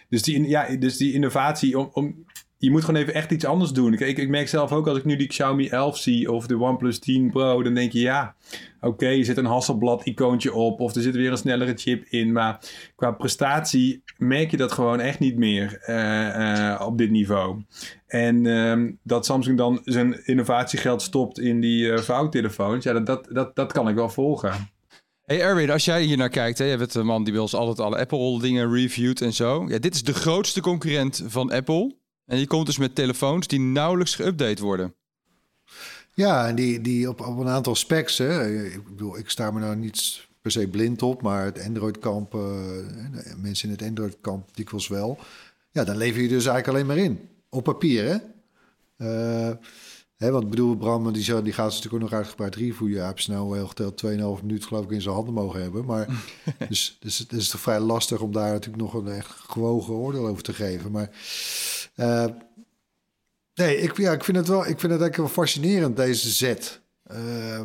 Dus 0.10 0.22
die, 0.22 0.48
ja, 0.48 0.76
dus 0.76 0.98
die 0.98 1.14
innovatie. 1.14 1.80
Om, 1.80 1.90
om, 1.94 2.26
je 2.62 2.72
moet 2.72 2.84
gewoon 2.86 3.02
even 3.02 3.14
echt 3.14 3.32
iets 3.32 3.46
anders 3.46 3.72
doen. 3.72 3.94
Ik, 3.94 4.18
ik, 4.18 4.30
merk 4.30 4.48
zelf 4.48 4.72
ook 4.72 4.88
als 4.88 4.98
ik 4.98 5.06
nu 5.06 5.16
die 5.16 5.28
Xiaomi 5.28 5.68
11 5.68 5.98
zie 5.98 6.32
of 6.32 6.48
de 6.48 6.60
OnePlus 6.60 7.00
10 7.00 7.30
Pro, 7.30 7.64
dan 7.64 7.74
denk 7.74 7.92
je 7.92 8.00
ja, 8.00 8.36
oké, 8.82 9.06
er 9.06 9.26
zit 9.26 9.38
een 9.38 9.46
Hasselblad-icoontje 9.46 10.54
op 10.54 10.80
of 10.80 10.96
er 10.96 11.02
zit 11.02 11.16
weer 11.16 11.32
een 11.32 11.38
snellere 11.38 11.74
chip 11.76 12.06
in. 12.10 12.32
Maar 12.32 12.60
qua 12.96 13.12
prestatie 13.12 14.04
merk 14.18 14.52
je 14.52 14.58
dat 14.58 14.72
gewoon 14.72 15.00
echt 15.00 15.20
niet 15.20 15.38
meer 15.38 15.84
uh, 15.88 15.96
uh, 15.96 16.82
op 16.86 16.98
dit 16.98 17.10
niveau. 17.10 17.64
En 18.08 18.46
uh, 18.46 18.92
dat 19.04 19.26
Samsung 19.26 19.58
dan 19.58 19.82
zijn 19.84 20.26
innovatiegeld 20.26 21.02
stopt 21.02 21.40
in 21.40 21.62
die 21.62 21.86
uh, 21.86 21.98
vouwtelefoons, 21.98 22.84
ja, 22.84 23.00
dat, 23.00 23.28
dat, 23.30 23.56
dat, 23.56 23.72
kan 23.72 23.90
ik 23.90 23.96
wel 23.96 24.10
volgen. 24.10 24.70
Hey 25.22 25.42
Erwin, 25.42 25.72
als 25.72 25.86
jij 25.86 26.04
hier 26.04 26.18
naar 26.18 26.30
kijkt, 26.30 26.58
hè, 26.58 26.66
je 26.66 26.78
bent 26.78 26.96
een 26.96 27.06
man 27.06 27.24
die 27.24 27.34
bij 27.34 27.42
ons 27.42 27.54
altijd 27.54 27.80
alle 27.80 27.98
Apple-dingen 27.98 28.74
reviewt 28.74 29.22
en 29.22 29.34
zo. 29.34 29.66
Ja, 29.68 29.80
dit 29.80 29.94
is 29.94 30.04
de 30.04 30.14
grootste 30.14 30.62
concurrent 30.62 31.24
van 31.28 31.52
Apple. 31.52 32.00
En 32.32 32.38
die 32.38 32.48
komt 32.48 32.66
dus 32.66 32.78
met 32.78 32.96
telefoons 32.96 33.48
die 33.48 33.60
nauwelijks 33.60 34.22
geüpdate 34.22 34.62
worden. 34.62 34.96
Ja, 36.14 36.48
en 36.48 36.56
die, 36.56 36.82
die 36.82 37.10
op, 37.10 37.22
op 37.22 37.38
een 37.38 37.48
aantal 37.48 37.76
specs. 37.76 38.18
Hè. 38.18 38.56
Ik 38.66 38.88
bedoel, 38.88 39.18
ik 39.18 39.30
sta 39.30 39.52
me 39.52 39.60
nou 39.60 39.76
niet 39.76 40.28
per 40.42 40.52
se 40.52 40.68
blind 40.68 41.02
op, 41.02 41.22
maar 41.22 41.46
het 41.46 41.64
Android-kamp, 41.66 42.34
uh, 42.34 42.42
mensen 43.38 43.70
in 43.70 43.76
het 43.76 43.84
Android-kamp 43.84 44.56
dikwijls 44.56 44.88
wel. 44.88 45.20
Ja, 45.72 45.84
dan 45.84 45.98
lever 45.98 46.22
je 46.22 46.28
dus 46.28 46.46
eigenlijk 46.46 46.68
alleen 46.68 46.86
maar 46.86 47.06
in. 47.06 47.30
Op 47.50 47.64
papier, 47.64 48.04
hè? 48.04 48.18
Uh, 48.98 49.56
hè 50.18 50.32
want 50.32 50.44
ik 50.44 50.50
bedoel, 50.50 50.76
Bram, 50.76 51.14
die, 51.14 51.42
die 51.42 51.54
gaat 51.54 51.68
natuurlijk 51.68 51.94
ook 51.94 52.10
nog 52.10 52.14
uitgebreid 52.14 52.56
reviewen. 52.56 53.14
Je 53.16 53.32
nou 53.32 53.56
heel 53.58 53.68
geteld 53.68 54.04
2,5 54.06 54.46
minuut 54.46 54.66
geloof 54.66 54.84
ik 54.84 54.92
in 54.92 55.02
zijn 55.02 55.16
handen 55.16 55.34
mogen 55.34 55.62
hebben. 55.62 55.86
Maar 55.86 56.08
dus, 56.70 56.98
dus 57.00 57.18
het 57.18 57.34
is 57.34 57.50
toch 57.50 57.62
vrij 57.62 57.80
lastig 57.80 58.22
om 58.22 58.32
daar 58.32 58.52
natuurlijk 58.52 58.84
nog 58.84 58.94
een 58.94 59.08
echt 59.08 59.30
gewogen 59.30 59.94
oordeel 59.94 60.28
over 60.28 60.44
te 60.44 60.54
geven. 60.54 60.92
Maar 60.92 61.10
uh, 61.96 62.26
nee, 63.54 63.78
ik, 63.78 63.98
ja, 63.98 64.12
ik 64.12 64.24
vind 64.24 64.38
het 64.38 64.48
wel, 64.48 64.60
ik 64.60 64.80
vind 64.80 64.82
het 64.82 65.02
eigenlijk 65.02 65.18
wel 65.18 65.28
fascinerend, 65.28 65.96
deze 65.96 66.30
zet. 66.30 66.82
Uh, 67.12 67.62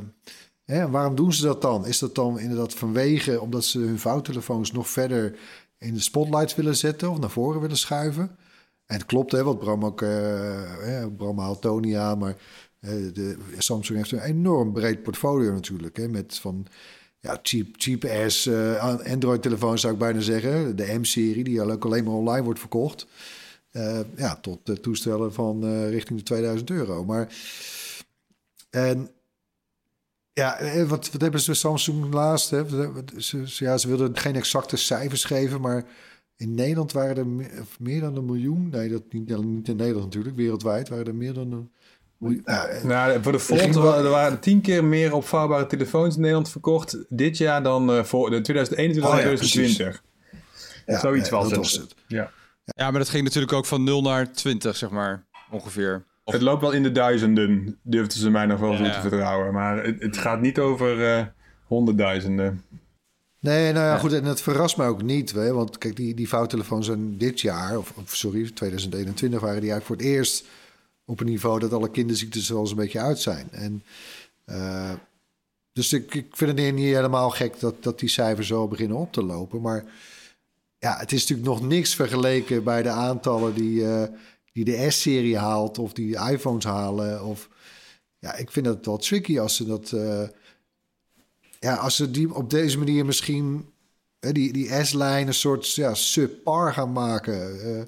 hè, 0.64 0.90
waarom 0.90 1.14
doen 1.14 1.32
ze 1.32 1.42
dat 1.42 1.62
dan? 1.62 1.86
Is 1.86 1.98
dat 1.98 2.14
dan 2.14 2.38
inderdaad 2.38 2.74
vanwege, 2.74 3.40
omdat 3.40 3.64
ze 3.64 3.78
hun 3.78 3.98
vouwtelefoons 3.98 4.72
nog 4.72 4.88
verder 4.88 5.38
in 5.78 5.94
de 5.94 6.00
spotlights 6.00 6.54
willen 6.54 6.76
zetten 6.76 7.10
of 7.10 7.18
naar 7.18 7.30
voren 7.30 7.60
willen 7.60 7.76
schuiven. 7.76 8.36
En 8.86 8.96
het 8.96 9.06
klopt, 9.06 9.32
hè, 9.32 9.42
wat 9.42 9.58
Bram 9.58 9.84
ook, 9.84 10.02
eh, 10.02 11.02
eh, 11.02 11.08
Bram 11.16 11.38
haalt 11.38 11.60
Tony 11.60 11.96
aan, 11.96 12.18
maar 12.18 12.36
eh, 12.80 12.90
de, 13.12 13.36
Samsung 13.58 13.98
heeft 13.98 14.12
een 14.12 14.20
enorm 14.20 14.72
breed 14.72 15.02
portfolio 15.02 15.52
natuurlijk, 15.52 15.96
hè, 15.96 16.08
met 16.08 16.38
van 16.38 16.66
ja, 17.20 17.38
cheap, 17.42 17.66
cheap 17.76 18.04
ass 18.04 18.46
eh, 18.46 18.84
Android-telefoons 19.10 19.80
zou 19.80 19.92
ik 19.92 19.98
bijna 19.98 20.20
zeggen, 20.20 20.76
de 20.76 20.98
M-serie 20.98 21.44
die 21.44 21.62
ook 21.62 21.84
alleen 21.84 22.04
maar 22.04 22.14
online 22.14 22.44
wordt 22.44 22.60
verkocht, 22.60 23.06
Eh, 23.76 24.00
ja, 24.16 24.36
tot 24.36 24.58
de 24.66 24.80
toestellen 24.80 25.32
van 25.32 25.64
eh, 25.64 25.90
richting 25.90 26.18
de 26.18 26.24
2000 26.24 26.70
euro. 26.70 27.04
Maar 27.04 27.28
en 28.70 29.10
ja, 30.32 30.58
eh, 30.58 30.88
wat, 30.88 31.10
wat 31.10 31.20
hebben 31.20 31.40
ze 31.40 31.54
Samsung 31.54 32.12
laatst? 32.14 32.50
Hè? 32.50 32.62
Ze, 33.16 33.42
ja, 33.46 33.76
ze 33.78 33.88
wilden 33.88 34.16
geen 34.16 34.36
exacte 34.36 34.76
cijfers 34.76 35.24
geven, 35.24 35.60
maar 35.60 35.84
in 36.36 36.54
Nederland 36.54 36.92
waren 36.92 37.16
er 37.16 37.26
meer, 37.78 38.00
dan 38.00 38.16
een 38.16 38.24
miljoen. 38.24 38.68
Nee, 38.68 38.88
dat 38.88 39.02
niet, 39.10 39.44
niet 39.44 39.68
in 39.68 39.76
Nederland 39.76 40.04
natuurlijk. 40.04 40.36
Wereldwijd 40.36 40.88
waren 40.88 41.06
er 41.06 41.14
meer 41.14 41.32
dan 41.32 41.52
een 41.52 41.70
miljoen. 42.16 42.42
Nou, 42.82 43.22
voor 43.22 43.32
de 43.32 43.72
wel- 43.72 44.04
er 44.04 44.10
waren 44.10 44.40
tien 44.40 44.60
keer 44.60 44.84
meer 44.84 45.14
opvouwbare 45.14 45.66
telefoons 45.66 46.14
in 46.14 46.20
Nederland 46.20 46.50
verkocht 46.50 46.98
dit 47.08 47.38
jaar 47.38 47.62
dan 47.62 48.06
voor 48.06 48.30
de 48.30 48.40
2021 48.40 49.10
Oh 49.10 49.18
en 49.18 49.30
ja, 49.30 49.36
2020. 49.36 50.02
ja, 50.86 50.98
zoiets 50.98 51.30
was 51.30 51.46
het. 51.46 51.56
was 51.56 51.72
het. 51.72 51.94
Ja. 52.06 52.32
Ja, 52.74 52.90
maar 52.90 53.00
dat 53.00 53.08
ging 53.08 53.24
natuurlijk 53.24 53.52
ook 53.52 53.66
van 53.66 53.84
0 53.84 54.02
naar 54.02 54.32
20, 54.32 54.76
zeg 54.76 54.90
maar. 54.90 55.24
Ongeveer. 55.50 56.04
Of- 56.24 56.32
Het 56.32 56.42
loopt 56.42 56.60
wel 56.60 56.72
in 56.72 56.82
de 56.82 56.92
duizenden, 56.92 57.78
durfden 57.82 58.18
ze 58.18 58.30
mij 58.30 58.46
nog 58.46 58.60
wel 58.60 58.72
Ja. 58.72 58.92
te 58.94 59.00
vertrouwen. 59.00 59.52
Maar 59.52 59.84
het, 59.84 60.02
het 60.02 60.16
gaat 60.16 60.40
niet 60.40 60.58
over 60.58 61.14
eh, 61.16 61.26
honderdduizenden. 61.66 62.64
Nee, 63.40 63.72
nou 63.72 63.86
ja, 63.86 63.98
goed. 63.98 64.12
En 64.12 64.24
het 64.24 64.40
verrast 64.42 64.76
me 64.76 64.84
ook 64.86 65.02
niet. 65.02 65.32
Hè, 65.32 65.52
want 65.52 65.78
kijk, 65.78 65.96
die, 65.96 66.14
die 66.14 66.28
vouwtelefoons 66.28 66.86
zijn 66.86 67.18
dit 67.18 67.40
jaar, 67.40 67.78
of, 67.78 67.92
of 67.96 68.14
sorry, 68.16 68.50
2021 68.50 69.40
waren 69.40 69.60
die 69.60 69.70
eigenlijk 69.70 70.00
voor 70.00 70.10
het 70.10 70.16
eerst 70.16 70.44
op 71.04 71.20
een 71.20 71.26
niveau 71.26 71.60
dat 71.60 71.72
alle 71.72 71.90
kinderziektes 71.90 72.46
er 72.46 72.52
wel 72.52 72.62
eens 72.62 72.70
een 72.70 72.76
beetje 72.76 73.00
uit 73.00 73.18
zijn. 73.20 73.48
En, 73.50 73.82
eh, 74.44 74.92
dus 75.72 75.92
ik, 75.92 76.14
ik 76.14 76.26
vind 76.36 76.58
het 76.58 76.74
niet 76.74 76.84
helemaal 76.94 77.30
gek 77.30 77.60
dat, 77.60 77.82
dat 77.82 77.98
die 77.98 78.08
cijfers 78.08 78.46
zo 78.46 78.68
beginnen 78.68 78.96
op 78.96 79.12
te 79.12 79.22
lopen. 79.22 79.60
Maar 79.60 79.84
ja, 80.78 80.96
het 80.98 81.12
is 81.12 81.20
natuurlijk 81.20 81.48
nog 81.48 81.68
niks 81.68 81.94
vergeleken 81.94 82.64
bij 82.64 82.82
de 82.82 82.88
aantallen 82.88 83.54
die, 83.54 83.84
eh, 83.88 84.02
die 84.52 84.64
de 84.64 84.90
S-serie 84.90 85.38
haalt 85.38 85.78
of 85.78 85.92
die 85.92 86.18
iPhones 86.30 86.64
halen. 86.64 87.24
Of, 87.24 87.48
ja, 88.18 88.34
ik 88.34 88.50
vind 88.50 88.66
het 88.66 88.86
wel 88.86 88.96
tricky 88.96 89.38
als 89.38 89.56
ze 89.56 89.66
dat... 89.66 89.92
eh, 89.92 90.28
ja, 91.60 91.74
als 91.74 91.96
ze 91.96 92.10
die 92.10 92.34
op 92.34 92.50
deze 92.50 92.78
manier 92.78 93.06
misschien 93.06 93.70
hè, 94.20 94.32
die, 94.32 94.52
die 94.52 94.84
S-lijn 94.84 95.26
een 95.26 95.34
soort 95.34 95.74
ja, 95.74 95.94
subpar 95.94 96.72
gaan 96.72 96.92
maken. 96.92 97.60
eh, 97.60 97.82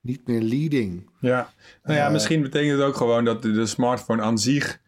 niet 0.00 0.26
meer 0.26 0.40
leading. 0.40 1.10
Ja, 1.20 1.52
nou 1.82 1.98
ja, 1.98 2.08
misschien 2.08 2.42
betekent 2.42 2.78
het 2.78 2.88
ook 2.88 2.96
gewoon 2.96 3.24
dat 3.24 3.42
de, 3.42 3.52
de 3.52 3.66
smartphone 3.66 4.22
aan 4.22 4.38
zich 4.38 4.80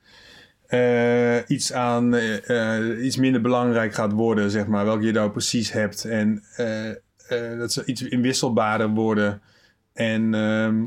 iets, 1.47 1.73
aan, 1.73 2.15
iets 3.03 3.17
minder 3.17 3.41
belangrijk 3.41 3.95
gaat 3.95 4.13
worden, 4.13 4.51
zeg 4.51 4.67
maar, 4.67 4.85
welke 4.85 5.05
je 5.05 5.13
nou 5.13 5.31
precies 5.31 5.73
hebt. 5.73 6.05
En 6.05 6.43
eh, 7.29 7.53
eh, 7.53 7.59
dat 7.59 7.73
ze 7.73 7.85
iets 7.85 8.03
inwisselbaarder 8.03 8.89
worden. 8.89 9.43
En 9.93 10.35
ehm, 10.35 10.87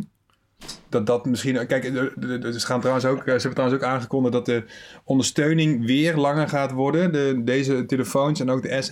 dat 0.89 1.05
dat 1.05 1.25
misschien... 1.25 1.67
Kijk, 1.67 1.83
ze, 1.83 2.53
gaan 2.59 2.79
trouwens 2.79 3.05
ook, 3.05 3.21
ze 3.23 3.31
hebben 3.31 3.53
trouwens 3.53 3.81
ook 3.81 3.89
aangekondigd 3.89 4.33
dat 4.33 4.45
de 4.45 4.63
ondersteuning 5.03 5.85
weer 5.85 6.15
langer 6.15 6.47
gaat 6.47 6.71
worden. 6.71 7.11
De, 7.11 7.41
deze 7.43 7.85
telefoons 7.85 8.39
en 8.39 8.49
ook 8.49 8.61
de 8.61 8.83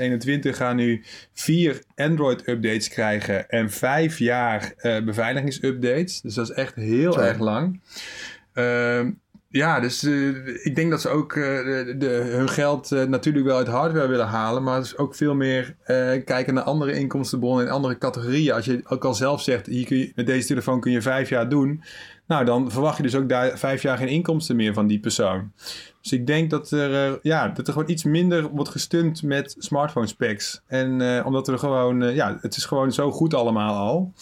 S21 0.48 0.50
gaan 0.50 0.76
nu 0.76 1.04
vier 1.34 1.84
Android-updates 1.96 2.88
krijgen 2.88 3.50
en 3.50 3.70
vijf 3.70 4.20
jaar 4.20 4.74
eh, 4.78 5.04
beveiligingsupdates. 5.04 6.22
Dus 6.22 6.34
dat 6.34 6.50
is 6.50 6.56
echt 6.56 6.76
heel 6.76 7.22
erg 7.22 7.40
lang. 7.40 7.82
Ehm, 8.54 9.12
ja, 9.56 9.80
dus 9.80 10.04
eh, 10.04 10.66
ik 10.66 10.76
denk 10.76 10.92
dat 10.92 11.02
ze 11.02 11.10
ook 11.10 11.34
eh, 11.34 11.44
de, 11.98 12.28
hun 12.32 12.50
geld 12.50 12.92
eh, 12.92 13.04
natuurlijk 13.04 13.46
wel 13.46 13.58
uit 13.58 13.68
hardware 13.68 14.08
willen 14.08 14.28
halen, 14.28 14.64
maar 14.64 14.94
ook 14.96 15.16
veel 15.16 15.36
meer 15.36 15.76
kijken 16.26 16.54
naar 16.54 16.64
andere 16.64 16.94
inkomstenbronnen 16.94 17.66
in 17.66 17.72
andere 17.72 17.98
categorieën. 17.98 18.54
Als 18.54 18.66
je 18.66 18.82
ook 18.88 19.06
al 19.06 19.14
zelf 19.14 19.42
zegt, 19.42 19.66
hier 19.66 19.86
kun 19.86 19.98
je, 19.98 20.12
met 20.16 20.26
deze 20.26 20.48
telefoon 20.48 20.80
kun 20.80 20.92
je 20.92 21.02
vijf 21.02 21.30
jaar 21.30 21.50
doen, 21.50 21.84
nou 22.28 22.46
dan 22.46 22.72
verwacht 22.72 22.98
je 22.98 23.04
dus 23.04 23.16
ook 23.16 23.30
daar 23.30 23.58
vijf 23.58 23.82
jaar 23.82 23.98
geen 23.98 24.08
inkomsten 24.08 24.56
meer 24.56 24.74
van 24.74 24.88
die 24.88 25.00
persoon. 25.00 25.52
Dus 26.02 26.12
ik 26.12 26.28
denk 26.28 26.50
dat 26.50 26.72
er, 26.72 27.20
ja, 27.22 27.48
dat 27.48 27.68
er 27.68 27.74
gewoon 27.74 27.90
iets 27.90 28.04
minder 28.04 28.48
wordt 28.50 28.70
gestund 28.70 29.24
met 29.24 29.56
smartphone 29.58 30.08
specs. 30.08 30.62
En 30.68 31.24
omdat 31.26 31.48
er 31.48 31.60
gewoon, 31.60 32.14
ja, 32.14 32.38
het 32.42 32.56
is 32.56 32.66
gewoon 32.66 32.92
zo 32.92 33.12
goed 33.12 33.34
allemaal 33.34 33.76
al. 33.76 34.14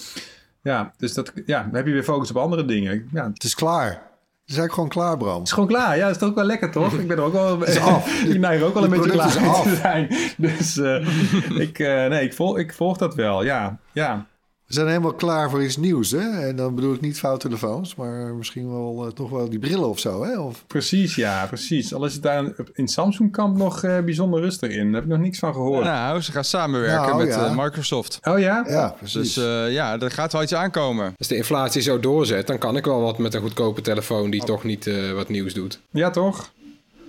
Ja, 0.61 0.93
dus 0.97 1.13
dat, 1.13 1.31
ja, 1.45 1.63
dan 1.63 1.75
heb 1.75 1.85
je 1.85 1.93
weer 1.93 2.03
focus 2.03 2.29
op 2.29 2.37
andere 2.37 2.65
dingen. 2.65 3.09
Ja, 3.11 3.27
Het 3.33 3.43
is 3.43 3.55
klaar. 3.55 4.11
Is 4.45 4.57
eigenlijk 4.57 4.73
gewoon 4.73 4.89
klaar, 4.89 5.17
Bram. 5.17 5.37
het 5.37 5.47
is 5.47 5.53
gewoon 5.53 5.67
klaar. 5.69 5.97
Ja, 5.97 6.01
dat 6.01 6.11
is 6.11 6.17
toch 6.17 6.29
ook 6.29 6.35
wel 6.35 6.43
lekker, 6.43 6.71
toch? 6.71 6.93
Ik 6.93 7.07
ben 7.07 7.17
er 7.17 7.23
ook 7.23 7.33
wel... 7.33 7.63
is 7.63 7.79
af. 7.79 8.21
ik 8.33 8.39
neig 8.39 8.61
ook 8.61 8.73
wel 8.73 8.83
een 8.83 8.89
beetje 8.89 9.09
klaar 9.09 9.31
te 9.31 9.75
zijn. 9.81 10.07
Dus 10.37 10.77
eh, 10.77 11.59
ik, 11.59 11.79
eh, 11.79 12.07
nee, 12.07 12.23
ik, 12.23 12.33
volg, 12.33 12.57
ik 12.57 12.73
volg 12.73 12.97
dat 12.97 13.15
wel. 13.15 13.43
Ja, 13.43 13.77
ja. 13.91 14.25
We 14.67 14.73
zijn 14.73 14.87
helemaal 14.87 15.13
klaar 15.13 15.49
voor 15.49 15.63
iets 15.63 15.77
nieuws, 15.77 16.11
hè? 16.11 16.47
En 16.47 16.55
dan 16.55 16.75
bedoel 16.75 16.93
ik 16.93 17.01
niet 17.01 17.19
vouwtelefoons, 17.19 17.95
maar 17.95 18.33
misschien 18.35 18.69
wel 18.71 19.05
eh, 19.05 19.11
toch 19.11 19.29
wel 19.29 19.49
die 19.49 19.59
brillen 19.59 19.89
of 19.89 19.99
zo, 19.99 20.23
hè? 20.23 20.39
Of, 20.39 20.63
Precies, 20.67 21.15
ja, 21.15 21.45
precies. 21.45 21.93
Al 21.93 22.05
is 22.05 22.13
het 22.13 22.23
daar 22.23 22.45
in 22.73 22.87
Samsung-kamp 22.87 23.57
nog 23.57 23.83
eh, 23.83 23.99
bijzonder 23.99 24.41
rustig 24.41 24.71
in. 24.71 24.85
Daar 24.85 24.93
heb 24.93 25.03
ik 25.03 25.09
nog 25.09 25.19
niks 25.19 25.39
van 25.39 25.53
gehoord. 25.53 25.83
Nou, 25.83 26.21
ze 26.21 26.31
gaan 26.31 26.43
samenwerken 26.43 27.01
Nou, 27.09 27.17
met 27.25 27.33
ja. 27.35 27.45
eh, 27.45 27.57
Microsoft. 27.57 28.19
Oh 28.23 28.39
ja? 28.39 28.63
ja, 28.67 28.89
precies. 28.97 29.33
Dus 29.33 29.37
eh, 29.45 29.73
ja, 29.73 29.99
er 29.99 30.11
gaat 30.11 30.31
wel 30.33 30.43
iets 30.43 30.53
aankomen. 30.53 31.13
Als 31.17 31.27
de 31.27 31.35
inflatie 31.35 31.81
zo 31.81 31.99
doorzet, 31.99 32.47
dan 32.47 32.57
kan 32.57 32.77
ik 32.77 32.85
wel 32.85 33.01
wat 33.01 33.17
met 33.17 33.33
een 33.33 33.41
goedkope 33.41 33.81
telefoon 33.81 34.29
die 34.29 34.43
toch 34.43 34.63
niet 34.63 34.87
eh, 34.87 35.11
wat 35.11 35.29
nieuws 35.29 35.53
doet. 35.53 35.79
Ja, 35.89 36.09
toch? 36.09 36.51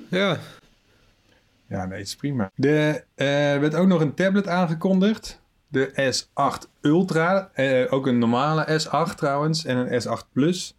Ja, 0.09 0.38
Ja, 1.69 1.85
nee, 1.87 1.99
het 1.99 2.07
is 2.07 2.17
prima. 2.17 2.51
Er 3.14 3.61
werd 3.61 3.75
ook 3.75 3.87
nog 3.87 4.01
een 4.01 4.14
tablet 4.14 4.49
aangekondigd. 4.49 5.43
De 5.75 6.13
S8 6.13 6.71
Ultra. 6.81 7.51
Eh, 7.53 7.93
ook 7.93 8.07
een 8.07 8.19
normale 8.19 8.81
S8 8.81 9.15
trouwens. 9.17 9.65
En 9.65 9.77
een 9.77 10.03
S8 10.03 10.33
Plus. 10.33 10.75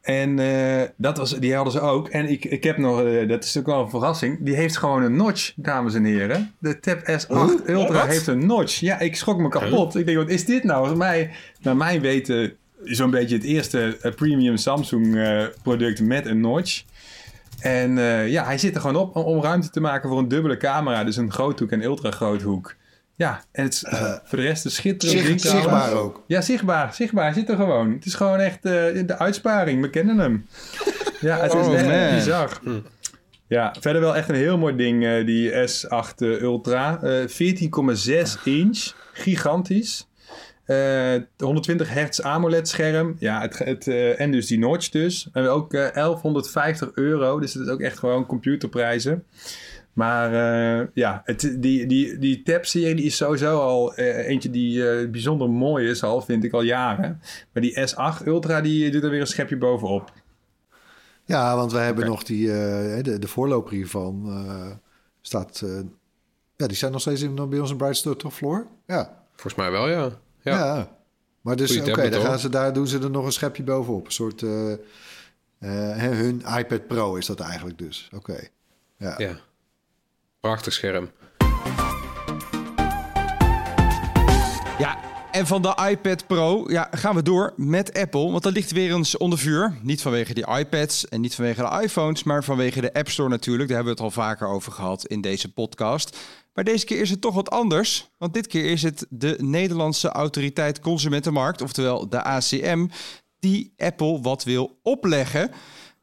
En 0.00 0.38
eh, 0.38 0.88
dat 0.96 1.18
was, 1.18 1.38
die 1.38 1.54
hadden 1.54 1.72
ze 1.72 1.80
ook. 1.80 2.08
En 2.08 2.30
ik, 2.30 2.44
ik 2.44 2.64
heb 2.64 2.78
nog, 2.78 3.02
eh, 3.02 3.28
dat 3.28 3.44
is 3.44 3.58
ook 3.58 3.66
wel 3.66 3.80
een 3.80 3.90
verrassing. 3.90 4.38
Die 4.40 4.54
heeft 4.54 4.76
gewoon 4.76 5.02
een 5.02 5.16
notch, 5.16 5.52
dames 5.56 5.94
en 5.94 6.04
heren. 6.04 6.54
De 6.58 6.80
Tab 6.80 6.98
S8 6.98 7.68
Ultra 7.68 8.06
heeft 8.06 8.26
een 8.26 8.46
notch. 8.46 8.80
Ja, 8.80 8.98
ik 8.98 9.16
schrok 9.16 9.38
me 9.38 9.48
kapot. 9.48 9.96
Ik 9.96 10.06
denk, 10.06 10.18
wat 10.18 10.30
is 10.30 10.44
dit 10.44 10.64
nou? 10.64 10.96
Mij, 10.96 11.30
naar 11.60 11.76
mijn 11.76 12.00
weten, 12.00 12.52
zo'n 12.84 13.10
beetje 13.10 13.34
het 13.34 13.44
eerste 13.44 14.12
premium 14.16 14.56
Samsung 14.56 15.18
product 15.62 16.00
met 16.00 16.26
een 16.26 16.40
notch. 16.40 16.82
En 17.60 17.96
ja, 18.28 18.44
hij 18.44 18.58
zit 18.58 18.74
er 18.74 18.80
gewoon 18.80 18.96
op 18.96 19.16
om, 19.16 19.22
om 19.22 19.42
ruimte 19.42 19.70
te 19.70 19.80
maken 19.80 20.08
voor 20.08 20.18
een 20.18 20.28
dubbele 20.28 20.56
camera. 20.56 21.04
Dus 21.04 21.16
een 21.16 21.32
groothoek 21.32 21.70
en 21.70 21.82
ultra 21.82 22.10
groothoek. 22.10 22.76
Ja, 23.16 23.44
en 23.52 23.64
het 23.64 23.72
is 23.72 23.84
eh, 23.84 24.12
voor 24.24 24.38
de 24.38 24.44
rest 24.44 24.64
een 24.64 24.70
schitterend 24.70 25.18
Zich- 25.18 25.26
ding 25.28 25.40
trouwens. 25.40 25.66
zichtbaar 25.74 25.92
ook. 26.02 26.22
Ja, 26.26 26.40
zichtbaar. 26.40 26.94
Zichtbaar. 26.94 27.24
Hij 27.24 27.32
zit 27.34 27.48
er 27.48 27.56
gewoon. 27.56 27.92
Het 27.92 28.04
is 28.06 28.14
gewoon 28.14 28.38
echt 28.38 28.56
eh, 28.64 28.72
de 29.06 29.14
uitsparing. 29.18 29.80
We 29.82 29.90
kennen 29.90 30.18
hem. 30.18 30.46
Ja, 31.20 31.36
het 31.40 31.54
is 31.54 31.66
Oh, 31.66 31.74
echt 31.74 31.86
man. 31.86 32.14
bizar. 32.14 32.60
Ja, 33.48 33.74
verder 33.80 34.00
wel 34.02 34.16
echt 34.16 34.28
een 34.28 34.34
heel 34.34 34.58
mooi 34.58 34.76
ding, 34.76 35.04
eh, 35.06 35.26
die 35.26 35.52
S8 35.68 36.14
Ultra. 36.18 37.02
Eh 37.02 37.26
14,6 37.28 38.42
inch. 38.44 38.92
Gigantisch. 39.12 40.08
Eh 40.64 41.14
120 41.38 41.88
hertz 41.88 42.20
AMOLED 42.20 42.68
scherm. 42.68 43.16
Ja, 43.18 43.40
het, 43.40 43.58
het, 43.58 43.86
eh, 43.88 44.20
en 44.20 44.30
dus 44.30 44.46
die 44.46 44.58
notch 44.58 44.88
dus. 44.88 45.28
En 45.32 45.46
ook 45.46 45.74
eh 45.74 45.86
1150 45.92 46.90
euro. 46.94 47.40
Dus 47.40 47.52
dat 47.52 47.66
is 47.66 47.72
ook 47.72 47.80
echt 47.80 47.98
gewoon 47.98 48.26
computerprijzen. 48.26 49.24
Maar 49.94 50.32
eh, 50.80 50.86
ja, 50.94 51.22
het, 51.24 51.56
die, 51.58 51.86
die, 51.86 52.18
die 52.18 52.42
Tab-serie 52.42 52.94
die 52.94 53.04
is 53.04 53.16
sowieso 53.16 53.60
al 53.60 53.94
eh, 53.94 54.28
eentje 54.28 54.50
die 54.50 54.88
eh, 54.90 55.10
bijzonder 55.10 55.50
mooi 55.50 55.88
is 55.88 56.02
al, 56.02 56.20
vind 56.20 56.44
ik 56.44 56.52
al 56.52 56.62
jaren. 56.62 57.20
Maar 57.52 57.62
die 57.62 57.78
S8 57.80 58.26
Ultra 58.26 58.60
die 58.60 58.90
doet 58.90 59.02
er 59.02 59.10
weer 59.10 59.20
een 59.20 59.26
schepje 59.26 59.56
bovenop. 59.56 60.12
Ja, 61.24 61.56
want 61.56 61.72
wij 61.72 61.84
hebben 61.84 62.06
nog 62.06 62.22
die, 62.22 62.52
eh, 62.52 63.02
de, 63.02 63.18
de 63.18 63.28
voorloper 63.28 63.72
hiervan. 63.74 64.24
eh, 64.28 64.70
staat, 65.20 65.60
eh, 65.64 65.80
ja, 66.56 66.66
die 66.66 66.76
zijn 66.76 66.92
nog 66.92 67.00
steeds 67.00 67.22
in, 67.22 67.48
bij 67.48 67.58
ons 67.58 67.70
in 67.70 67.76
Brightstore, 67.76 68.16
toch, 68.16 68.34
Floor? 68.34 68.66
Ja. 68.86 69.22
volgens 69.30 69.54
mij 69.54 69.70
wel, 69.70 69.88
ja. 69.88 70.10
Ja. 70.40 70.56
Ja, 70.56 70.96
Maar 71.40 71.56
dus, 71.56 71.80
oké, 71.80 72.14
hoor. 72.14 72.24
gaan 72.24 72.38
ze 72.38 72.48
daar 72.48 72.72
doen 72.72 72.86
ze 72.86 72.98
er 72.98 73.10
nog 73.10 73.24
een 73.24 73.32
schepje 73.32 73.62
bovenop. 73.62 74.06
Een 74.06 74.12
soort, 74.12 74.40
hè, 75.58 76.08
hun 76.08 76.42
iPad 76.58 76.86
Pro 76.86 77.14
is 77.16 77.26
dat 77.26 77.40
eigenlijk 77.40 77.78
dus. 77.78 78.08
Oké. 78.14 78.36
Ja. 78.96 79.14
ja. 79.18 79.36
Prachtig 80.44 80.72
scherm. 80.72 81.10
Ja, 84.78 84.98
En 85.30 85.46
van 85.46 85.62
de 85.62 85.88
iPad 85.90 86.26
Pro 86.26 86.64
ja, 86.70 86.88
gaan 86.90 87.14
we 87.14 87.22
door 87.22 87.52
met 87.56 87.98
Apple. 87.98 88.30
Want 88.30 88.42
dat 88.42 88.52
ligt 88.52 88.72
weer 88.72 88.94
eens 88.94 89.16
onder 89.16 89.38
vuur. 89.38 89.78
Niet 89.82 90.02
vanwege 90.02 90.34
die 90.34 90.46
iPads 90.58 91.08
en 91.08 91.20
niet 91.20 91.34
vanwege 91.34 91.62
de 91.62 91.82
iPhones, 91.82 92.22
maar 92.22 92.44
vanwege 92.44 92.80
de 92.80 92.92
App 92.92 93.08
Store 93.08 93.28
natuurlijk. 93.28 93.68
Daar 93.68 93.76
hebben 93.76 93.96
we 93.96 94.02
het 94.02 94.14
al 94.14 94.22
vaker 94.22 94.46
over 94.48 94.72
gehad 94.72 95.06
in 95.06 95.20
deze 95.20 95.52
podcast. 95.52 96.18
Maar 96.54 96.64
deze 96.64 96.84
keer 96.84 97.00
is 97.00 97.10
het 97.10 97.20
toch 97.20 97.34
wat 97.34 97.50
anders. 97.50 98.10
Want 98.18 98.34
dit 98.34 98.46
keer 98.46 98.64
is 98.64 98.82
het 98.82 99.06
de 99.08 99.36
Nederlandse 99.38 100.08
Autoriteit 100.08 100.80
Consumentenmarkt, 100.80 101.62
oftewel 101.62 102.08
de 102.08 102.22
ACM, 102.22 102.86
die 103.38 103.72
Apple 103.76 104.20
wat 104.20 104.44
wil 104.44 104.78
opleggen. 104.82 105.50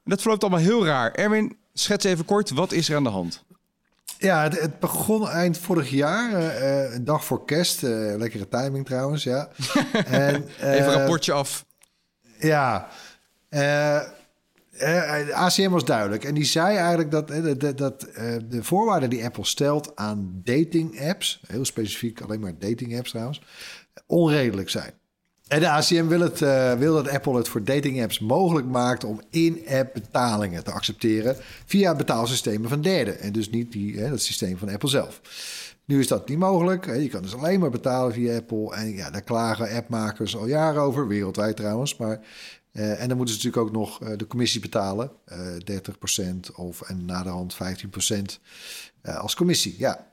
Dat 0.04 0.21
verloopt 0.21 0.41
allemaal 0.41 0.62
heel 0.62 0.86
raar. 0.86 1.12
Erwin, 1.12 1.58
schets 1.73 2.06
even 2.06 2.25
kort, 2.25 2.49
wat 2.49 2.71
is 2.71 2.89
er 2.89 2.95
aan 2.95 3.04
de 3.04 3.10
hand? 3.10 3.43
Ja, 4.21 4.43
het, 4.43 4.60
het 4.60 4.79
begon 4.79 5.29
eind 5.29 5.57
vorig 5.57 5.89
jaar, 5.89 6.34
eh, 6.34 6.86
eh, 6.86 6.93
een 6.93 7.03
dag 7.03 7.25
voor 7.25 7.45
kerst. 7.45 7.84
eh, 7.84 8.13
lekkere 8.17 8.47
timing 8.47 8.86
trouwens, 8.86 9.23
ja. 9.23 9.49
en, 10.05 10.45
Even 10.62 10.88
een 10.88 10.93
rapportje 10.93 11.31
af. 11.31 11.65
Ja, 12.39 12.88
ACM 15.34 15.69
was 15.69 15.86
duidelijk. 15.86 16.23
En 16.23 16.34
die 16.34 16.43
zei 16.43 16.77
eigenlijk 16.77 17.12
dat, 17.12 17.27
dat, 17.60 17.77
dat 17.77 18.01
de 18.49 18.63
voorwaarden 18.63 19.10
die 19.10 19.25
Apple 19.25 19.45
stelt 19.45 19.95
aan 19.95 20.41
dating 20.43 21.01
apps, 21.01 21.41
heel 21.47 21.65
specifiek 21.65 22.21
alleen 22.21 22.39
maar 22.39 22.60
dating 22.60 22.97
apps 22.97 23.10
trouwens, 23.10 23.41
onredelijk 24.05 24.69
zijn. 24.69 24.93
En 25.51 25.59
de 25.59 25.69
ACM 25.69 26.07
wil, 26.07 26.19
het, 26.19 26.41
eh, 26.41 26.73
wil 26.73 26.93
dat 26.93 27.09
Apple 27.09 27.37
het 27.37 27.47
voor 27.47 27.63
dating 27.63 28.01
apps 28.01 28.19
mogelijk 28.19 28.67
maakt 28.67 29.03
om 29.03 29.21
in-app 29.29 29.93
betalingen 29.93 30.63
te 30.63 30.71
accepteren 30.71 31.35
via 31.65 31.95
betaalsystemen 31.95 32.69
van 32.69 32.81
derden. 32.81 33.19
En 33.19 33.31
dus 33.31 33.49
niet 33.49 33.71
die, 33.71 33.99
hè, 33.99 34.09
dat 34.09 34.21
systeem 34.21 34.57
van 34.57 34.69
Apple 34.69 34.89
zelf. 34.89 35.21
Nu 35.85 35.99
is 35.99 36.07
dat 36.07 36.29
niet 36.29 36.37
mogelijk. 36.37 36.85
Je 36.85 37.07
kan 37.07 37.21
dus 37.21 37.35
alleen 37.35 37.59
maar 37.59 37.69
betalen 37.69 38.13
via 38.13 38.35
Apple. 38.35 38.75
En 38.75 38.95
ja, 38.95 39.09
daar 39.09 39.21
klagen 39.21 39.75
appmakers 39.75 40.35
al 40.35 40.47
jaren 40.47 40.81
over, 40.81 41.07
wereldwijd 41.07 41.55
trouwens. 41.55 41.97
Maar, 41.97 42.19
eh, 42.71 43.01
en 43.01 43.07
dan 43.07 43.17
moeten 43.17 43.35
ze 43.35 43.45
natuurlijk 43.45 43.75
ook 43.75 43.81
nog 43.81 44.01
eh, 44.01 44.17
de 44.17 44.27
commissie 44.27 44.61
betalen. 44.61 45.11
eh 45.25 45.37
30% 45.63 46.55
of 46.55 46.81
en 46.81 47.05
naderhand 47.05 47.53
15% 47.53 48.39
eh, 49.01 49.17
als 49.17 49.35
commissie. 49.35 49.75
Ja, 49.77 50.07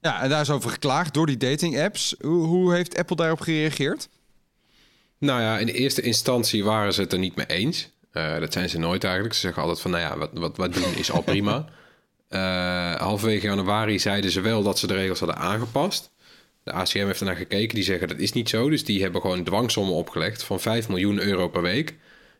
Ja, 0.00 0.22
en 0.22 0.28
daar 0.28 0.40
is 0.40 0.50
over 0.50 0.70
geklaagd 0.70 1.14
door 1.14 1.26
die 1.26 1.36
dating 1.36 1.80
apps. 1.80 2.14
Hoe, 2.20 2.46
hoe 2.46 2.74
heeft 2.74 2.98
Apple 2.98 3.16
daarop 3.16 3.40
gereageerd? 3.40 4.08
Nou 5.20 5.40
ja, 5.40 5.58
in 5.58 5.66
de 5.66 5.72
eerste 5.72 6.02
instantie 6.02 6.64
waren 6.64 6.94
ze 6.94 7.00
het 7.00 7.12
er 7.12 7.18
niet 7.18 7.36
mee 7.36 7.46
eens. 7.46 7.90
Eh, 8.12 8.38
dat 8.38 8.52
zijn 8.52 8.68
ze 8.68 8.78
nooit 8.78 9.04
eigenlijk. 9.04 9.34
Ze 9.34 9.40
zeggen 9.40 9.62
altijd 9.62 9.80
van, 9.80 9.90
nou 9.90 10.02
ja, 10.02 10.18
wat, 10.18 10.30
wat, 10.32 10.56
wat 10.56 10.74
doen 10.74 10.94
is 10.96 11.10
al 11.10 11.22
prima. 11.22 11.64
Eh, 12.30 12.94
halverwege 12.94 13.46
januari 13.46 13.98
zeiden 13.98 14.30
ze 14.30 14.40
wel 14.40 14.62
dat 14.62 14.78
ze 14.78 14.86
de 14.86 14.94
regels 14.94 15.18
hadden 15.18 15.36
aangepast. 15.36 16.10
De 16.62 16.72
ACM 16.72 17.06
heeft 17.06 17.20
ernaar 17.20 17.36
gekeken. 17.36 17.74
Die 17.74 17.84
zeggen 17.84 18.08
dat 18.08 18.18
is 18.18 18.32
niet 18.32 18.48
zo. 18.48 18.70
Dus 18.70 18.84
die 18.84 19.02
hebben 19.02 19.20
gewoon 19.20 19.44
dwangsommen 19.44 19.94
opgelegd 19.94 20.42
van 20.42 20.60
5 20.60 20.88
miljoen 20.88 21.20
euro 21.20 21.48
per 21.48 21.62
week. 21.62 21.94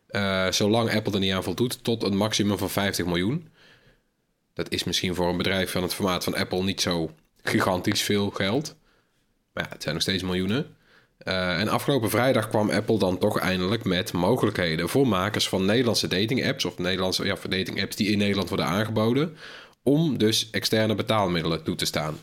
Eh, 0.07 0.51
zolang 0.51 0.93
Apple 0.93 1.13
er 1.13 1.19
niet 1.19 1.33
aan 1.33 1.43
voldoet, 1.43 1.83
tot 1.83 2.03
een 2.03 2.15
maximum 2.15 2.57
van 2.57 2.69
50 2.69 3.05
miljoen. 3.05 3.49
Dat 4.53 4.71
is 4.71 4.83
misschien 4.83 5.15
voor 5.15 5.29
een 5.29 5.37
bedrijf 5.37 5.71
van 5.71 5.81
het 5.81 5.93
formaat 5.93 6.23
van 6.23 6.35
Apple 6.35 6.63
niet 6.63 6.81
zo 6.81 7.11
gigantisch 7.43 8.01
veel 8.01 8.29
geld. 8.29 8.75
Maar 9.53 9.63
ja, 9.63 9.69
het 9.69 9.81
zijn 9.81 9.93
nog 9.93 10.03
steeds 10.03 10.23
miljoenen. 10.23 10.75
Eh, 11.23 11.59
en 11.59 11.67
afgelopen 11.67 12.09
vrijdag 12.09 12.47
kwam 12.49 12.69
Apple 12.69 12.99
dan 12.99 13.17
toch 13.17 13.39
eindelijk 13.39 13.83
met 13.83 14.13
mogelijkheden 14.13 14.89
voor 14.89 15.07
makers 15.07 15.49
van 15.49 15.65
Nederlandse 15.65 16.07
dating 16.07 16.47
apps 16.47 16.65
of 16.65 16.77
Nederlandse 16.77 17.25
ja, 17.25 17.35
dating 17.49 17.81
apps 17.81 17.95
die 17.95 18.07
in 18.07 18.17
Nederland 18.17 18.47
worden 18.47 18.65
aangeboden, 18.65 19.37
om 19.83 20.17
dus 20.17 20.49
externe 20.51 20.95
betaalmiddelen 20.95 21.63
toe 21.63 21.75
te 21.75 21.85
staan. 21.85 22.17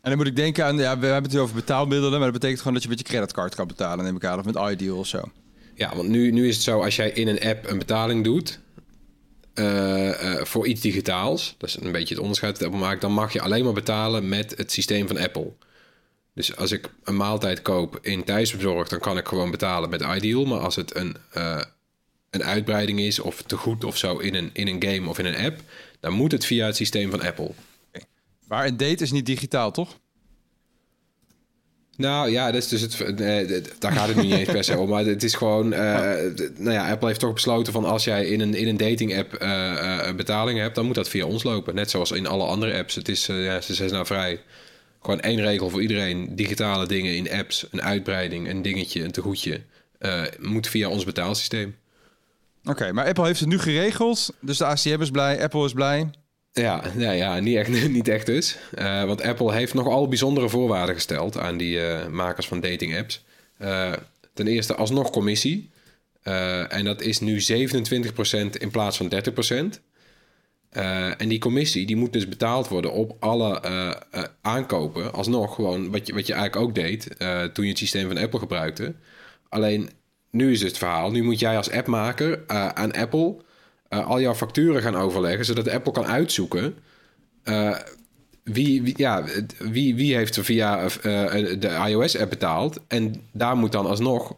En 0.00 0.10
dan 0.10 0.16
moet 0.16 0.26
ik 0.26 0.36
denken 0.36 0.64
aan, 0.64 0.76
ja, 0.76 0.98
we 0.98 1.06
hebben 1.06 1.30
het 1.30 1.40
over 1.40 1.54
betaalmiddelen, 1.54 2.12
maar 2.12 2.30
dat 2.30 2.32
betekent 2.32 2.58
gewoon 2.58 2.74
dat 2.74 2.82
je 2.82 2.88
met 2.88 2.98
je 2.98 3.04
creditcard 3.04 3.54
kan 3.54 3.66
betalen, 3.66 4.04
neem 4.04 4.16
ik 4.16 4.24
aan, 4.24 4.38
of 4.38 4.44
met 4.44 4.70
iDeal 4.70 4.98
of 4.98 5.06
zo. 5.06 5.20
Ja, 5.74 5.96
want 5.96 6.08
nu, 6.08 6.30
nu 6.30 6.48
is 6.48 6.54
het 6.54 6.64
zo, 6.64 6.82
als 6.82 6.96
jij 6.96 7.10
in 7.10 7.28
een 7.28 7.40
app 7.40 7.70
een 7.70 7.78
betaling 7.78 8.24
doet 8.24 8.60
eh, 9.54 10.38
eh, 10.38 10.44
voor 10.44 10.66
iets 10.66 10.80
digitaals, 10.80 11.54
dat 11.58 11.68
is 11.68 11.76
een 11.80 11.92
beetje 11.92 12.14
het 12.14 12.22
onderscheid 12.22 12.58
dat 12.58 12.68
Apple 12.68 12.80
maakt, 12.80 13.00
dan 13.00 13.12
mag 13.12 13.32
je 13.32 13.40
alleen 13.40 13.64
maar 13.64 13.72
betalen 13.72 14.28
met 14.28 14.54
het 14.56 14.72
systeem 14.72 15.06
van 15.06 15.18
Apple. 15.18 15.52
Dus 16.46 16.56
als 16.56 16.72
ik 16.72 16.88
een 17.04 17.16
maaltijd 17.16 17.62
koop 17.62 17.98
in 18.02 18.24
thuisbezorg, 18.24 18.88
dan 18.88 18.98
kan 18.98 19.18
ik 19.18 19.28
gewoon 19.28 19.50
betalen 19.50 19.90
met 19.90 20.00
iDeal. 20.16 20.44
Maar 20.44 20.58
als 20.58 20.76
het 20.76 20.96
een, 20.96 21.16
eh, 21.32 21.60
een 22.30 22.44
uitbreiding 22.44 23.00
is 23.00 23.18
of 23.18 23.42
te 23.42 23.56
goed 23.56 23.84
of 23.84 23.96
zo 23.96 24.16
in 24.18 24.34
een, 24.34 24.50
in 24.52 24.68
een 24.68 24.82
game 24.84 25.08
of 25.08 25.18
in 25.18 25.24
een 25.26 25.36
app, 25.36 25.60
dan 26.00 26.12
moet 26.12 26.32
het 26.32 26.44
via 26.46 26.66
het 26.66 26.76
systeem 26.76 27.10
van 27.10 27.22
Apple. 27.22 27.50
Maar 28.48 28.66
een 28.66 28.76
date 28.76 29.02
is 29.02 29.10
niet 29.12 29.26
digitaal, 29.26 29.70
toch? 29.70 29.98
Nou 31.96 32.30
ja, 32.30 32.46
dat 32.52 32.62
is 32.62 32.68
dus 32.68 32.80
het, 32.80 33.74
daar 33.78 33.92
gaat 33.92 34.08
het 34.08 34.16
nu 34.16 34.22
niet 34.22 34.32
eens 34.34 34.48
per 34.50 34.64
se 34.64 34.78
om. 34.78 34.88
Maar 34.88 35.04
het 35.04 35.22
is 35.22 35.34
gewoon, 35.34 35.70
d- 35.70 36.58
nou 36.58 36.72
ja, 36.72 36.90
Apple 36.90 37.08
heeft 37.08 37.20
toch 37.20 37.32
besloten 37.32 37.72
van 37.72 37.84
als 37.84 38.04
jij 38.04 38.26
in 38.26 38.40
een, 38.40 38.54
in 38.54 38.68
een 38.68 38.76
dating 38.76 39.18
app 39.18 39.34
eh, 39.34 40.08
eh, 40.08 40.14
betalingen 40.16 40.62
hebt, 40.62 40.74
dan 40.74 40.86
moet 40.86 40.94
dat 40.94 41.08
via 41.08 41.24
ons 41.24 41.42
lopen. 41.42 41.74
Net 41.74 41.90
zoals 41.90 42.10
in 42.10 42.26
alle 42.26 42.44
andere 42.44 42.78
apps. 42.78 42.94
Het 42.94 43.08
is, 43.08 43.26
ja, 43.26 43.60
ze 43.60 43.74
zijn 43.74 43.90
nou 43.90 44.06
vrij. 44.06 44.40
Gewoon 45.00 45.20
één 45.20 45.40
regel 45.40 45.70
voor 45.70 45.82
iedereen. 45.82 46.36
Digitale 46.36 46.86
dingen 46.86 47.16
in 47.16 47.30
apps, 47.30 47.66
een 47.70 47.82
uitbreiding, 47.82 48.48
een 48.48 48.62
dingetje, 48.62 49.04
een 49.04 49.10
tegoedje, 49.10 49.60
eh, 49.98 50.22
moet 50.38 50.68
via 50.68 50.88
ons 50.88 51.04
betaalsysteem. 51.04 51.76
Oké, 52.64 52.92
maar 52.92 53.06
Apple 53.06 53.26
heeft 53.26 53.40
het 53.40 53.48
nu 53.48 53.58
geregeld, 53.58 54.34
dus 54.40 54.58
de 54.58 54.64
ACM 54.64 55.00
is 55.00 55.10
blij, 55.10 55.42
Apple 55.42 55.64
is 55.64 55.72
blij. 55.72 56.10
Ja, 56.52 56.82
ja, 56.96 57.10
ja 57.10 57.38
niet, 57.38 57.56
echt, 57.56 57.68
niet 57.88 58.08
echt 58.08 58.26
dus. 58.26 58.56
Eh, 58.74 59.04
want 59.04 59.22
Apple 59.22 59.52
heeft 59.52 59.74
nogal 59.74 60.08
bijzondere 60.08 60.48
voorwaarden 60.48 60.94
gesteld 60.94 61.38
aan 61.38 61.56
die 61.56 61.86
eh, 61.86 62.06
makers 62.06 62.46
van 62.46 62.60
dating 62.60 62.98
apps. 62.98 63.24
Ten 64.34 64.46
eerste 64.46 64.74
alsnog 64.74 65.10
commissie. 65.10 65.70
En 66.68 66.84
dat 66.84 67.00
is 67.00 67.20
nu 67.20 67.40
27% 67.40 68.56
in 68.58 68.70
plaats 68.70 68.96
van 68.96 69.08
30%. 69.08 69.80
Eh, 70.70 71.20
en 71.20 71.28
die 71.28 71.38
commissie 71.38 71.86
die 71.86 71.96
moet 71.96 72.12
dus 72.12 72.28
betaald 72.28 72.68
worden 72.68 72.92
op 72.92 73.16
alle 73.18 73.60
eh, 73.60 73.88
eh, 74.10 74.24
aankopen. 74.40 75.12
Alsnog 75.12 75.54
gewoon 75.54 75.90
wat 75.90 76.06
je, 76.06 76.14
wat 76.14 76.26
je 76.26 76.32
eigenlijk 76.32 76.66
ook 76.68 76.74
deed 76.74 77.16
toen 77.52 77.64
je 77.64 77.70
het 77.70 77.78
systeem 77.78 78.08
van 78.08 78.18
Apple 78.18 78.38
gebruikte. 78.38 78.94
Alleen 79.48 79.90
nu 80.30 80.52
is 80.52 80.62
het 80.62 80.78
verhaal. 80.78 81.10
Nu 81.10 81.22
moet 81.22 81.38
jij 81.38 81.56
als 81.56 81.70
appmaker 81.70 82.46
aan 82.74 82.92
Apple 82.92 83.36
al 83.88 84.20
jouw 84.20 84.34
facturen 84.34 84.82
gaan 84.82 84.96
overleggen, 84.96 85.44
zodat 85.44 85.68
Apple 85.68 85.92
kan 85.92 86.06
uitzoeken 86.06 86.74
wie, 88.42 88.92
ja, 88.96 89.24
wie, 89.58 89.94
wie 89.94 90.14
heeft 90.14 90.40
via 90.40 90.88
de 91.58 91.84
iOS-app 91.88 92.30
betaald. 92.30 92.80
En 92.88 93.14
daar 93.32 93.56
moet 93.56 93.72
dan 93.72 93.86
alsnog 93.86 94.36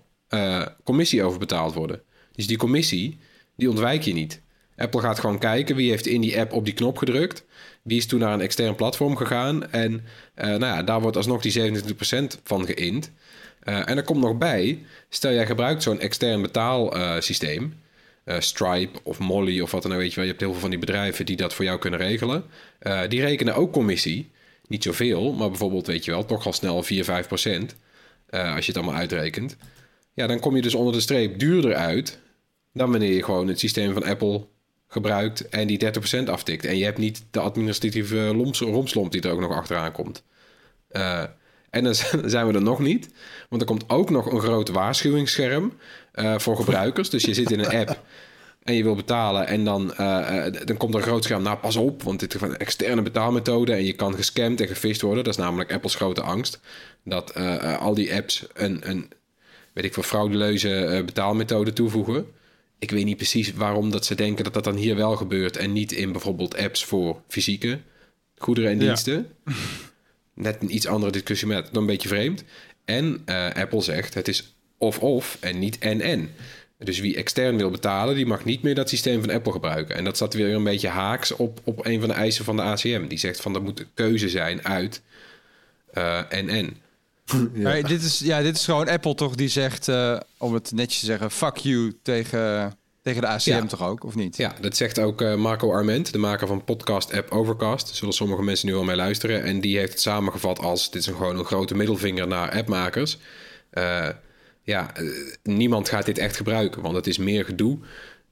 commissie 0.84 1.22
over 1.22 1.38
betaald 1.38 1.74
worden. 1.74 2.02
Dus 2.32 2.46
die 2.46 2.56
commissie, 2.56 3.18
die 3.56 3.70
ontwijk 3.70 4.02
je 4.02 4.12
niet. 4.12 4.41
Apple 4.76 5.00
gaat 5.00 5.18
gewoon 5.18 5.38
kijken 5.38 5.76
wie 5.76 5.90
heeft 5.90 6.06
in 6.06 6.20
die 6.20 6.38
app 6.38 6.52
op 6.52 6.64
die 6.64 6.74
knop 6.74 6.98
gedrukt. 6.98 7.44
Wie 7.82 7.98
is 7.98 8.06
toen 8.06 8.20
naar 8.20 8.32
een 8.32 8.40
extern 8.40 8.74
platform 8.74 9.16
gegaan. 9.16 9.70
En 9.70 10.04
eh, 10.34 10.46
nou 10.46 10.60
ja, 10.60 10.82
daar 10.82 11.00
wordt 11.00 11.16
alsnog 11.16 11.42
die 11.42 11.82
27% 11.82 12.42
van 12.44 12.66
geïnd. 12.66 13.10
Eh, 13.60 13.88
en 13.88 13.96
er 13.96 14.02
komt 14.02 14.20
nog 14.20 14.38
bij, 14.38 14.84
stel 15.08 15.32
jij 15.32 15.46
gebruikt 15.46 15.82
zo'n 15.82 16.00
extern 16.00 16.42
betaalsysteem, 16.42 17.80
eh, 18.24 18.40
Stripe 18.40 18.98
of 19.02 19.18
Molly 19.18 19.60
of 19.60 19.70
wat 19.70 19.82
dan 19.82 19.92
ook, 19.92 19.98
weet 19.98 20.10
je 20.10 20.14
wel. 20.14 20.24
Je 20.24 20.30
hebt 20.30 20.42
heel 20.42 20.52
veel 20.52 20.60
van 20.60 20.70
die 20.70 20.78
bedrijven 20.78 21.26
die 21.26 21.36
dat 21.36 21.54
voor 21.54 21.64
jou 21.64 21.78
kunnen 21.78 22.00
regelen. 22.00 22.44
Die 23.08 23.20
rekenen 23.20 23.54
ook 23.54 23.72
commissie. 23.72 24.30
Niet 24.68 24.82
zoveel, 24.82 25.32
maar 25.32 25.48
bijvoorbeeld, 25.48 25.86
weet 25.86 26.04
je 26.04 26.10
wel, 26.10 26.24
toch 26.24 26.46
al 26.46 26.52
snel 26.52 26.82
4, 26.82 27.04
5 27.04 27.26
procent. 27.26 27.76
als 28.30 28.66
je 28.66 28.72
het 28.72 28.76
allemaal 28.76 29.00
uitrekent. 29.00 29.56
Ja, 30.14 30.26
dan 30.26 30.40
kom 30.40 30.56
je 30.56 30.62
dus 30.62 30.74
onder 30.74 30.92
de 30.92 31.00
streep 31.00 31.38
duurder 31.38 31.74
uit 31.74 32.18
dan 32.72 32.90
wanneer 32.90 33.12
je 33.14 33.24
gewoon 33.24 33.48
het 33.48 33.58
systeem 33.58 33.92
van 33.92 34.04
Apple 34.04 34.46
gebruikt 34.92 35.48
en 35.48 35.66
die 35.66 35.78
30% 36.18 36.28
aftikt. 36.28 36.64
En 36.64 36.76
je 36.76 36.84
hebt 36.84 36.98
niet 36.98 37.24
de 37.30 37.40
administratieve 37.40 38.16
loms, 38.16 38.60
romslomp 38.60 39.12
die 39.12 39.22
er 39.22 39.30
ook 39.30 39.40
nog 39.40 39.52
achteraan 39.52 39.92
komt. 39.92 40.22
Eh, 40.88 41.22
en 41.70 41.84
dan 41.84 41.94
zijn 42.34 42.46
we 42.46 42.52
er 42.52 42.62
nog 42.62 42.78
niet. 42.78 43.08
Want 43.48 43.62
er 43.62 43.68
komt 43.68 43.90
ook 43.90 44.10
nog 44.10 44.32
een 44.32 44.40
groot 44.40 44.68
waarschuwingsscherm 44.68 45.72
eh, 46.12 46.38
voor 46.38 46.56
gebruikers. 46.56 47.10
Dus 47.10 47.24
je 47.24 47.34
zit 47.34 47.50
in 47.50 47.58
een 47.58 47.76
app 47.76 48.00
en 48.62 48.74
je 48.74 48.82
wil 48.82 48.94
betalen. 48.94 49.46
En 49.46 49.64
dan, 49.64 49.94
eh, 49.94 50.44
dan 50.64 50.76
komt 50.76 50.94
er 50.94 51.00
een 51.00 51.06
groot 51.06 51.24
scherm. 51.24 51.42
Nou, 51.42 51.58
pas 51.58 51.76
op, 51.76 52.02
want 52.02 52.20
dit 52.20 52.34
is 52.34 52.40
een 52.40 52.56
externe 52.56 53.02
betaalmethode. 53.02 53.72
En 53.72 53.84
je 53.84 53.92
kan 53.92 54.14
gescamd 54.14 54.60
en 54.60 54.68
gefisht 54.68 55.00
worden. 55.00 55.24
Dat 55.24 55.32
is 55.32 55.42
namelijk 55.42 55.72
Apples 55.72 55.94
grote 55.94 56.20
angst. 56.20 56.60
Dat 57.04 57.34
al 57.78 57.94
die 57.94 58.14
apps 58.14 58.46
een, 58.54 58.80
een 58.90 59.12
weet 59.72 59.84
ik 59.84 59.94
veel, 59.94 60.02
frauduleuze 60.02 60.84
eh, 60.84 61.04
betaalmethode 61.04 61.72
toevoegen. 61.72 62.26
Ik 62.82 62.90
weet 62.90 63.04
niet 63.04 63.16
precies 63.16 63.52
waarom 63.52 63.90
dat 63.90 64.06
ze 64.06 64.14
denken 64.14 64.44
dat 64.44 64.54
dat 64.54 64.64
dan 64.64 64.76
hier 64.76 64.96
wel 64.96 65.16
gebeurt. 65.16 65.56
En 65.56 65.72
niet 65.72 65.92
in 65.92 66.12
bijvoorbeeld 66.12 66.56
apps 66.56 66.84
voor 66.84 67.20
fysieke 67.28 67.78
goederen 68.38 68.70
en 68.70 68.78
Ja. 68.80 68.84
diensten. 68.86 69.26
Net 70.34 70.56
een 70.62 70.74
iets 70.74 70.86
andere 70.86 71.12
discussie, 71.12 71.48
maar 71.48 71.62
dan 71.62 71.80
een 71.82 71.86
beetje 71.86 72.08
vreemd. 72.08 72.44
En 72.84 73.22
eh, 73.24 73.50
Apple 73.54 73.82
zegt 73.82 74.14
het 74.14 74.28
is 74.28 74.54
of-of 74.78 75.36
en 75.40 75.58
niet 75.58 75.78
en-en. 75.78 76.30
Dus 76.78 76.98
wie 76.98 77.16
extern 77.16 77.56
wil 77.56 77.70
betalen, 77.70 78.14
die 78.14 78.26
mag 78.26 78.44
niet 78.44 78.62
meer 78.62 78.74
dat 78.74 78.88
systeem 78.88 79.20
van 79.20 79.30
Apple 79.30 79.52
gebruiken. 79.52 79.96
En 79.96 80.04
dat 80.04 80.16
staat 80.16 80.34
weer 80.34 80.54
een 80.54 80.64
beetje 80.64 80.88
haaks 80.88 81.32
op, 81.32 81.60
op 81.64 81.86
een 81.86 82.00
van 82.00 82.08
de 82.08 82.14
eisen 82.14 82.44
van 82.44 82.56
de 82.56 82.62
ACM. 82.62 83.06
Die 83.06 83.18
zegt 83.18 83.40
van 83.40 83.54
er 83.54 83.62
moet 83.62 83.80
een 83.80 83.86
keuze 83.94 84.28
zijn 84.28 84.64
uit 84.64 85.02
eh, 85.92 86.32
en-en. 86.32 86.76
Ja. 87.54 87.62
Maar 87.62 87.82
dit, 87.82 88.02
is, 88.02 88.18
ja, 88.18 88.42
dit 88.42 88.56
is 88.56 88.64
gewoon 88.64 88.88
Apple 88.88 89.14
toch 89.14 89.34
die 89.34 89.48
zegt, 89.48 89.88
eh, 89.88 90.20
om 90.36 90.54
het 90.54 90.72
netjes 90.74 91.00
te 91.00 91.06
zeggen, 91.06 91.30
fuck 91.30 91.56
you 91.56 91.98
tegen, 92.02 92.76
tegen 93.02 93.20
de 93.20 93.26
ACM 93.26 93.50
Ja. 93.50 93.66
toch 93.66 93.82
ook, 93.82 94.04
of 94.04 94.14
niet? 94.14 94.36
Ja, 94.36 94.54
dat 94.60 94.76
zegt 94.76 94.98
ook 94.98 95.20
eh, 95.22 95.34
Marco 95.34 95.72
Arment, 95.72 96.12
de 96.12 96.18
maker 96.18 96.46
van 96.46 96.64
podcast-app 96.64 97.30
Overcast. 97.30 97.86
Daar 97.86 97.94
zullen 97.96 98.14
sommige 98.14 98.42
mensen 98.42 98.66
nu 98.68 98.74
al 98.74 98.84
mee 98.84 98.96
luisteren. 98.96 99.42
En 99.42 99.60
die 99.60 99.78
heeft 99.78 99.92
het 99.92 100.00
samengevat 100.00 100.58
als... 100.58 100.90
dit 100.90 101.00
is 101.00 101.06
een, 101.06 101.14
gewoon 101.16 101.38
een 101.38 101.44
grote 101.44 101.74
middelvinger 101.74 102.26
naar 102.26 102.50
appmakers. 102.50 103.18
Eh, 103.70 104.08
ja, 104.62 104.92
niemand 105.42 105.88
gaat 105.88 106.06
dit 106.06 106.18
echt 106.18 106.36
gebruiken, 106.36 106.82
want 106.82 106.96
het 106.96 107.06
is 107.06 107.18
meer 107.18 107.44
gedoe. 107.44 107.78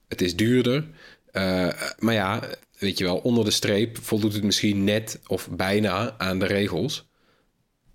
Het 0.08 0.20
is 0.20 0.36
duurder. 0.36 0.88
Eh, 1.32 1.68
maar 1.98 2.14
ja, 2.14 2.42
weet 2.78 2.98
je 2.98 3.04
wel, 3.04 3.16
onder 3.16 3.44
de 3.44 3.50
streep 3.50 3.98
voldoet 4.02 4.32
het 4.32 4.42
misschien 4.42 4.84
net 4.84 5.20
of 5.26 5.48
bijna 5.50 6.14
aan 6.18 6.38
de 6.38 6.46
regels. 6.46 7.09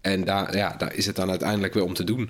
En 0.06 0.24
daar, 0.24 0.58
ja, 0.58 0.76
daar 0.78 0.94
is 0.94 1.06
het 1.06 1.15
dan 1.15 1.30
uiteindelijk 1.30 1.74
weer 1.74 1.84
om 1.84 1.94
te 1.94 2.04
doen. 2.04 2.30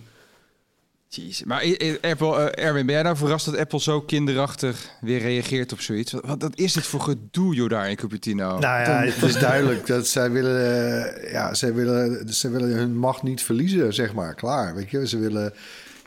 Jeez. 1.07 1.43
Maar 1.43 1.63
Apple, 2.01 2.51
eh, 2.51 2.65
Erwin, 2.65 2.85
ben 2.85 2.95
jij 2.95 3.03
nou 3.03 3.17
verrast 3.17 3.45
dat 3.45 3.57
Apple 3.57 3.79
zo 3.79 4.01
kinderachtig 4.01 4.89
weer 5.01 5.19
reageert 5.19 5.71
op 5.71 5.79
zoiets? 5.79 6.11
Wat, 6.11 6.25
wat, 6.25 6.41
wat 6.41 6.57
is 6.57 6.73
dit 6.73 6.85
voor 6.85 6.99
gedoe, 6.99 7.55
joh, 7.55 7.69
daar 7.69 7.89
in 7.89 7.95
Cupertino? 7.95 8.59
Nou 8.59 8.61
ja, 8.61 9.01
het 9.01 9.23
is 9.23 9.39
duidelijk 9.39 9.87
dat 9.87 10.07
zij 10.07 10.31
willen, 10.31 11.21
eh, 11.21 11.31
ja, 11.31 11.53
zij 11.53 11.73
willen, 11.73 12.33
zij 12.33 12.49
willen 12.49 12.69
hun 12.69 12.97
macht 12.97 13.23
niet 13.23 13.41
verliezen, 13.41 13.93
zeg 13.93 14.13
maar. 14.13 14.33
Klaar, 14.33 14.75
weet 14.75 14.89
je. 14.89 15.07
Ze 15.07 15.17
willen, 15.17 15.53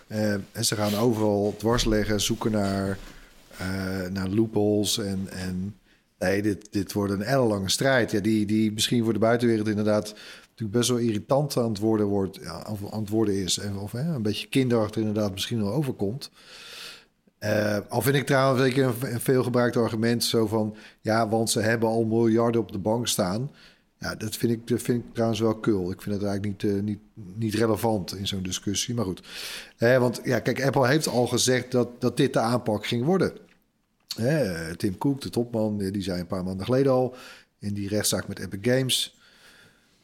eh, 0.06 0.32
en 0.32 0.64
ze 0.64 0.76
gaan 0.76 0.94
overal 0.94 1.54
dwars 1.58 1.84
leggen, 1.84 2.20
zoeken 2.20 2.50
naar, 2.50 2.98
eh, 3.56 4.10
naar 4.12 4.28
loopholes 4.28 4.98
en, 4.98 5.28
en 5.30 5.76
nee, 6.18 6.42
dit, 6.42 6.68
dit 6.70 6.92
wordt 6.92 7.12
een 7.12 7.22
ellenlange 7.22 7.70
strijd. 7.70 8.10
Ja, 8.10 8.20
die, 8.20 8.46
die 8.46 8.72
misschien 8.72 9.04
voor 9.04 9.12
de 9.12 9.18
buitenwereld 9.18 9.68
inderdaad 9.68 10.14
natuurlijk 10.58 10.78
best 10.78 10.88
wel 10.88 11.08
irritant 11.08 11.56
aan 11.56 11.68
het 11.68 11.78
worden, 11.78 12.06
wordt, 12.06 12.38
ja, 12.42 12.64
aan 12.90 13.06
het 13.10 13.28
is. 13.28 13.58
En, 13.58 13.76
of 13.76 13.92
hè, 13.92 14.14
een 14.14 14.22
beetje 14.22 14.48
kinderachtig 14.48 15.02
inderdaad 15.02 15.32
misschien 15.32 15.62
wel 15.62 15.72
overkomt. 15.72 16.30
Eh, 17.38 17.78
al 17.88 18.02
vind 18.02 18.16
ik 18.16 18.26
trouwens 18.26 18.74
je, 18.74 18.82
een, 18.82 18.94
een 19.00 19.20
veelgebruikt 19.20 19.76
argument 19.76 20.24
zo 20.24 20.46
van... 20.46 20.76
ja, 21.00 21.28
want 21.28 21.50
ze 21.50 21.60
hebben 21.60 21.88
al 21.88 22.04
miljarden 22.04 22.60
op 22.60 22.72
de 22.72 22.78
bank 22.78 23.08
staan. 23.08 23.50
Ja, 23.98 24.14
dat 24.14 24.36
vind 24.36 24.52
ik, 24.52 24.68
dat 24.68 24.82
vind 24.82 25.04
ik 25.04 25.12
trouwens 25.12 25.40
wel 25.40 25.54
kul. 25.54 25.90
Ik 25.90 26.02
vind 26.02 26.14
het 26.14 26.24
eigenlijk 26.24 26.62
niet, 26.62 26.72
eh, 26.72 26.82
niet, 26.82 26.98
niet 27.34 27.54
relevant 27.54 28.16
in 28.16 28.26
zo'n 28.26 28.42
discussie. 28.42 28.94
Maar 28.94 29.04
goed. 29.04 29.22
Eh, 29.76 29.98
want 29.98 30.20
ja, 30.24 30.40
kijk, 30.40 30.64
Apple 30.64 30.86
heeft 30.86 31.08
al 31.08 31.26
gezegd 31.26 31.70
dat, 31.72 31.88
dat 32.00 32.16
dit 32.16 32.32
de 32.32 32.40
aanpak 32.40 32.86
ging 32.86 33.04
worden. 33.04 33.32
Tim 34.76 34.98
Cook, 34.98 35.20
de 35.20 35.30
topman, 35.30 35.78
die 35.78 36.02
zei 36.02 36.20
een 36.20 36.26
paar 36.26 36.44
maanden 36.44 36.66
geleden 36.66 36.92
al... 36.92 37.14
in 37.58 37.74
die 37.74 37.88
rechtszaak 37.88 38.28
met 38.28 38.38
Epic 38.38 38.58
Games... 38.62 39.17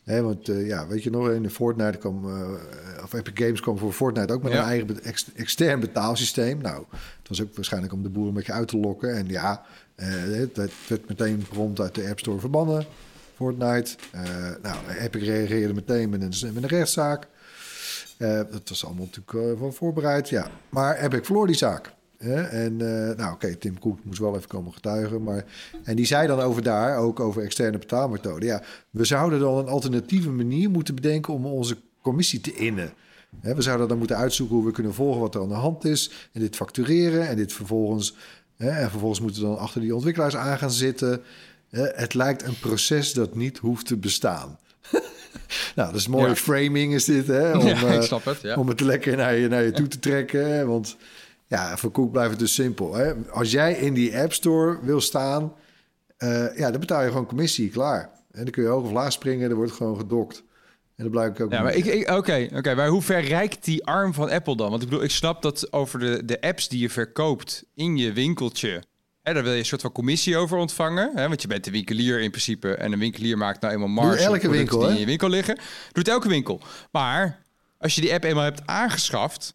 Want 0.05 0.49
eh, 0.49 0.67
ja, 0.67 0.87
weet 0.87 1.03
je 1.03 1.11
nog, 1.11 1.31
in 1.31 1.43
de 1.43 1.51
Fortnite 1.51 1.99
kwam, 1.99 2.29
eh, 2.29 3.03
of 3.05 3.13
Epic 3.13 3.33
Games 3.45 3.61
kwam 3.61 3.79
voor 3.79 3.93
Fortnite 3.93 4.33
ook 4.33 4.43
met 4.43 4.53
Ja. 4.53 4.59
een 4.59 4.65
eigen 4.65 5.03
ex- 5.03 5.33
extern 5.35 5.81
betaalsysteem. 5.81 6.59
Nou, 6.63 6.85
het 7.19 7.29
was 7.29 7.43
ook 7.43 7.55
waarschijnlijk 7.55 7.93
om 7.93 8.03
de 8.03 8.09
boeren 8.09 8.29
een 8.29 8.37
beetje 8.37 8.53
uit 8.53 8.69
te 8.69 8.77
lokken. 8.79 9.15
En 9.17 9.29
ja, 9.29 9.63
eh, 9.95 10.07
het 10.13 10.57
werd, 10.57 10.73
werd 10.89 11.09
meteen 11.09 11.45
prompt 11.49 11.81
uit 11.81 11.95
de 11.95 12.09
App 12.09 12.19
Store 12.19 12.39
verbannen, 12.41 12.85
Fortnite. 13.35 13.97
Nou, 14.63 14.77
Epic 15.01 15.23
reageerde 15.23 15.75
meteen 15.75 16.09
met 16.11 16.23
een, 16.23 16.53
met 16.55 16.63
een 16.63 16.69
rechtszaak. 16.69 17.27
Dat 18.19 18.69
was 18.69 18.85
allemaal 18.85 19.09
natuurlijk 19.13 19.59
van 19.59 19.73
voorbereid, 19.75 20.29
ja. 20.29 20.51
Maar 20.69 20.97
Epic 20.99 21.21
verloor 21.23 21.47
die 21.47 21.57
zaak. 21.57 21.93
Hè? 22.25 22.43
En 22.43 22.81
eh, 22.81 23.17
nou, 23.17 23.33
oké, 23.33 23.55
Tim 23.55 23.79
Cook 23.79 23.99
moest 24.05 24.19
wel 24.19 24.37
even 24.37 24.49
komen 24.49 24.73
getuigen. 24.73 25.23
Maar, 25.23 25.45
en 25.85 25.97
die 25.97 26.07
zei 26.07 26.27
dan 26.27 26.41
over 26.41 26.63
daar, 26.63 26.99
ook 26.99 27.21
over 27.21 27.43
externe 27.43 27.79
betaalmethoden. 27.79 28.49
Ja, 28.49 28.63
we 28.91 29.05
zouden 29.05 29.39
dan 29.39 29.57
een 29.59 29.69
alternatieve 29.69 30.31
manier 30.31 30.71
moeten 30.71 30.95
bedenken 30.95 31.35
om 31.35 31.47
onze 31.47 31.77
commissie 32.03 32.41
te 32.41 32.55
innen. 32.55 32.93
Hè, 33.41 33.55
we 33.55 33.63
zouden 33.63 33.89
dan 33.89 33.99
moeten 33.99 34.17
uitzoeken 34.17 34.57
hoe 34.57 34.65
we 34.65 34.73
kunnen 34.73 34.95
volgen 34.95 35.21
wat 35.21 35.35
er 35.35 35.41
aan 35.41 35.49
de 35.49 35.55
hand 35.55 35.85
is. 35.85 36.11
En 36.33 36.41
dit 36.41 36.57
factureren 36.57 37.29
en 37.29 37.37
dit 37.37 37.53
vervolgens. 37.53 38.17
Hè, 38.57 38.69
en 38.71 38.91
vervolgens 38.91 39.21
moeten 39.21 39.43
we 39.43 39.49
dan 39.49 39.59
achter 39.59 39.81
die 39.81 39.95
ontwikkelaars 39.95 40.37
aan 40.37 40.59
gaan 40.59 40.71
zitten. 40.71 41.23
Hè, 41.71 41.83
het 41.83 42.15
lijkt 42.15 42.43
een 42.43 42.59
proces 42.59 43.13
dat 43.13 43.35
niet 43.35 43.59
hoeft 43.59 43.87
te 43.87 43.97
bestaan. 43.97 44.59
nou, 45.77 45.91
dat 45.91 46.01
is 46.01 46.09
mooie 46.09 46.29
Ja. 46.29 46.35
framing 46.35 46.95
is 46.95 47.05
dit. 47.05 47.27
Hè, 47.27 47.59
om, 47.59 47.67
ja, 47.67 47.77
ik 47.77 47.83
eh, 47.83 48.01
snap 48.01 48.25
het. 48.25 48.41
Ja. 48.41 48.57
om 48.57 48.69
het 48.69 48.81
lekker 48.81 49.17
naar 49.17 49.35
je, 49.35 49.49
naar 49.49 49.63
je 49.63 49.73
toe 49.73 49.89
te 49.89 49.99
trekken. 49.99 50.67
Want 50.67 50.97
ja, 51.47 51.77
voor 51.77 51.91
Koek 51.91 52.13
blijft 52.13 52.31
het 52.31 52.39
dus 52.39 52.55
simpel. 52.55 52.95
Hè? 52.95 53.13
Als 53.31 53.51
jij 53.51 53.73
in 53.75 53.95
die 53.95 54.19
App 54.19 54.33
Store 54.33 54.79
wil 54.83 55.01
staan, 55.01 55.53
eh, 56.17 56.57
ja, 56.57 56.71
dan 56.71 56.81
betaal 56.81 57.03
je 57.03 57.09
gewoon 57.09 57.27
commissie, 57.27 57.71
klaar. 57.71 58.11
En 58.31 58.43
dan 58.43 58.51
kun 58.51 58.63
je 58.63 58.69
hoog 58.69 58.85
of 58.85 58.93
laag 58.93 59.13
springen, 59.13 59.51
er 59.51 59.57
wordt 59.57 59.73
gewoon 59.73 59.97
gedokt. 59.97 60.43
En 60.97 61.03
dat 61.03 61.11
blijkt 61.11 61.41
ook 61.41 61.53
Ja, 61.53 61.63
maar 61.63 61.75
ik, 61.75 61.85
ik, 61.85 62.11
oké, 62.11 62.49
oké, 62.55 62.75
maar 62.75 62.89
hoe 62.89 63.03
ver 63.03 63.21
reikt 63.21 63.65
die 63.65 63.85
arm 63.85 64.15
van 64.15 64.31
Apple 64.31 64.57
dan? 64.57 64.71
Want 64.71 64.83
ik 64.83 64.89
bedoel, 64.89 65.05
ik 65.05 65.11
snap 65.11 65.43
dat 65.43 65.73
over 65.73 65.99
de, 65.99 66.25
de 66.25 66.41
apps 66.41 66.69
die 66.69 66.81
je 66.81 66.91
verkoopt 66.91 67.65
in 67.75 67.97
je 67.97 68.13
winkeltje, 68.13 68.83
hè, 69.23 69.35
daar 69.35 69.43
wil 69.43 69.53
je 69.53 69.59
een 69.59 69.65
soort 69.65 69.81
van 69.81 69.93
commissie 69.93 70.37
over 70.37 70.59
ontvangen. 70.59 71.11
Hè, 71.15 71.29
want 71.29 71.43
je 71.43 71.49
bent 71.49 71.65
de 71.65 71.71
winkelier 71.71 72.21
in 72.21 72.31
principe 72.31 72.75
en 72.75 72.93
een 72.93 72.99
winkelier 72.99 73.39
maakt 73.39 73.61
nou 73.61 73.73
eenmaal 73.73 73.89
marge. 73.89 74.29
op 74.29 74.35
elke 74.35 74.51
winkel, 74.51 74.79
die 74.79 74.89
in 74.89 74.99
je 74.99 75.07
winkel 75.07 75.29
liggen. 75.29 75.59
Doet 75.93 76.09
elke 76.09 76.29
winkel. 76.29 76.61
Maar 76.91 77.43
als 77.79 77.95
je 77.95 78.01
die 78.01 78.13
app 78.13 78.25
eenmaal 78.25 78.45
hebt 78.45 78.63
aangeschaft, 78.65 79.53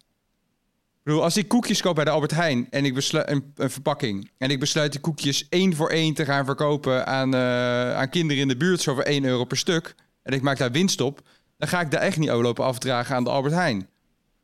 ik 1.00 1.06
bedoel, 1.06 1.22
als 1.22 1.36
ik 1.36 1.48
koekjes 1.48 1.80
koop 1.80 1.94
bij 1.94 2.04
de 2.04 2.10
Albert 2.10 2.30
Heijn 2.30 2.66
en 2.70 2.84
ik 2.84 2.94
besluit 2.94 3.30
een, 3.30 3.52
verpakking 3.54 4.30
en 4.38 4.50
ik 4.50 4.60
besluit 4.60 4.92
die 4.92 5.00
koekjes 5.00 5.46
één 5.48 5.76
voor 5.76 5.90
één 5.90 6.14
te 6.14 6.24
gaan 6.24 6.44
verkopen 6.44 7.06
aan, 7.06 7.34
eh, 7.34 7.94
aan 7.94 8.08
kinderen 8.08 8.42
in 8.42 8.48
de 8.48 8.56
buurt, 8.56 8.80
zo 8.80 8.94
voor 8.94 9.02
1 9.06 9.24
euro 9.24 9.44
per 9.44 9.56
stuk, 9.56 9.94
en 10.22 10.32
ik 10.32 10.42
maak 10.42 10.58
daar 10.58 10.70
winst 10.70 11.00
op, 11.00 11.20
dan 11.56 11.68
ga 11.68 11.80
ik 11.80 11.90
daar 11.90 12.00
echt 12.00 12.18
niet 12.18 12.28
lopen 12.28 12.64
afdragen 12.64 13.16
aan 13.16 13.24
de 13.24 13.30
Albert 13.30 13.54
Heijn. 13.54 13.88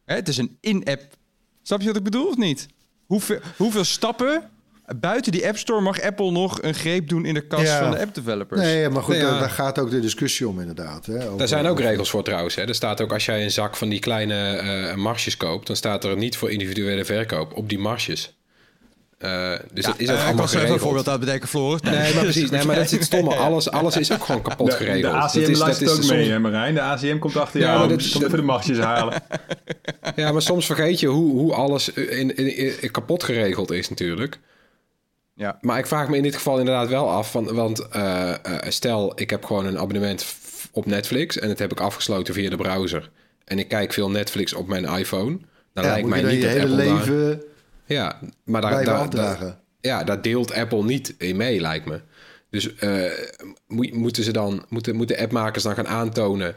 Hè, 0.05 0.15
het 0.15 0.29
is 0.29 0.37
een 0.37 0.57
in-app. 0.61 1.17
Snap 1.63 1.81
je 1.81 1.87
wat 1.87 1.97
ik 1.97 2.03
bedoel 2.03 2.29
of 2.29 2.37
niet? 2.37 2.67
Hoeveel, 3.07 3.41
hoeveel 3.57 3.85
stappen 3.85 4.51
buiten 5.01 5.33
die 5.33 5.47
App 5.49 5.57
Store 5.59 5.81
mag 5.81 6.01
Apple 6.03 6.31
nog 6.31 6.63
een 6.63 6.75
greep 6.75 7.09
doen 7.09 7.25
in 7.25 7.35
de 7.35 7.47
kast 7.47 7.63
Ja. 7.67 7.79
van 7.79 7.91
de 7.91 7.99
app-developers? 8.01 8.61
Nee, 8.61 8.89
maar 8.89 9.03
goed, 9.03 9.15
Nee, 9.15 9.23
ja. 9.23 9.31
daar, 9.31 9.41
daar 9.41 9.51
gaat 9.51 9.79
ook 9.79 9.91
de 9.91 10.01
discussie 10.01 10.49
om 10.49 10.61
inderdaad. 10.61 11.07
Hè, 11.07 11.25
over- 11.27 11.39
Daar 11.39 11.49
zijn 11.49 11.67
ook 11.67 11.81
regels 11.81 12.11
voor 12.11 12.23
trouwens. 12.25 12.55
Hè. 12.55 12.63
Er 12.69 12.75
staat 12.75 13.01
ook 13.01 13.13
als 13.13 13.25
jij 13.25 13.43
een 13.45 13.51
zak 13.51 13.77
van 13.77 13.89
die 13.89 13.99
kleine 13.99 14.57
eh 14.57 14.95
marsjes 14.95 15.37
koopt, 15.37 15.67
dan 15.67 15.77
staat 15.77 16.05
er 16.05 16.17
niet 16.17 16.37
voor 16.37 16.51
individuele 16.51 17.05
verkoop 17.05 17.57
op 17.57 17.69
die 17.69 17.79
marsjes. 17.79 18.35
Eh, 19.19 19.53
dus 19.73 19.85
dat 19.85 19.95
is 19.99 20.11
ook 20.11 20.17
Eh, 20.17 20.29
ik 20.29 20.35
was 20.37 20.55
er 20.55 20.61
even 20.63 20.73
een 20.75 20.81
voorbeeld 20.81 21.09
aan 21.09 21.21
bedenken, 21.21 21.49
Floris. 21.49 21.81
Nee, 21.81 22.15
maar 22.15 22.23
precies. 22.23 22.51
Nee, 22.51 22.65
maar 22.65 22.77
dat 22.77 22.85
is 22.91 22.91
het 22.91 23.05
stomme. 23.05 23.35
Alles, 23.35 23.71
alles 23.71 23.97
is 23.97 24.13
ook 24.13 24.25
gewoon 24.25 24.43
kapot 24.43 24.75
geregeld. 24.75 25.03
de 25.13 25.19
ACM 25.19 25.39
Dat 25.41 25.49
is- 25.49 25.49
dat 25.49 25.59
luistert 25.67 25.91
is 25.91 25.97
ook 25.97 26.03
soms- 26.03 26.17
mee, 26.17 26.31
hè 26.31 26.39
Marijn? 26.39 26.75
De 26.75 26.81
ACM 26.81 27.19
komt 27.19 27.37
achter 27.37 27.61
Ja, 27.61 27.67
jou. 27.67 27.79
maar 27.79 27.89
Ja, 27.91 27.97
dat- 27.97 28.11
komt 28.13 28.25
even 28.25 28.37
de 28.39 28.45
machtjes 28.45 28.79
halen. 28.79 29.23
Ja, 30.17 30.33
maar 30.33 30.43
soms 30.43 30.67
vergeet 30.67 31.01
je 31.01 31.07
hoe, 31.07 31.31
hoe 31.33 31.55
alles 31.55 31.89
in, 31.93 32.37
in, 32.37 32.57
in- 32.83 32.91
kapot 32.91 33.23
geregeld 33.25 33.71
is 33.71 33.89
natuurlijk. 33.89 34.39
Ja. 35.37 35.59
Maar 35.61 35.79
ik 35.79 35.87
vraag 35.87 36.09
me 36.09 36.17
in 36.17 36.23
dit 36.23 36.35
geval 36.35 36.59
inderdaad 36.59 36.89
wel 36.89 37.11
af. 37.11 37.31
Van, 37.31 37.55
want 37.55 37.89
eh, 37.89 38.31
eh, 38.33 38.39
stel, 38.69 39.21
ik 39.21 39.31
heb 39.31 39.45
gewoon 39.45 39.67
een 39.67 39.79
abonnement 39.79 40.27
op 40.73 40.87
Netflix... 40.87 41.39
en 41.39 41.49
dat 41.49 41.59
heb 41.59 41.73
ik 41.73 41.81
afgesloten 41.81 42.35
via 42.35 42.51
de 42.51 42.57
browser. 42.57 43.11
En 43.45 43.59
ik 43.59 43.69
kijk 43.69 43.93
veel 43.93 44.11
Netflix 44.11 44.53
op 44.53 44.67
mijn 44.69 44.85
iPhone. 44.85 45.39
Dan 45.73 45.85
ja, 45.85 45.91
lijkt 45.91 46.07
moet 46.07 46.11
mij 46.21 46.23
niet 46.33 46.43
je 46.43 46.47
dat 46.47 46.51
hele 46.57 46.63
Apple 46.63 46.85
daar- 46.85 46.95
leven 47.09 47.43
Ja, 47.85 48.19
maar 48.45 48.61
daar, 48.61 49.57
ja, 49.81 50.05
daar 50.05 50.23
deelt 50.23 50.53
Apple 50.53 50.85
niet 50.85 51.15
in 51.19 51.37
mee, 51.37 51.61
lijkt 51.61 51.87
me. 51.87 52.01
Dus 52.51 52.75
eh, 52.75 53.11
moet- 53.67 53.93
moeten 53.93 54.23
ze 54.25 54.33
dan, 54.33 54.65
moeten, 54.69 54.97
moeten 54.97 55.19
appmakers 55.19 55.63
dan 55.63 55.75
gaan 55.75 55.89
aantonen... 55.89 56.57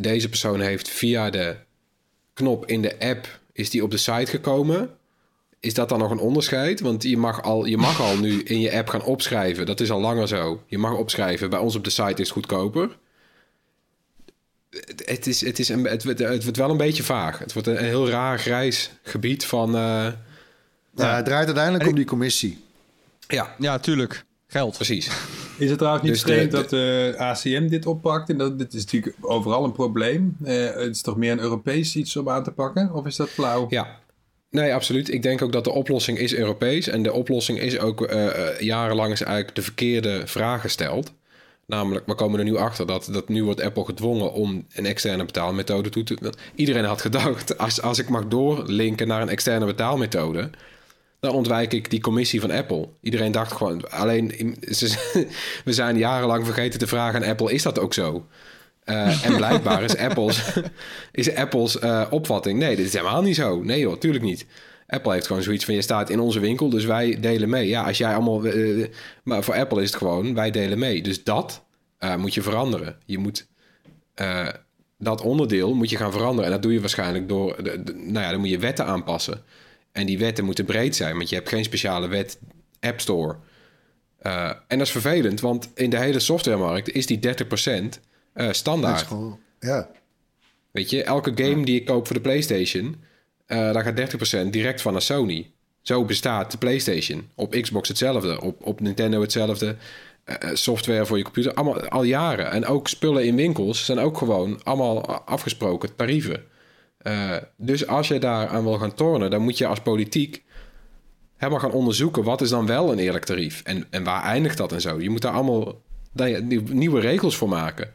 deze 0.00 0.28
persoon 0.28 0.60
heeft 0.60 0.88
via 0.88 1.30
de 1.30 1.56
knop 2.32 2.66
in 2.66 2.82
de 2.82 2.98
app... 2.98 3.40
is 3.52 3.70
die 3.70 3.82
op 3.82 3.90
de 3.90 3.96
site 3.96 4.30
gekomen... 4.30 4.90
Is 5.64 5.74
dat 5.74 5.88
dan 5.88 5.98
nog 5.98 6.10
een 6.10 6.18
onderscheid? 6.18 6.80
Want 6.80 7.02
je 7.02 7.16
mag, 7.16 7.42
al, 7.42 7.64
je 7.64 7.76
mag 7.76 8.00
al 8.00 8.16
nu 8.18 8.42
in 8.42 8.60
je 8.60 8.72
app 8.72 8.88
gaan 8.88 9.02
opschrijven. 9.02 9.66
Dat 9.66 9.80
is 9.80 9.90
al 9.90 10.00
langer 10.00 10.28
zo. 10.28 10.62
Je 10.66 10.78
mag 10.78 10.92
opschrijven. 10.96 11.50
Bij 11.50 11.58
ons 11.58 11.74
op 11.76 11.84
de 11.84 11.90
site 11.90 12.10
is 12.12 12.18
het 12.18 12.28
goedkoper. 12.28 12.96
Het, 14.70 15.02
het 15.06 15.26
is, 15.26 15.40
het, 15.40 15.58
is 15.58 15.68
een, 15.68 15.84
het, 15.84 16.04
wordt- 16.04 16.18
het 16.18 16.42
wordt 16.42 16.58
wel 16.58 16.70
een 16.70 16.76
beetje 16.76 17.02
vaag. 17.02 17.38
Het 17.38 17.52
wordt 17.52 17.68
een, 17.68 17.78
een 17.78 17.84
heel 17.84 18.08
raar 18.08 18.38
grijs 18.38 18.90
gebied 19.02 19.46
van... 19.46 19.68
eh, 19.76 20.06
Ja, 20.96 21.16
het 21.16 21.24
draait 21.24 21.46
uiteindelijk 21.46 21.84
En 21.84 21.90
om 21.90 21.94
die 21.96 22.04
commissie. 22.04 22.64
ja, 23.28 23.54
Ja, 23.58 23.78
tuurlijk. 23.78 24.24
Geld. 24.46 24.74
precies. 24.76 25.10
Is 25.58 25.68
het 25.68 25.78
trouwens 25.78 26.04
niet 26.04 26.12
Dus 26.12 26.22
vreemd 26.22 26.50
dat 26.50 26.70
de 26.70 27.14
ACM 27.18 27.68
dit 27.68 27.86
oppakt? 27.86 28.28
En 28.30 28.38
dat, 28.38 28.58
dit 28.58 28.74
is 28.74 28.80
natuurlijk 28.84 29.16
overal 29.20 29.64
een 29.64 29.72
probleem. 29.72 30.36
Eh, 30.44 30.54
het 30.74 30.94
is 30.94 31.00
toch 31.02 31.16
meer 31.16 31.32
een 31.32 31.40
Europees 31.40 31.96
iets 31.96 32.16
om 32.16 32.28
aan 32.28 32.44
te 32.44 32.50
pakken? 32.50 32.92
Of 32.92 33.06
is 33.06 33.16
dat 33.16 33.28
flauw? 33.28 33.66
Ja. 33.68 34.02
Nee, 34.54 34.74
absoluut. 34.74 35.12
Ik 35.12 35.22
denk 35.22 35.42
ook 35.42 35.52
dat 35.52 35.64
de 35.64 35.72
oplossing 35.72 36.18
is 36.18 36.34
Europees. 36.34 36.88
En 36.88 37.02
de 37.02 37.12
oplossing 37.12 37.58
is 37.58 37.78
ook 37.78 38.02
eh, 38.02 38.26
eh, 38.26 38.60
jarenlang 38.60 39.12
is 39.12 39.22
eigenlijk 39.22 39.56
de 39.56 39.62
verkeerde 39.62 40.22
vraag 40.26 40.60
gesteld. 40.60 41.12
Namelijk, 41.66 42.06
we 42.06 42.14
komen 42.14 42.38
er 42.38 42.44
nu 42.44 42.56
achter 42.56 42.86
dat, 42.86 43.08
dat 43.12 43.28
nu 43.28 43.44
wordt 43.44 43.60
Apple 43.60 43.84
gedwongen 43.84 44.32
om 44.32 44.66
een 44.74 44.86
externe 44.86 45.24
betaalmethode 45.24 45.88
toe 45.88 46.02
te... 46.02 46.32
Iedereen 46.54 46.84
had 46.84 47.00
gedacht, 47.00 47.58
als, 47.58 47.82
als 47.82 47.98
ik 47.98 48.08
mag 48.08 48.28
doorlinken 48.28 49.08
naar 49.08 49.22
een 49.22 49.28
externe 49.28 49.66
betaalmethode... 49.66 50.50
dan 51.20 51.34
ontwijk 51.34 51.72
ik 51.72 51.90
die 51.90 52.00
commissie 52.00 52.40
van 52.40 52.50
Apple. 52.50 52.88
Iedereen 53.00 53.32
dacht 53.32 53.52
gewoon, 53.52 53.90
alleen... 53.90 54.56
we 55.64 55.72
zijn 55.72 55.98
jarenlang 55.98 56.44
vergeten 56.44 56.78
te 56.78 56.86
vragen 56.86 57.22
aan 57.22 57.30
Apple, 57.30 57.52
is 57.52 57.62
dat 57.62 57.78
ook 57.78 57.94
zo? 57.94 58.26
Eh, 58.84 59.26
en 59.26 59.36
blijkbaar 59.36 59.82
is 59.82 59.96
Apple's, 59.96 60.52
is 61.12 61.34
Apple's 61.34 61.78
eh, 61.78 62.06
opvatting... 62.10 62.58
nee, 62.58 62.76
dit 62.76 62.86
is 62.86 62.92
helemaal 62.92 63.22
niet 63.22 63.36
zo. 63.36 63.62
Nee 63.62 63.80
joh, 63.80 63.98
tuurlijk 63.98 64.24
niet. 64.24 64.46
Apple 64.86 65.12
heeft 65.12 65.26
gewoon 65.26 65.42
zoiets 65.42 65.64
van... 65.64 65.74
je 65.74 65.82
staat 65.82 66.10
in 66.10 66.20
onze 66.20 66.40
winkel, 66.40 66.68
dus 66.68 66.84
wij 66.84 67.20
delen 67.20 67.48
mee. 67.48 67.68
Ja, 67.68 67.82
als 67.82 67.98
jij 67.98 68.14
allemaal... 68.14 68.44
eh, 68.44 68.86
maar 69.22 69.42
voor 69.42 69.54
Apple 69.54 69.82
is 69.82 69.88
het 69.88 69.98
gewoon, 69.98 70.34
wij 70.34 70.50
delen 70.50 70.78
mee. 70.78 71.02
Dus 71.02 71.24
dat 71.24 71.62
moet 72.18 72.34
je 72.34 72.42
veranderen. 72.42 72.96
Je 73.06 73.18
moet... 73.18 73.46
dat 74.98 75.20
onderdeel 75.20 75.74
moet 75.74 75.90
je 75.90 75.96
gaan 75.96 76.12
veranderen. 76.12 76.44
En 76.44 76.50
dat 76.50 76.62
doe 76.62 76.72
je 76.72 76.80
waarschijnlijk 76.80 77.28
door... 77.28 77.62
De, 77.62 77.82
nou 77.96 78.24
ja, 78.24 78.30
dan 78.30 78.40
moet 78.40 78.48
je 78.48 78.58
wetten 78.58 78.86
aanpassen. 78.86 79.42
En 79.92 80.06
die 80.06 80.18
wetten 80.18 80.44
moeten 80.44 80.64
breed 80.64 80.96
zijn, 80.96 81.16
want 81.16 81.28
je 81.28 81.34
hebt 81.34 81.48
geen 81.48 81.64
speciale 81.64 82.08
wet 82.08 82.38
App 82.80 83.00
Store. 83.00 83.36
En 84.18 84.78
dat 84.78 84.80
is 84.80 84.90
vervelend, 84.90 85.40
want 85.40 85.70
in 85.74 85.90
de 85.90 85.98
hele 85.98 86.20
softwaremarkt 86.20 86.92
is 86.92 87.06
die 87.06 87.18
30% 87.18 88.00
eh, 88.34 88.52
standaard. 88.52 89.02
gewoon, 89.02 89.38
ja. 89.60 89.90
Weet 90.70 90.90
je, 90.90 91.02
elke 91.02 91.32
game 91.34 91.64
die 91.64 91.80
ik 91.80 91.84
koop 91.84 92.06
voor 92.06 92.16
de 92.16 92.22
PlayStation, 92.22 92.96
eh 93.46 93.72
daar 93.72 93.82
gaat 93.82 94.46
30% 94.46 94.50
direct 94.50 94.82
van 94.82 94.92
naar 94.92 95.02
Sony. 95.02 95.50
Zo 95.80 96.04
bestaat 96.04 96.50
de 96.50 96.58
PlayStation. 96.58 97.28
Op 97.34 97.52
Xbox 97.60 97.88
hetzelfde, 97.88 98.40
op, 98.40 98.66
op 98.66 98.80
Nintendo 98.80 99.20
hetzelfde. 99.20 99.76
Eh, 100.24 100.50
software 100.52 101.06
voor 101.06 101.16
je 101.16 101.24
computer, 101.24 101.54
allemaal 101.54 101.88
al 101.88 102.02
jaren. 102.02 102.50
En 102.50 102.66
ook 102.66 102.88
spullen 102.88 103.24
in 103.24 103.36
winkels 103.36 103.84
zijn 103.84 103.98
ook 103.98 104.18
gewoon 104.18 104.60
allemaal 104.62 105.06
afgesproken 105.06 105.96
tarieven. 105.96 106.44
Dus 107.56 107.86
als 107.86 108.08
je 108.08 108.18
daar 108.18 108.48
aan 108.48 108.64
wil 108.64 108.78
gaan 108.78 108.94
tornen, 108.94 109.30
dan 109.30 109.42
moet 109.42 109.58
je 109.58 109.66
als 109.66 109.80
politiek 109.80 110.44
helemaal 111.36 111.60
gaan 111.60 111.78
onderzoeken 111.78 112.22
wat 112.22 112.40
is 112.40 112.48
dan 112.48 112.66
wel 112.66 112.92
een 112.92 112.98
eerlijk 112.98 113.24
tarief 113.24 113.62
en, 113.62 113.86
en 113.90 114.04
waar 114.04 114.22
eindigt 114.22 114.56
dat 114.56 114.72
en 114.72 114.80
zo. 114.80 115.00
Je 115.00 115.10
moet 115.10 115.22
daar 115.22 115.32
allemaal 115.32 115.80
nieuwe 116.68 117.00
regels 117.00 117.36
voor 117.36 117.48
maken. 117.48 117.92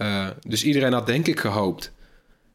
Eh, 0.00 0.26
dus 0.46 0.64
iedereen 0.64 0.92
had 0.92 1.06
denk 1.06 1.26
ik 1.26 1.40
gehoopt. 1.40 1.92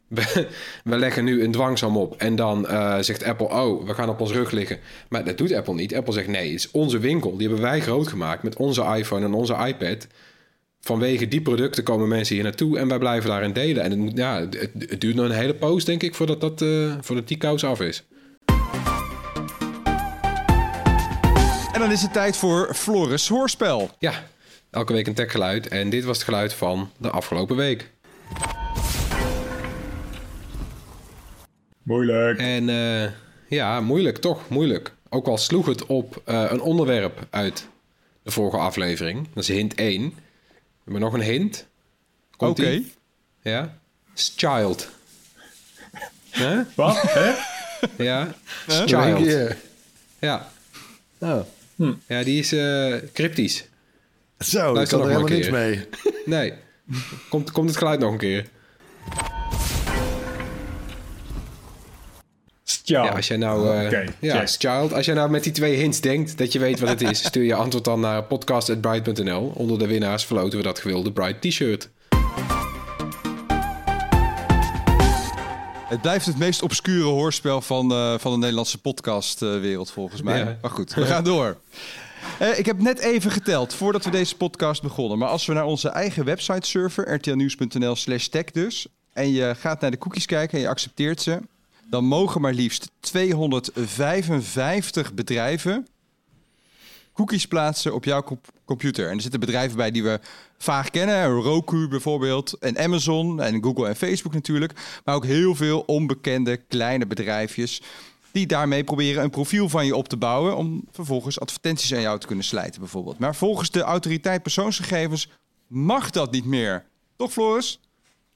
We, 0.08 0.48
we 0.84 0.98
leggen 0.98 1.24
nu 1.24 1.44
een 1.44 1.52
dwangsom 1.52 1.98
op 1.98 2.16
en 2.18 2.36
dan 2.36 2.68
eh, 2.68 2.98
zegt 3.00 3.24
Apple, 3.24 3.48
oh, 3.48 3.88
we 3.88 3.94
gaan 3.94 4.10
op 4.10 4.22
ons 4.22 4.32
rug 4.32 4.52
liggen. 4.52 4.80
Maar 5.10 5.26
dat 5.26 5.38
doet 5.38 5.54
Apple 5.54 5.74
niet. 5.74 5.96
Apple 5.96 6.14
zegt, 6.14 6.28
nee, 6.28 6.52
het 6.52 6.60
is 6.60 6.72
onze 6.72 7.00
winkel. 7.00 7.38
Die 7.38 7.48
hebben 7.48 7.66
wij 7.66 7.82
groot 7.82 8.08
gemaakt 8.08 8.44
met 8.44 8.56
onze 8.56 8.84
iPhone 8.98 9.26
en 9.26 9.34
onze 9.34 9.56
iPad. 9.68 10.08
Vanwege 10.82 11.28
die 11.28 11.42
producten 11.42 11.84
komen 11.84 12.08
mensen 12.08 12.36
hier 12.36 12.44
naartoe 12.44 12.78
en 12.78 12.88
wij 12.88 12.98
blijven 12.98 13.30
daarin 13.30 13.54
delen. 13.54 13.84
En 13.84 14.02
het, 14.02 14.18
ja, 14.18 14.40
het, 14.40 14.72
het 14.78 15.02
duurt 15.02 15.16
nog 15.16 15.26
een 15.26 15.32
hele 15.32 15.56
poos, 15.56 15.86
denk 15.86 16.04
ik, 16.04 16.16
voordat, 16.16 16.42
dat, 16.42 16.62
eh, 16.62 16.94
voordat 17.02 17.28
die 17.28 17.38
kous 17.38 17.64
af 17.64 17.82
is. 17.82 18.04
En 21.74 21.80
dan 21.80 21.92
is 21.92 22.02
het 22.02 22.14
tijd 22.14 22.38
voor 22.38 22.74
Floris 22.74 23.28
Hoorspel. 23.28 23.90
Ja, 24.00 24.14
elke 24.76 24.94
week 24.94 25.08
een 25.08 25.14
techgeluid. 25.14 25.68
En 25.68 25.90
dit 25.90 26.04
was 26.04 26.18
het 26.18 26.26
geluid 26.26 26.54
van 26.54 26.92
de 26.98 27.10
afgelopen 27.10 27.56
week. 27.56 27.92
Moeilijk. 31.84 32.40
En 32.40 32.70
eh, 32.70 33.12
ja, 33.48 33.82
moeilijk, 33.82 34.18
toch? 34.18 34.50
Moeilijk. 34.50 34.94
Ook 35.10 35.28
al 35.28 35.38
sloeg 35.38 35.66
het 35.66 35.86
op 35.86 36.22
eh, 36.26 36.46
een 36.50 36.62
onderwerp 36.62 37.28
uit 37.30 37.68
de 38.24 38.32
vorige 38.32 38.58
aflevering. 38.58 39.28
Dat 39.34 39.44
is 39.44 39.50
hint 39.50 39.76
1. 39.76 40.02
We 40.04 40.12
hebben 40.84 41.02
nog 41.02 41.14
een 41.14 41.22
hint. 41.22 41.68
Oké. 42.34 42.46
Komt-ie? 42.46 42.94
Ja? 43.42 43.78
Child. 44.16 44.90
Huh? 46.32 46.60
Wat? 46.76 47.02
Hè? 47.02 47.34
Ja? 48.04 48.36
Child. 48.68 49.56
Ja. 50.20 50.52
Oh. 51.18 51.40
ja, 52.08 52.24
die 52.24 52.40
is 52.40 52.52
eh, 52.52 52.96
cryptisch. 53.14 53.66
Zo, 54.40 54.70
ik 54.70 54.76
Luister 54.76 54.98
kan 55.00 55.08
er 55.08 55.14
nog 55.14 55.30
helemaal 55.30 55.38
niks 55.40 55.50
mee. 55.50 55.88
Nee. 56.26 56.54
Komt, 57.30 57.52
komt 57.52 57.70
het 57.70 57.78
geluid 57.78 58.00
nog 58.00 58.12
een 58.12 58.18
keer? 58.18 58.46
Ja, 62.84 63.08
als 63.08 63.28
jij 63.28 63.38
nou... 63.38 63.78
eh, 63.78 63.86
Oké, 63.86 64.04
ja, 64.20 64.46
child. 64.46 64.94
Als 64.94 65.06
jij 65.06 65.16
nou 65.16 65.30
met 65.30 65.44
die 65.44 65.52
twee 65.52 65.76
hints 65.76 66.02
denkt 66.02 66.38
dat 66.38 66.52
je 66.52 66.60
weet 66.60 66.80
wat 66.80 66.90
het 66.90 67.02
is... 67.02 67.24
stuur 67.24 67.44
je 67.44 67.56
antwoord 67.56 67.84
dan 67.86 68.00
naar 68.00 68.24
podcast.bright.nl. 68.24 69.52
Onder 69.56 69.80
de 69.80 69.88
winnaars 69.88 70.26
verloten 70.26 70.58
we 70.58 70.64
dat 70.64 70.80
gewilde 70.80 71.12
Bright 71.12 71.42
t-shirt. 71.42 71.90
Het 75.88 76.02
blijft 76.02 76.26
het 76.26 76.38
meest 76.38 76.62
obscure 76.62 77.04
hoorspel 77.04 77.62
van, 77.62 77.92
eh, 77.92 78.14
van 78.18 78.32
de 78.32 78.38
Nederlandse 78.38 78.82
podcastwereld, 78.82 79.92
volgens 79.92 80.22
mij. 80.22 80.38
Ja. 80.40 80.58
Maar 80.62 80.72
goed, 80.72 80.94
we 80.94 81.06
gaan 81.06 81.24
door. 81.24 81.58
Eh, 82.40 82.60
ik 82.60 82.66
heb 82.66 82.82
net 82.82 83.00
even 83.00 83.32
geteld 83.32 83.74
voordat 83.74 84.06
we 84.06 84.12
deze 84.12 84.36
podcast 84.36 84.82
begonnen. 84.82 85.18
Maar 85.18 85.30
als 85.30 85.46
we 85.46 85.54
naar 85.54 85.66
onze 85.66 85.90
eigen 85.90 86.26
website 86.26 86.68
surfen, 86.68 87.16
rtlnieuws.nl 87.16 87.96
slash 87.96 88.28
tech 88.28 88.52
dus... 88.52 88.88
en 89.14 89.32
je 89.32 89.56
gaat 89.60 89.82
naar 89.82 89.92
de 89.92 89.98
cookies 89.98 90.26
kijken 90.26 90.58
en 90.58 90.64
je 90.64 90.70
accepteert 90.70 91.22
ze... 91.22 91.40
dan 91.90 92.06
mogen 92.06 92.42
maar 92.42 92.54
liefst 92.54 92.92
255 93.00 95.14
bedrijven 95.14 95.88
cookies 97.16 97.48
plaatsen 97.48 97.94
op 97.94 98.04
jouw 98.04 98.24
comp- 98.24 98.52
computer. 98.66 99.10
En 99.10 99.16
er 99.16 99.22
zitten 99.22 99.40
bedrijven 99.40 99.78
bij 99.78 99.92
die 99.92 100.04
we 100.04 100.20
vaag 100.58 100.90
kennen. 100.90 101.28
Roku 101.28 101.88
bijvoorbeeld. 101.88 102.54
En 102.54 102.78
Amazon 102.78 103.42
en 103.42 103.64
Google 103.64 103.88
en 103.88 103.96
Facebook 103.96 104.34
natuurlijk. 104.34 104.74
Maar 105.06 105.16
ook 105.16 105.26
heel 105.26 105.56
veel 105.56 105.84
onbekende 105.86 106.58
kleine 106.58 107.08
bedrijfjes... 107.08 107.82
die 108.36 108.48
daarmee 108.48 108.84
proberen 108.84 109.24
een 109.24 109.30
profiel 109.30 109.70
van 109.70 109.86
je 109.86 109.96
op 109.96 110.08
te 110.08 110.18
bouwen... 110.18 110.56
om 110.56 110.88
vervolgens 110.92 111.40
advertenties 111.40 111.94
aan 111.94 112.02
jou 112.02 112.20
te 112.20 112.28
kunnen 112.28 112.46
slijten 112.46 112.80
bijvoorbeeld. 112.80 113.20
Maar 113.20 113.36
volgens 113.36 113.72
de 113.72 113.82
autoriteit 113.82 114.42
persoonsgegevens 114.42 115.30
mag 115.68 116.10
dat 116.10 116.32
niet 116.32 116.46
meer. 116.46 116.86
Toch 117.16 117.32
Floris? 117.32 117.80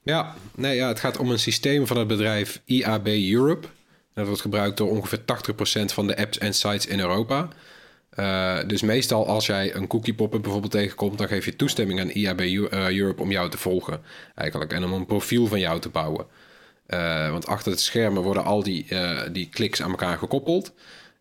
Ja, 0.02 0.34
nee, 0.54 0.76
ja, 0.76 0.88
het 0.88 1.00
gaat 1.00 1.18
om 1.18 1.30
een 1.30 1.38
systeem 1.38 1.86
van 1.86 1.96
het 1.96 2.06
bedrijf 2.08 2.60
IAB 2.64 3.06
Europe. 3.06 3.68
Dat 4.14 4.26
wordt 4.26 4.40
gebruikt 4.40 4.76
door 4.76 4.90
ongeveer 4.90 5.20
80% 5.20 5.24
van 5.84 6.06
de 6.06 6.16
apps 6.16 6.38
en 6.38 6.54
sites 6.54 6.86
in 6.86 7.00
Europa. 7.00 7.48
Eh, 8.10 8.58
dus 8.66 8.82
meestal 8.82 9.26
als 9.26 9.46
jij 9.46 9.74
een 9.74 9.86
cookie 9.86 10.14
pop-up 10.14 10.42
bijvoorbeeld 10.42 10.72
tegenkomt... 10.72 11.18
dan 11.18 11.28
geef 11.28 11.44
je 11.44 11.56
toestemming 11.56 12.00
aan 12.00 12.10
IAB 12.10 12.40
eh, 12.40 12.96
Europe 12.98 13.22
om 13.22 13.30
jou 13.30 13.50
te 13.50 13.58
volgen 13.58 14.00
eigenlijk. 14.34 14.72
En 14.72 14.84
om 14.84 14.92
een 14.92 15.06
profiel 15.06 15.46
van 15.46 15.60
jou 15.60 15.80
te 15.80 15.88
bouwen. 15.88 16.26
Eh, 16.90 17.30
want 17.30 17.46
achter 17.46 17.70
het 17.70 17.80
schermen 17.80 18.22
worden 18.22 18.44
al 18.44 18.62
die, 18.62 18.86
eh, 18.88 19.20
die 19.32 19.48
kliks 19.48 19.82
aan 19.82 19.90
elkaar 19.90 20.18
gekoppeld. 20.18 20.72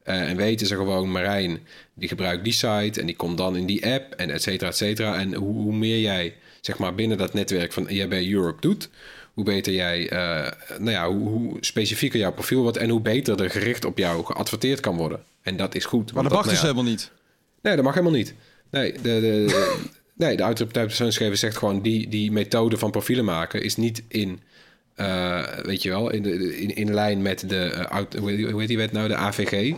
Eh, 0.03 0.29
en 0.29 0.37
weten 0.37 0.67
ze 0.67 0.75
gewoon, 0.75 1.11
Marijn, 1.11 1.59
die 1.93 2.07
gebruikt 2.07 2.43
die 2.43 2.53
site... 2.53 2.99
en 2.99 3.05
die 3.05 3.15
komt 3.15 3.37
dan 3.37 3.55
in 3.55 3.65
die 3.65 3.85
app 3.85 4.13
en 4.13 4.29
et 4.29 4.41
cetera, 4.41 4.69
et 4.69 4.77
cetera. 4.77 5.15
En 5.15 5.33
hoe, 5.33 5.53
hoe 5.53 5.75
meer 5.75 5.99
jij 5.99 6.35
zeg 6.61 6.77
maar, 6.77 6.95
binnen 6.95 7.17
dat 7.17 7.33
netwerk 7.33 7.73
van 7.73 7.89
IAB 7.89 8.13
Europe 8.13 8.61
doet... 8.61 8.89
hoe 9.33 9.43
beter 9.43 9.73
jij, 9.73 10.07
nou 10.77 10.91
ja, 10.91 11.07
hoe, 11.09 11.29
hoe 11.29 11.57
specifieker 11.59 12.19
jouw 12.19 12.33
profiel 12.33 12.61
wordt... 12.61 12.77
en 12.77 12.89
hoe 12.89 13.01
beter 13.01 13.41
er 13.41 13.49
gericht 13.49 13.85
op 13.85 13.97
jou 13.97 14.25
geadverteerd 14.25 14.79
kan 14.79 14.97
worden. 14.97 15.23
En 15.41 15.57
dat 15.57 15.75
is 15.75 15.85
goed. 15.85 16.13
Maar 16.13 16.23
dat 16.23 16.31
mag 16.31 16.41
nou 16.41 16.53
dus 16.53 16.63
ja, 16.63 16.69
helemaal 16.69 16.91
niet. 16.91 17.11
Nee, 17.61 17.75
dat 17.75 17.85
mag 17.85 17.93
helemaal 17.93 18.17
niet. 18.17 18.33
Nee, 18.71 18.91
de, 18.91 19.01
de, 19.01 19.43
de- 19.47 19.81
nee, 20.25 20.37
de 20.37 20.43
autoriteit 20.43 20.87
persoonsgegevens 20.87 21.39
zegt 21.39 21.57
gewoon... 21.57 21.81
Die, 21.81 22.07
die 22.07 22.31
methode 22.31 22.77
van 22.77 22.91
profielen 22.91 23.25
maken 23.25 23.63
is 23.63 23.75
niet 23.75 24.03
in... 24.07 24.39
eh, 24.99 25.65
weet 25.65 25.81
je 25.81 25.89
wel, 25.89 26.09
in, 26.11 26.21
de, 26.23 26.59
in, 26.59 26.75
in 26.75 26.93
lijn 26.93 27.21
met 27.21 27.49
de... 27.49 27.57
eh, 27.65 28.01
hoe 28.19 28.29
heet- 28.31 28.49
hoe 28.51 28.59
heet 28.59 28.67
die 28.67 28.77
wet 28.77 28.91
nou? 28.91 29.07
De 29.07 29.15
AVG. 29.15 29.75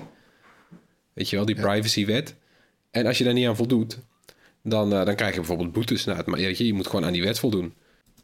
Weet 1.14 1.30
je 1.30 1.36
wel, 1.36 1.46
die 1.46 1.56
privacywet. 1.56 2.36
En 2.92 3.06
als 3.06 3.18
je 3.18 3.24
daar 3.24 3.34
niet 3.34 3.48
aan 3.48 3.56
voldoet... 3.56 4.00
Dan, 4.64 4.94
eh, 4.94 5.06
dan 5.06 5.16
krijg 5.16 5.32
je 5.32 5.40
bijvoorbeeld 5.40 5.72
boetes. 5.72 6.06
Nou, 6.06 6.18
het- 6.18 6.28
maar 6.28 6.40
weet 6.40 6.58
je, 6.58 6.66
je 6.66 6.74
moet 6.74 6.88
gewoon 6.88 7.06
aan 7.06 7.12
die 7.12 7.24
wet 7.24 7.40
voldoen. 7.40 7.74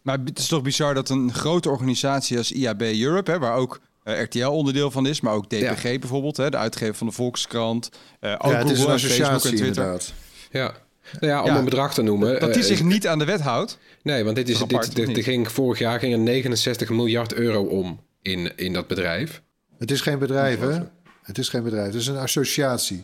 Maar 0.02 0.18
het 0.26 0.40
is 0.40 0.48
toch 0.48 0.62
bizar 0.62 0.94
dat 0.94 1.10
een 1.10 1.34
grote 1.34 1.70
organisatie 1.70 2.38
als 2.38 2.52
IAB 2.52 2.82
Europe, 2.82 3.32
hè, 3.32 3.40
waar 3.40 3.56
ook 3.56 3.80
RTL 4.04 4.46
onderdeel 4.48 4.92
van 4.92 5.08
is, 5.08 5.22
maar 5.22 5.34
ook 5.34 5.50
DPG 5.50 5.82
bijvoorbeeld, 6.00 6.38
hè, 6.38 6.50
de 6.50 6.58
uitgever 6.58 6.96
van 6.96 7.08
de 7.08 7.14
Volkskrant, 7.14 7.90
eh 8.20 8.32
ook 8.38 8.52
Ja, 8.52 8.58
het 8.58 8.70
is 8.70 8.78
Google 8.78 8.94
en 8.94 9.00
Facebook 9.00 9.26
en 9.28 9.36
associatie 9.36 9.50
Twitter, 9.58 9.68
inderdaad. 9.84 10.14
Ja. 10.52 10.76
Nou 11.20 11.32
ja, 11.34 11.42
om 11.42 11.48
Ja, 11.50 11.58
een 11.58 11.64
bedrag 11.64 11.94
te 11.94 12.02
noemen. 12.02 12.40
dat 12.40 12.54
die 12.54 12.62
eh, 12.62 12.68
zich 12.68 12.84
niet 12.84 13.08
aan 13.08 13.20
de 13.20 13.26
wet 13.26 13.42
houdt. 13.42 13.78
Nee, 14.04 14.24
want 14.24 14.36
dit 14.36 14.50
is, 14.50 14.62
apart, 14.62 14.96
dit, 14.96 15.16
dit, 15.16 15.24
ging, 15.24 15.52
vorig 15.52 15.80
jaar 15.80 16.00
ging 16.00 16.14
er 16.14 16.20
69 16.20 16.90
miljard 16.90 17.34
euro 17.34 17.64
om 17.64 18.00
in, 18.22 18.52
in 18.56 18.74
dat 18.74 18.88
bedrijf. 18.88 19.42
Het 19.80 19.92
is 19.92 20.02
geen 20.02 20.20
bedrijf, 20.20 20.60
hè? 20.60 20.80
Het 21.24 21.38
is 21.38 21.50
geen 21.50 21.64
bedrijf. 21.64 21.86
Het 21.86 21.96
is 22.02 22.08
een 22.08 22.18
associatie. 22.18 23.04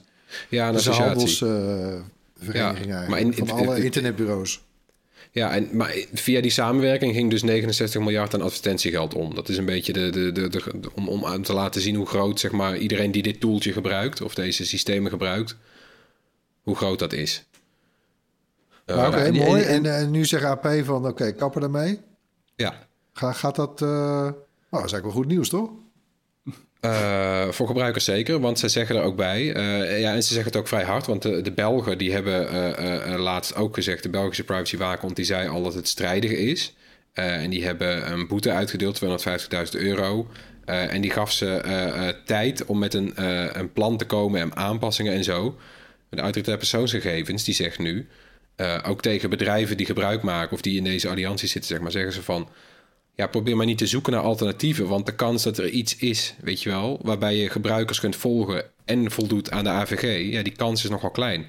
Ja, 0.49 0.67
een 0.69 0.75
associatie. 0.75 1.03
handelsvereniging 1.03 2.53
Ja, 2.53 2.63
eigenlijk. 2.65 3.07
maar 3.07 3.19
in- 3.19 3.33
van 3.33 3.47
in- 3.47 3.53
alle 3.67 3.77
in- 3.77 3.83
internetbureaus. 3.83 4.61
Ja, 5.31 5.51
en, 5.55 5.69
maar 5.71 5.95
via 6.13 6.41
die 6.41 6.51
samenwerking 6.51 7.13
ging 7.15 7.29
dus 7.29 7.43
69 7.43 8.01
miljard 8.01 8.33
aan 8.33 8.41
advertentiegeld 8.41 9.13
om. 9.15 9.35
Dat 9.35 9.49
is 9.49 9.57
een 9.57 9.65
beetje 9.65 9.93
de, 9.93 10.09
de, 10.09 10.31
de, 10.31 10.49
de- 10.49 10.79
de- 10.79 10.89
om, 10.95 11.07
om 11.09 11.25
aan 11.25 11.41
te 11.41 11.53
laten 11.53 11.81
zien 11.81 11.95
hoe 11.95 12.05
groot 12.05 12.39
zeg 12.39 12.51
maar, 12.51 12.77
iedereen 12.77 13.11
die 13.11 13.21
dit 13.23 13.39
toeltje 13.39 13.71
gebruikt... 13.73 14.21
of 14.21 14.33
deze 14.35 14.65
systemen 14.65 15.11
gebruikt, 15.11 15.55
hoe 16.61 16.75
groot 16.75 16.99
dat 16.99 17.13
is. 17.13 17.43
Eh, 18.85 19.07
Oké, 19.07 19.31
mooi. 19.31 19.61
en- 19.63 19.85
En, 19.85 19.95
en 19.95 20.11
nu 20.11 20.25
zegt 20.25 20.43
AP 20.43 20.67
van, 20.83 21.07
oké, 21.07 21.31
kappen 21.31 21.61
ermee. 21.61 21.99
Ja, 22.55 22.73
Ga, 23.13 23.31
gaat 23.31 23.55
dat... 23.55 23.81
eh, 23.81 23.87
Nou, 23.89 24.33
dat 24.69 24.83
is 24.85 24.91
eigenlijk 24.91 25.03
wel 25.03 25.11
goed 25.11 25.27
nieuws, 25.27 25.49
toch? 25.49 25.69
Eh, 26.79 27.47
voor 27.49 27.67
gebruikers 27.67 28.05
zeker, 28.05 28.39
want 28.39 28.59
ze 28.59 28.69
zeggen 28.69 28.95
er 28.95 29.01
ook 29.03 29.15
bij. 29.15 29.53
eh, 29.53 29.99
ja, 29.99 30.13
en 30.13 30.23
ze 30.23 30.33
zeggen 30.33 30.51
het 30.51 30.61
ook 30.61 30.67
vrij 30.67 30.83
hard, 30.83 31.05
want 31.05 31.21
de, 31.21 31.41
de 31.41 31.51
Belgen 31.51 31.97
die 31.97 32.11
hebben 32.13 32.49
eh, 32.49 32.69
eh, 32.77 33.13
eh, 33.13 33.19
laatst 33.19 33.55
ook 33.55 33.73
gezegd, 33.73 34.03
de 34.03 34.09
Belgische 34.09 34.43
privacywaakhond, 34.43 35.15
die 35.15 35.25
zei 35.25 35.47
al 35.47 35.63
dat 35.63 35.73
het 35.73 35.87
strijdig 35.87 36.31
is. 36.31 36.75
Eh, 37.13 37.41
en 37.43 37.49
die 37.49 37.65
hebben 37.65 38.11
een 38.11 38.27
boete 38.27 38.51
uitgedeeld, 38.51 38.95
250.000 38.95 39.75
euro. 39.81 40.27
Eh, 40.65 40.93
en 40.93 41.01
die 41.01 41.11
gaf 41.11 41.31
ze 41.31 41.49
eh, 41.55 42.07
eh, 42.07 42.15
tijd 42.25 42.65
om 42.65 42.79
met 42.79 42.93
een, 42.93 43.15
eh, 43.15 43.45
een 43.53 43.71
plan 43.73 43.97
te 43.97 44.05
komen 44.05 44.41
en 44.41 44.55
aanpassingen 44.55 45.13
en 45.13 45.23
zo. 45.23 45.57
De 46.09 46.21
autoriteit 46.21 46.57
persoonsgegevens 46.57 47.43
die 47.43 47.53
zegt 47.55 47.79
nu, 47.79 48.07
eh, 48.55 48.79
ook 48.87 49.01
tegen 49.01 49.29
bedrijven 49.29 49.77
die 49.77 49.85
gebruik 49.85 50.21
maken 50.21 50.53
of 50.53 50.61
die 50.61 50.77
in 50.77 50.83
deze 50.83 51.09
alliantie 51.09 51.47
zitten, 51.47 51.69
zeg 51.71 51.79
maar, 51.81 51.91
zeggen 51.91 52.13
ze 52.13 52.23
van. 52.23 52.49
Ja, 53.15 53.27
probeer 53.27 53.55
maar 53.57 53.65
niet 53.65 53.77
te 53.77 53.87
zoeken 53.87 54.13
naar 54.13 54.21
alternatieven. 54.21 54.87
Want 54.87 55.05
de 55.05 55.15
kans 55.15 55.43
dat 55.43 55.57
er 55.57 55.69
iets 55.69 55.95
is, 55.95 56.35
weet 56.41 56.61
je 56.63 56.69
wel, 56.69 56.99
waarbij 57.01 57.35
je 57.35 57.49
gebruikers 57.49 57.99
kunt 57.99 58.15
volgen 58.15 58.63
en 58.85 59.11
voldoet 59.11 59.51
aan 59.51 59.63
de 59.63 59.69
AVG, 59.69 60.31
ja, 60.31 60.41
die 60.43 60.55
kans 60.55 60.83
is 60.83 60.89
nogal 60.89 61.11
klein. 61.11 61.45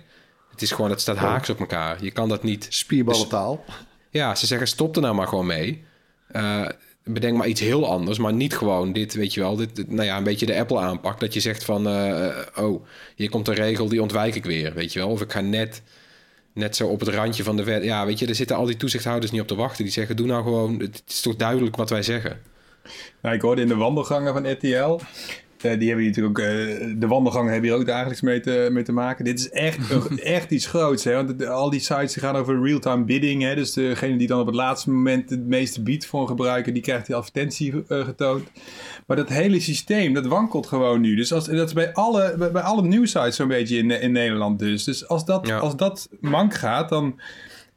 Het 0.51 0.63
is 0.63 0.71
gewoon, 0.71 0.91
het 0.91 1.01
staat 1.01 1.17
haaks 1.17 1.51
op 1.51 1.61
elkaar. 1.61 2.05
Je 2.05 2.11
kan 2.11 2.29
dat 2.29 2.43
niet. 2.43 2.67
Spierballentaal. 2.71 3.65
Ja, 4.11 4.35
ze 4.35 4.47
zeggen 4.47 4.67
stop 4.69 4.97
er 4.97 5.03
nou 5.03 5.15
maar 5.15 5.29
gewoon 5.29 5.47
mee. 5.47 5.85
Eh, 6.29 6.69
bedenk 7.05 7.37
maar 7.37 7.47
iets 7.47 7.61
heel 7.61 7.87
anders, 7.91 8.19
maar 8.19 8.33
niet 8.33 8.57
gewoon 8.57 8.93
dit, 8.93 9.15
weet 9.15 9.35
je 9.35 9.41
wel, 9.41 9.57
dit, 9.57 9.77
dit- 9.77 9.91
nou 9.91 10.05
ja, 10.07 10.17
een 10.17 10.25
beetje 10.25 10.47
de 10.47 10.59
Apple 10.59 10.79
aanpak. 10.79 11.21
Dat 11.21 11.35
je 11.35 11.41
zegt 11.41 11.65
van, 11.65 11.89
eh, 11.89 12.37
oh, 12.57 12.85
hier 13.17 13.31
komt 13.31 13.49
een 13.49 13.55
regel, 13.55 13.89
die 13.89 14.03
ontwijk 14.03 14.35
ik 14.35 14.45
weer, 14.45 14.75
weet 14.75 14.93
je 14.93 14.99
wel. 14.99 15.09
Of 15.09 15.21
ik 15.21 15.33
ga 15.33 15.41
net, 15.41 15.83
net 16.55 16.77
zo 16.77 16.87
op 16.87 17.01
het 17.01 17.09
randje 17.09 17.43
van 17.43 17.57
de 17.57 17.65
wet. 17.65 17.85
Ja, 17.85 18.07
weet 18.07 18.19
je, 18.19 18.27
er 18.27 18.35
zitten 18.35 18.57
al 18.57 18.67
die 18.67 18.77
toezichthouders 18.77 19.33
niet 19.33 19.41
op 19.41 19.47
te 19.47 19.55
wachten. 19.55 19.85
Die 19.85 19.93
zeggen, 19.93 20.17
doe 20.17 20.27
nou 20.27 20.43
gewoon, 20.43 20.81
het 20.81 21.03
is 21.07 21.21
toch 21.21 21.37
duidelijk 21.37 21.77
wat 21.77 21.91
wij 21.91 22.03
zeggen. 22.03 22.41
Nou, 23.23 23.35
ik 23.35 23.41
hoorde 23.41 23.63
in 23.63 23.69
de 23.69 23.77
wandelgangen 23.77 24.33
van 24.33 24.51
RTL. 24.51 25.01
Eh, 25.65 25.79
die 25.79 25.89
hebben 25.89 26.07
natuurlijk 26.07 26.39
ook, 26.39 26.45
eh, 26.47 26.53
de 26.97 27.07
wandelgangen 27.07 27.53
hebben 27.53 27.71
hier 27.71 27.79
ook 27.79 27.87
dagelijks 27.87 28.21
mee 28.21 28.41
te, 28.41 28.69
mee 28.73 28.83
te 28.85 28.93
maken. 28.93 29.25
Dit 29.25 29.39
is 29.39 29.51
echt, 29.51 29.79
echt 30.39 30.51
iets 30.51 30.67
groots. 30.67 31.05
Hè? 31.05 31.15
Want 31.15 31.47
al 31.47 31.71
die 31.71 31.81
sites 31.81 32.13
die 32.13 32.23
gaan 32.23 32.37
over 32.37 32.63
real-time 32.63 33.05
bidding. 33.05 33.43
Hè? 33.43 33.55
Dus 33.55 33.73
degene 33.73 34.17
die 34.17 34.27
dan 34.27 34.41
op 34.41 34.47
het 34.47 34.55
laatste 34.55 34.91
moment 34.91 35.31
het 35.31 35.47
meeste 35.47 35.83
biedt 35.83 36.07
voor 36.07 36.21
een 36.21 36.29
gebruiker, 36.29 36.73
die 36.73 36.83
krijgt 36.83 37.07
die 37.07 37.17
advertentie 37.17 37.85
eh, 37.89 38.05
getoond. 38.05 38.49
Maar 39.07 39.17
dat 39.17 39.29
hele 39.29 39.61
systeem, 39.61 40.15
dat 40.15 40.27
wankelt 40.27 40.67
gewoon 40.67 41.01
nu. 41.01 41.15
Dus 41.17 41.33
als, 41.33 41.47
dat 41.47 41.67
is 41.69 41.73
bij 41.75 41.93
alle, 41.93 42.35
bij, 42.39 42.51
bij 42.51 42.63
alle 42.63 42.83
nieuwsites 42.83 43.37
zo'n 43.37 43.49
beetje 43.49 43.77
in, 43.77 43.91
in 43.91 44.13
Nederland 44.13 44.59
dus. 44.59 44.85
Dus 44.85 45.09
als 45.09 45.25
dat, 45.25 45.47
Ja. 45.47 45.59
als 45.59 45.77
dat 45.77 46.09
mank 46.21 46.55
gaat, 46.55 46.89
dan 46.89 47.21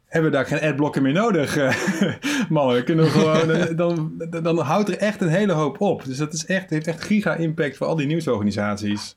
hebben 0.07 0.31
we 0.31 0.37
daar 0.37 0.45
geen 0.45 0.61
adblocken 0.69 1.01
meer 1.01 1.13
nodig. 1.13 1.57
eh, 1.57 1.75
Mannen, 2.49 2.75
we 2.75 2.83
kunnen 2.83 3.07
gewoon, 3.09 3.47
dan, 3.75 4.11
dan, 4.29 4.43
dan 4.43 4.59
houdt 4.59 4.89
er 4.89 4.97
echt 4.97 5.21
een 5.21 5.27
hele 5.29 5.53
hoop 5.53 5.81
op. 5.81 6.05
Dus 6.05 6.17
dat 6.17 6.33
is 6.33 6.45
echt, 6.45 6.69
heeft 6.69 6.87
echt 6.87 7.03
giga-impact 7.03 7.77
voor 7.77 7.87
al 7.87 7.95
die 7.95 8.07
nieuwsorganisaties. 8.07 9.15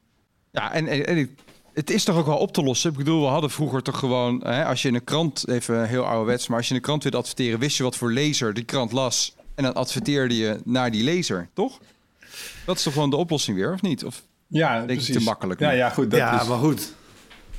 Ja, 0.52 0.72
en, 0.72 0.86
en, 0.86 1.06
en 1.06 1.16
ik- 1.16 1.30
het 1.74 1.90
is 1.90 2.04
toch 2.04 2.16
ook 2.16 2.26
wel 2.26 2.36
op 2.38 2.52
te 2.52 2.62
lossen. 2.62 2.90
Ik 2.90 2.96
bedoel, 2.96 3.20
we 3.20 3.26
hadden 3.26 3.50
vroeger 3.50 3.82
toch 3.82 3.98
gewoon... 3.98 4.40
Hè, 4.44 4.64
als 4.64 4.82
je 4.82 4.88
in 4.88 4.94
een 4.94 5.04
krant, 5.04 5.48
even 5.48 5.88
heel 5.88 6.04
ouderwets... 6.04 6.46
maar 6.48 6.56
als 6.56 6.66
je 6.66 6.70
in 6.72 6.76
een 6.78 6.84
krant 6.86 7.02
wilde 7.02 7.16
adverteren... 7.18 7.58
wist 7.58 7.76
je 7.76 7.82
wat 7.82 7.96
voor 7.96 8.12
lezer 8.12 8.54
die 8.54 8.64
krant 8.64 8.92
las... 8.92 9.36
en 9.54 9.64
dan 9.64 9.74
adverteerde 9.74 10.36
je 10.36 10.60
naar 10.64 10.90
die 10.90 11.04
lezer, 11.04 11.48
toch? 11.54 11.78
Dat 12.64 12.76
is 12.76 12.82
toch 12.82 12.92
gewoon 12.92 13.10
de 13.10 13.16
oplossing 13.16 13.56
weer, 13.56 13.72
of 13.72 13.82
niet? 13.82 14.04
Of 14.04 14.22
Ja, 14.46 14.76
denk 14.76 14.90
ik 14.90 14.96
precies. 14.96 15.16
te 15.16 15.22
makkelijk. 15.22 15.60
Ja, 15.60 15.70
ja, 15.70 15.88
goed. 15.90 16.10
Dat 16.10 16.18
ja, 16.20 16.40
is, 16.42 16.48
maar 16.48 16.58
goed. 16.58 16.94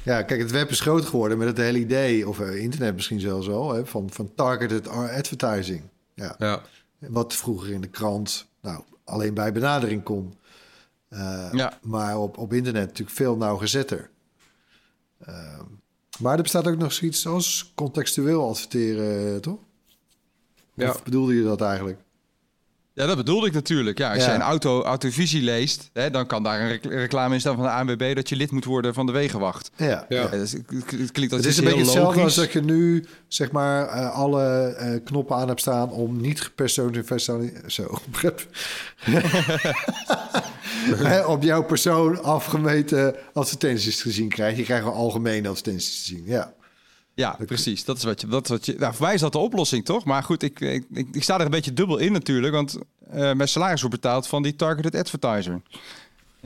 Ja, 0.04 0.22
kijk, 0.22 0.40
het 0.42 0.52
web 0.52 0.70
is 0.70 0.80
groot 0.80 1.06
geworden 1.06 1.38
met 1.38 1.48
het 1.48 1.58
hele 1.58 1.80
idee, 1.80 2.28
of 2.28 2.40
eh, 2.40 2.56
internet 2.56 2.96
misschien 2.96 3.20
zelfs 3.20 3.50
al, 3.50 3.74
hè, 3.74 3.86
van, 3.86 4.10
van 4.12 4.34
targeted 4.36 4.88
advertising. 4.88 5.82
Ja. 6.14 6.36
Ja, 6.38 6.62
Wat 7.00 7.34
vroeger 7.36 7.72
in 7.72 7.82
de 7.82 7.88
krant, 7.88 8.48
nou, 8.62 8.84
alleen 9.04 9.34
bij 9.34 9.52
benadering 9.52 10.04
kon. 10.04 10.34
Eh, 11.10 11.50
Ja. 11.52 11.80
Maar 11.82 12.18
op, 12.18 12.38
op 12.38 12.54
internet 12.54 12.86
natuurlijk 12.88 13.18
veel 13.18 13.38
nauwgezetter. 13.38 14.10
Ehm, 15.26 15.64
maar 16.20 16.36
er 16.36 16.42
bestaat 16.42 16.68
ook 16.68 16.78
nog 16.78 16.94
zoiets 16.94 17.28
als 17.28 17.72
contextueel 17.76 18.50
adverteren, 18.50 19.34
eh, 19.36 19.40
toch? 19.40 19.60
Ja. 20.74 20.90
Of 20.90 21.04
bedoelde 21.04 21.36
je 21.36 21.44
dat 21.44 21.62
eigenlijk? 21.62 22.00
Ja, 22.94 23.06
dat 23.06 23.18
bedoelde 23.18 23.48
ik 23.48 23.54
natuurlijk. 23.54 23.98
Ja, 23.98 24.14
als 24.14 24.24
Ja. 24.24 24.30
je 24.30 24.36
een 24.36 24.42
auto, 24.42 24.82
autovisie 24.84 25.42
leest... 25.42 25.90
Hè, 25.94 26.10
dan 26.10 26.26
kan 26.28 26.44
daar 26.44 26.62
een 26.62 26.68
rec- 26.68 26.86
reclame 26.86 27.34
in 27.34 27.40
staan 27.40 27.56
van 27.56 27.64
de 27.64 27.70
ANWB... 27.72 28.16
dat 28.16 28.30
je 28.30 28.36
lid 28.36 28.52
moet 28.52 28.66
worden 28.66 28.94
van 28.94 29.06
de 29.06 29.12
Wegenwacht. 29.12 29.72
Ja. 29.76 30.06
Ja. 30.10 30.22
Ja, 30.22 30.28
dus 30.30 30.52
het, 30.52 31.12
klinkt 31.12 31.34
als 31.34 31.42
Het 31.42 31.52
is 31.52 31.58
een 31.58 31.64
beetje 31.64 31.70
heel 31.80 31.86
hetzelfde 31.86 32.22
als 32.22 32.36
logisch. 32.36 32.36
dat 32.36 32.52
je 32.52 32.62
nu 32.72 33.06
zeg 33.28 33.52
maar 33.52 33.88
eh, 33.88 34.12
alle 34.16 34.64
eh, 34.78 35.00
knoppen 35.06 35.36
aan 35.36 35.48
hebt 35.48 35.60
staan 35.62 35.90
om 35.92 36.22
niet 36.22 36.42
gepersonaliseerd 36.42 37.72
zo 37.72 38.00
Hè, 41.04 41.20
op 41.26 41.44
jouw 41.44 41.64
persoon 41.64 42.24
afgemeten 42.24 43.16
advertenties 43.34 44.02
te 44.02 44.12
zien 44.12 44.30
krijgt. 44.30 44.58
Je 44.58 44.64
krijgt 44.64 44.84
wel 44.84 44.94
algemene 44.94 45.48
advertenties 45.50 46.00
te 46.02 46.06
zien. 46.08 46.24
Ja. 46.26 46.54
Ja, 47.14 47.38
precies. 47.46 47.86
Dat 47.86 47.98
is 47.98 48.04
wat 48.04 48.22
je. 48.22 48.28
Dat 48.28 48.44
is 48.44 48.50
wat 48.50 48.66
je 48.66 48.76
nou, 48.78 48.94
voor 48.94 49.06
mij 49.06 49.14
is 49.14 49.22
dat 49.22 49.32
de 49.32 49.38
oplossing, 49.38 49.86
toch? 49.86 50.06
Maar 50.06 50.24
goed, 50.24 50.44
ik, 50.44 50.60
ik, 50.60 50.86
ik, 50.94 51.08
ik 51.12 51.24
sta 51.24 51.40
er 51.40 51.46
een 51.46 51.52
beetje 51.52 51.74
dubbel 51.74 51.98
in 51.98 52.12
natuurlijk. 52.12 52.54
Want 52.54 52.78
eh, 53.12 53.34
mijn 53.34 53.48
salaris 53.48 53.82
wordt 53.82 53.96
betaald 54.02 54.28
van 54.28 54.44
die 54.44 54.56
targeted 54.56 54.96
advertiser. 54.96 55.52
En 55.54 55.62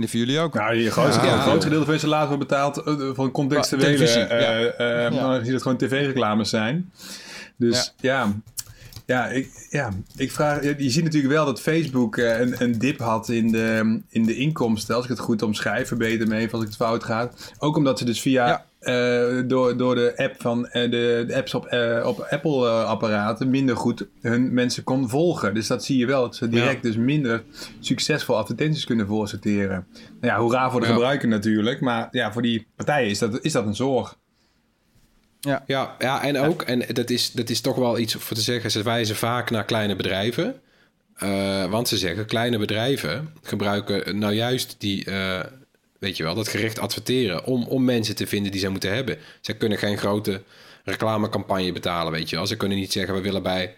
die 0.02 0.10
voor 0.10 0.20
jullie 0.20 0.40
ook. 0.40 0.54
Nou, 0.54 0.76
je 0.76 0.92
grootste, 0.92 1.26
Ja. 1.26 1.32
het 1.34 1.42
grootste 1.42 1.64
gedeelte 1.64 1.86
van 1.86 1.94
je 1.94 2.00
salaris 2.00 2.28
wordt 2.28 2.48
betaald 2.48 2.78
eh, 2.78 3.10
van 3.14 3.32
contextuele, 3.32 4.06
eh 4.06 4.68
eh, 4.80 5.14
Ja. 5.14 5.20
aangezien 5.20 5.54
het 5.54 5.62
gewoon 5.62 5.78
tv-reclames 5.78 6.50
zijn. 6.50 6.92
Dus 7.58 7.94
ja, 8.00 8.34
ja, 9.06 9.28
ik, 9.28 9.68
ja, 9.70 9.90
ik 10.16 10.32
vraag, 10.32 10.64
je 10.64 10.76
je 10.78 10.90
ziet 10.90 11.04
natuurlijk 11.04 11.34
wel 11.34 11.46
dat 11.46 11.62
Facebook 11.62 12.18
een, 12.18 12.62
een 12.62 12.80
dip 12.80 13.00
had 13.00 13.30
in 13.30 13.52
de, 13.52 14.00
in 14.10 14.26
de 14.26 14.36
inkomsten, 14.36 14.96
als 14.96 15.04
ik 15.04 15.10
het 15.10 15.20
goed 15.20 15.42
omschrijf, 15.42 15.88
verbeter 15.88 16.28
me 16.28 16.36
even 16.36 16.52
als 16.52 16.62
ik 16.62 16.68
het 16.68 16.78
fout 16.78 17.04
ga. 17.04 17.32
Ook 17.58 17.78
omdat 17.78 18.00
ze 18.00 18.06
dus 18.06 18.22
via, 18.22 18.66
Ja. 18.86 19.38
eh, 19.38 19.44
door, 19.48 19.78
door 19.78 19.96
de 19.96 20.14
app 20.16 20.36
van 20.42 20.68
eh, 20.68 20.92
de, 20.92 21.24
de 21.28 21.36
apps 21.36 21.54
op, 21.54 21.66
eh, 21.66 22.06
op 22.08 22.20
Apple-apparaten 22.30 23.50
minder 23.50 23.78
goed 23.78 24.08
hun 24.22 24.54
mensen 24.54 24.84
kon 24.84 25.10
volgen. 25.10 25.54
Dus 25.54 25.68
dat 25.68 25.84
zie 25.84 25.98
je 25.98 26.06
wel, 26.06 26.22
dat 26.22 26.36
ze 26.36 26.50
direct 26.50 26.84
dus 26.84 26.98
minder 26.98 27.44
succesvol 27.80 28.38
advertenties 28.38 28.86
kunnen 28.86 29.08
voorsorteren. 29.08 29.88
Nou 30.22 30.34
ja, 30.34 30.38
hoera 30.40 30.72
voor 30.72 30.80
de 30.82 30.88
Ja. 30.88 30.94
gebruiker 30.94 31.28
natuurlijk, 31.28 31.82
maar 31.82 32.08
ja, 32.12 32.32
voor 32.34 32.42
die 32.42 32.68
partijen 32.76 33.10
is 33.10 33.20
dat, 33.20 33.40
is 33.42 33.52
dat 33.52 33.66
een 33.66 33.76
zorg. 33.76 34.18
Ja, 35.66 35.96
ja 36.00 36.24
en 36.24 36.40
ook, 36.40 36.62
en 36.62 36.84
dat 36.94 37.10
is, 37.10 37.32
dat 37.32 37.50
is 37.50 37.62
toch 37.62 37.76
wel 37.76 37.98
iets 37.98 38.14
voor 38.14 38.36
te 38.36 38.42
zeggen, 38.42 38.72
ze 38.72 38.84
wijzen 38.84 39.16
vaak 39.16 39.50
naar 39.50 39.66
kleine 39.66 39.96
bedrijven. 39.96 40.56
Want 41.70 41.88
ze 41.88 41.98
zeggen, 41.98 42.26
kleine 42.26 42.58
bedrijven 42.58 43.34
gebruiken 43.42 44.20
nou 44.20 44.34
juist 44.34 44.76
die, 44.78 45.06
weet 46.06 46.18
je 46.18 46.24
wel, 46.24 46.36
dat 46.36 46.48
gericht 46.48 46.80
adverteren 46.80 47.46
om, 47.46 47.64
om 47.64 47.84
mensen 47.84 48.16
te 48.16 48.28
vinden 48.28 48.52
die 48.52 48.62
ze 48.62 48.70
moeten 48.70 48.94
hebben. 48.94 49.18
Ze 49.42 49.54
kunnen 49.54 49.78
geen 49.78 49.98
grote 49.98 50.42
reclamecampagne 50.84 51.72
betalen, 51.72 52.12
weet 52.12 52.30
je 52.30 52.36
wel. 52.36 52.48
Ze 52.48 52.58
kunnen 52.58 52.78
niet 52.78 52.92
zeggen, 52.92 53.14
we 53.14 53.22
willen 53.22 53.44
bij, 53.44 53.76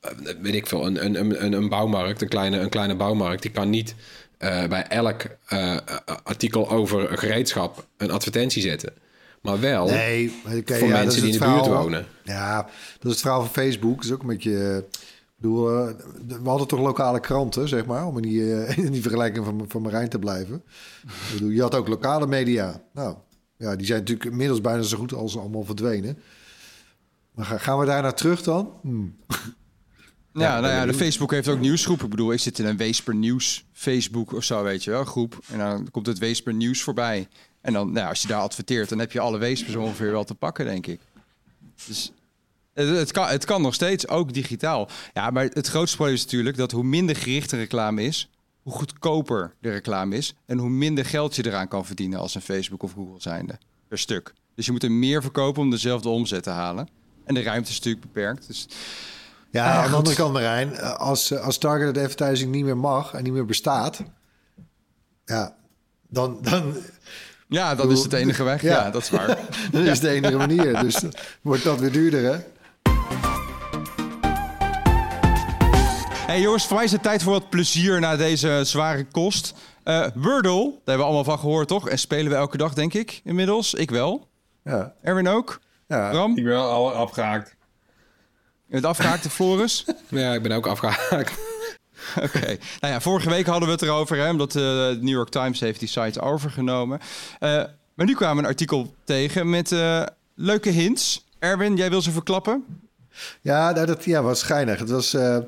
eh, 0.00 0.10
weet 0.40 0.54
ik 0.54 0.66
veel, 0.66 0.86
een, 0.86 1.04
een, 1.04 1.44
een, 1.44 1.52
een 1.52 1.68
bouwmarkt, 1.68 2.22
een 2.22 2.28
kleine, 2.28 2.58
een 2.58 2.68
kleine 2.68 2.94
bouwmarkt, 2.94 3.42
die 3.42 3.50
kan 3.50 3.70
niet 3.70 3.94
eh, 4.38 4.66
bij 4.66 4.86
elk 4.88 5.22
eh, 5.46 5.76
artikel 6.22 6.70
over 6.70 7.18
gereedschap 7.18 7.86
een 7.96 8.10
advertentie 8.10 8.62
zetten. 8.62 8.92
Maar 9.40 9.60
wel 9.60 9.86
Nee, 9.86 10.32
voor 10.64 10.88
ja, 10.88 10.98
mensen 11.02 11.22
die 11.22 11.32
in 11.32 11.38
de 11.38 11.44
buurt 11.44 11.66
wonen. 11.66 12.06
Ja, 12.22 12.62
dat 12.98 13.04
is 13.04 13.10
het 13.10 13.20
verhaal 13.20 13.40
van 13.40 13.52
Facebook. 13.52 13.96
Dat 13.96 14.04
is 14.04 14.12
ook 14.12 14.20
een 14.20 14.26
beetje... 14.26 14.84
bedoel, 15.44 15.78
eh, 15.78 15.94
we 16.42 16.48
hadden 16.48 16.66
toch 16.66 16.80
lokale 16.80 17.20
kranten, 17.20 17.68
zeg 17.68 17.86
maar, 17.86 18.06
om 18.06 18.16
in 18.16 18.22
die, 18.22 18.54
eh, 18.54 18.78
in 18.86 18.92
die 18.92 19.02
vergelijking 19.02 19.44
van, 19.44 19.64
van 19.68 19.82
Marijn 19.82 20.08
te 20.08 20.18
blijven. 20.18 20.62
Ik 21.02 21.32
bedoel, 21.32 21.48
je 21.48 21.60
had 21.60 21.74
ook 21.74 21.88
lokale 21.88 22.26
media. 22.26 22.82
Nou, 22.92 23.16
ja, 23.56 23.76
die 23.76 23.86
zijn 23.86 23.98
natuurlijk 23.98 24.30
inmiddels 24.30 24.60
bijna 24.60 24.82
zo 24.82 24.96
goed 24.96 25.12
als 25.12 25.38
allemaal 25.38 25.64
verdwenen. 25.64 26.18
Maar 27.34 27.44
ga- 27.44 27.58
gaan 27.58 27.78
we 27.78 27.86
daar 27.86 28.02
naar 28.02 28.14
terug 28.14 28.42
dan? 28.42 28.72
Hmm. 28.82 29.16
Ja, 30.36 30.60
nou 30.60 30.72
ja, 30.72 30.86
de 30.86 30.94
Facebook 30.94 31.30
heeft 31.30 31.48
ook 31.48 31.60
nieuwsgroep. 31.60 32.02
Ik 32.02 32.10
bedoel, 32.10 32.32
ik 32.32 32.38
zit 32.40 32.58
in 32.58 32.66
een 32.66 32.76
Weesper 32.76 33.14
Nieuws 33.14 33.64
Facebook 33.72 34.32
of 34.32 34.44
zo, 34.44 34.62
weet 34.62 34.84
je 34.84 34.90
wel, 34.90 35.04
groep. 35.04 35.38
En 35.50 35.58
dan 35.58 35.90
komt 35.90 36.06
het 36.06 36.18
Weesper 36.18 36.54
Nieuws 36.54 36.82
voorbij. 36.82 37.28
En 37.60 37.72
dan, 37.72 37.92
nou, 37.92 38.08
als 38.08 38.22
je 38.22 38.28
daar 38.28 38.40
adverteert, 38.40 38.88
dan 38.88 38.98
heb 38.98 39.12
je 39.12 39.20
alle 39.20 39.38
Weespers 39.38 39.76
ongeveer 39.76 40.10
wel 40.10 40.24
te 40.24 40.34
pakken, 40.34 40.64
denk 40.64 40.86
ik. 40.86 41.00
Dus 41.86 42.12
het, 42.74 43.12
kan, 43.12 43.28
het 43.28 43.44
kan 43.44 43.62
nog 43.62 43.74
steeds, 43.74 44.08
ook 44.08 44.32
digitaal. 44.32 44.88
Ja, 45.12 45.30
maar 45.30 45.44
het 45.44 45.66
grootste 45.66 45.96
probleem 45.96 46.16
is 46.16 46.24
natuurlijk 46.24 46.56
dat 46.56 46.70
hoe 46.70 46.84
minder 46.84 47.16
gerichte 47.16 47.56
reclame 47.56 48.02
is, 48.02 48.30
hoe 48.62 48.72
goedkoper 48.72 49.54
de 49.60 49.70
reclame 49.70 50.16
is 50.16 50.34
en 50.46 50.58
hoe 50.58 50.70
minder 50.70 51.04
geld 51.04 51.36
je 51.36 51.46
eraan 51.46 51.68
kan 51.68 51.86
verdienen 51.86 52.18
als 52.18 52.34
een 52.34 52.40
Facebook 52.40 52.82
of 52.82 52.92
Google 52.92 53.20
zijnde 53.20 53.58
per 53.88 53.98
stuk. 53.98 54.32
Dus 54.54 54.66
je 54.66 54.72
moet 54.72 54.82
er 54.82 54.92
meer 54.92 55.22
verkopen 55.22 55.62
om 55.62 55.70
dezelfde 55.70 56.08
omzet 56.08 56.42
te 56.42 56.50
halen. 56.50 56.88
En 57.24 57.34
de 57.34 57.42
ruimte 57.42 57.70
is 57.70 57.76
natuurlijk 57.76 58.04
beperkt. 58.04 58.46
Dus 58.46 58.66
Ja, 59.50 59.72
Ah, 59.72 59.84
aan 59.84 59.90
de 59.90 59.96
andere 59.96 60.16
kant, 60.16 60.32
Marijn, 60.32 60.80
als, 60.80 61.36
als 61.38 61.58
targeted 61.58 61.96
advertising 62.04 62.50
niet 62.50 62.64
meer 62.64 62.76
mag 62.76 63.12
en 63.14 63.22
niet 63.22 63.32
meer 63.32 63.44
bestaat, 63.44 64.02
ja, 65.24 65.56
dan, 66.08 66.38
dan, 66.42 66.76
ja, 67.48 67.74
dat 67.74 67.90
is 67.90 68.02
het 68.02 68.12
enige 68.12 68.42
weg. 68.42 68.62
Ja. 68.62 68.70
Ja, 68.70 68.90
dat 68.90 69.02
is 69.02 69.10
waar. 69.10 69.38
dan 69.72 69.82
is 69.82 70.00
de 70.00 70.08
enige 70.08 70.36
manier. 70.36 70.80
Dus 70.80 71.02
wordt 71.42 71.64
dat 71.64 71.80
weer 71.80 71.92
duurder, 71.92 72.32
hè? 72.32 72.38
Hey 76.34 76.42
jongens, 76.42 76.66
voor 76.66 76.76
mij 76.76 76.84
is 76.84 76.92
het 76.92 77.02
tijd 77.02 77.22
voor 77.22 77.32
wat 77.32 77.50
plezier 77.50 78.00
na 78.00 78.16
deze 78.16 78.60
zware 78.64 79.04
kost. 79.04 79.54
Eh 79.82 80.06
Wordle, 80.14 80.62
daar 80.62 80.72
hebben 80.74 80.96
we 80.96 81.02
allemaal 81.02 81.24
van 81.24 81.38
gehoord, 81.38 81.68
toch? 81.68 81.88
En 81.88 81.98
spelen 81.98 82.30
we 82.30 82.36
elke 82.36 82.56
dag, 82.56 82.74
denk 82.74 82.94
ik, 82.94 83.20
inmiddels. 83.24 83.74
Ik 83.74 83.90
wel. 83.90 84.28
Ja, 84.64 84.94
Erwin 85.02 85.28
ook. 85.28 85.60
ja. 85.88 86.10
Bram? 86.10 86.30
Ik 86.36 86.44
ben 86.44 86.52
wel 86.52 86.70
al 86.70 86.92
afgehaakt. 86.92 87.56
bent 88.66 88.84
afgehaakt, 88.84 89.28
Floris? 89.32 89.84
Ja, 90.08 90.32
ik 90.34 90.42
ben 90.42 90.52
ook 90.52 90.66
afgehaakt. 90.66 91.32
Oké. 92.26 92.58
Nou 92.80 92.92
ja, 92.92 93.00
vorige 93.00 93.28
week 93.28 93.46
hadden 93.46 93.66
we 93.66 93.74
het 93.74 93.82
erover, 93.82 94.16
hè, 94.16 94.30
omdat 94.30 94.54
uh, 94.54 94.62
de 94.62 94.98
New 95.00 95.14
York 95.14 95.28
Times 95.28 95.60
heeft 95.60 95.78
die 95.78 95.88
site 95.88 96.20
overgenomen. 96.20 97.00
Uh, 97.40 97.50
maar 97.94 98.06
nu 98.06 98.14
kwamen 98.14 98.36
we 98.36 98.42
een 98.42 98.48
artikel 98.48 98.94
tegen 99.04 99.50
met 99.50 99.70
uh, 99.70 100.02
leuke 100.34 100.70
hints. 100.70 101.24
Erwin, 101.38 101.76
jij 101.76 101.90
wil 101.90 102.02
ze 102.02 102.10
verklappen? 102.10 102.64
Ja, 103.40 103.70
nou, 103.70 103.86
dat 103.86 104.04
ja, 104.04 104.22
was 104.22 104.38
schijnig. 104.38 104.78
Het, 104.78 104.90
was, 104.90 105.14
uh, 105.14 105.38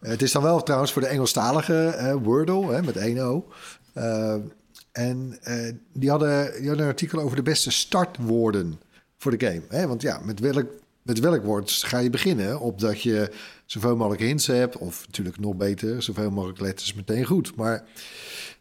het 0.00 0.22
is 0.22 0.32
dan 0.32 0.42
wel 0.42 0.62
trouwens 0.62 0.92
voor 0.92 1.02
de 1.02 1.08
Engelstalige 1.08 1.96
uh, 1.96 2.14
Wordle 2.22 2.72
hè, 2.72 2.82
met 2.82 2.96
1 2.96 3.18
O. 3.18 3.46
Uh, 3.94 4.34
en 4.92 5.38
die, 5.92 6.10
hadden, 6.10 6.52
die 6.58 6.68
hadden 6.68 6.84
een 6.84 6.92
artikel 6.92 7.20
over 7.20 7.36
de 7.36 7.42
beste 7.42 7.70
startwoorden 7.70 8.80
voor 9.18 9.38
de 9.38 9.46
game. 9.46 9.62
Hè? 9.68 9.86
Want 9.86 10.02
ja, 10.02 10.20
met 10.24 10.40
welk, 10.40 10.66
met 11.02 11.20
welk 11.20 11.44
woord 11.44 11.70
ga 11.70 11.98
je 11.98 12.10
beginnen? 12.10 12.60
Opdat 12.60 13.02
je 13.02 13.30
zoveel 13.66 13.96
mogelijk 13.96 14.22
hints 14.22 14.46
hebt. 14.46 14.76
Of 14.76 15.06
natuurlijk 15.06 15.38
nog 15.38 15.56
beter, 15.56 16.02
zoveel 16.02 16.30
mogelijk 16.30 16.60
letters 16.60 16.94
meteen 16.94 17.24
goed. 17.24 17.56
Maar... 17.56 17.84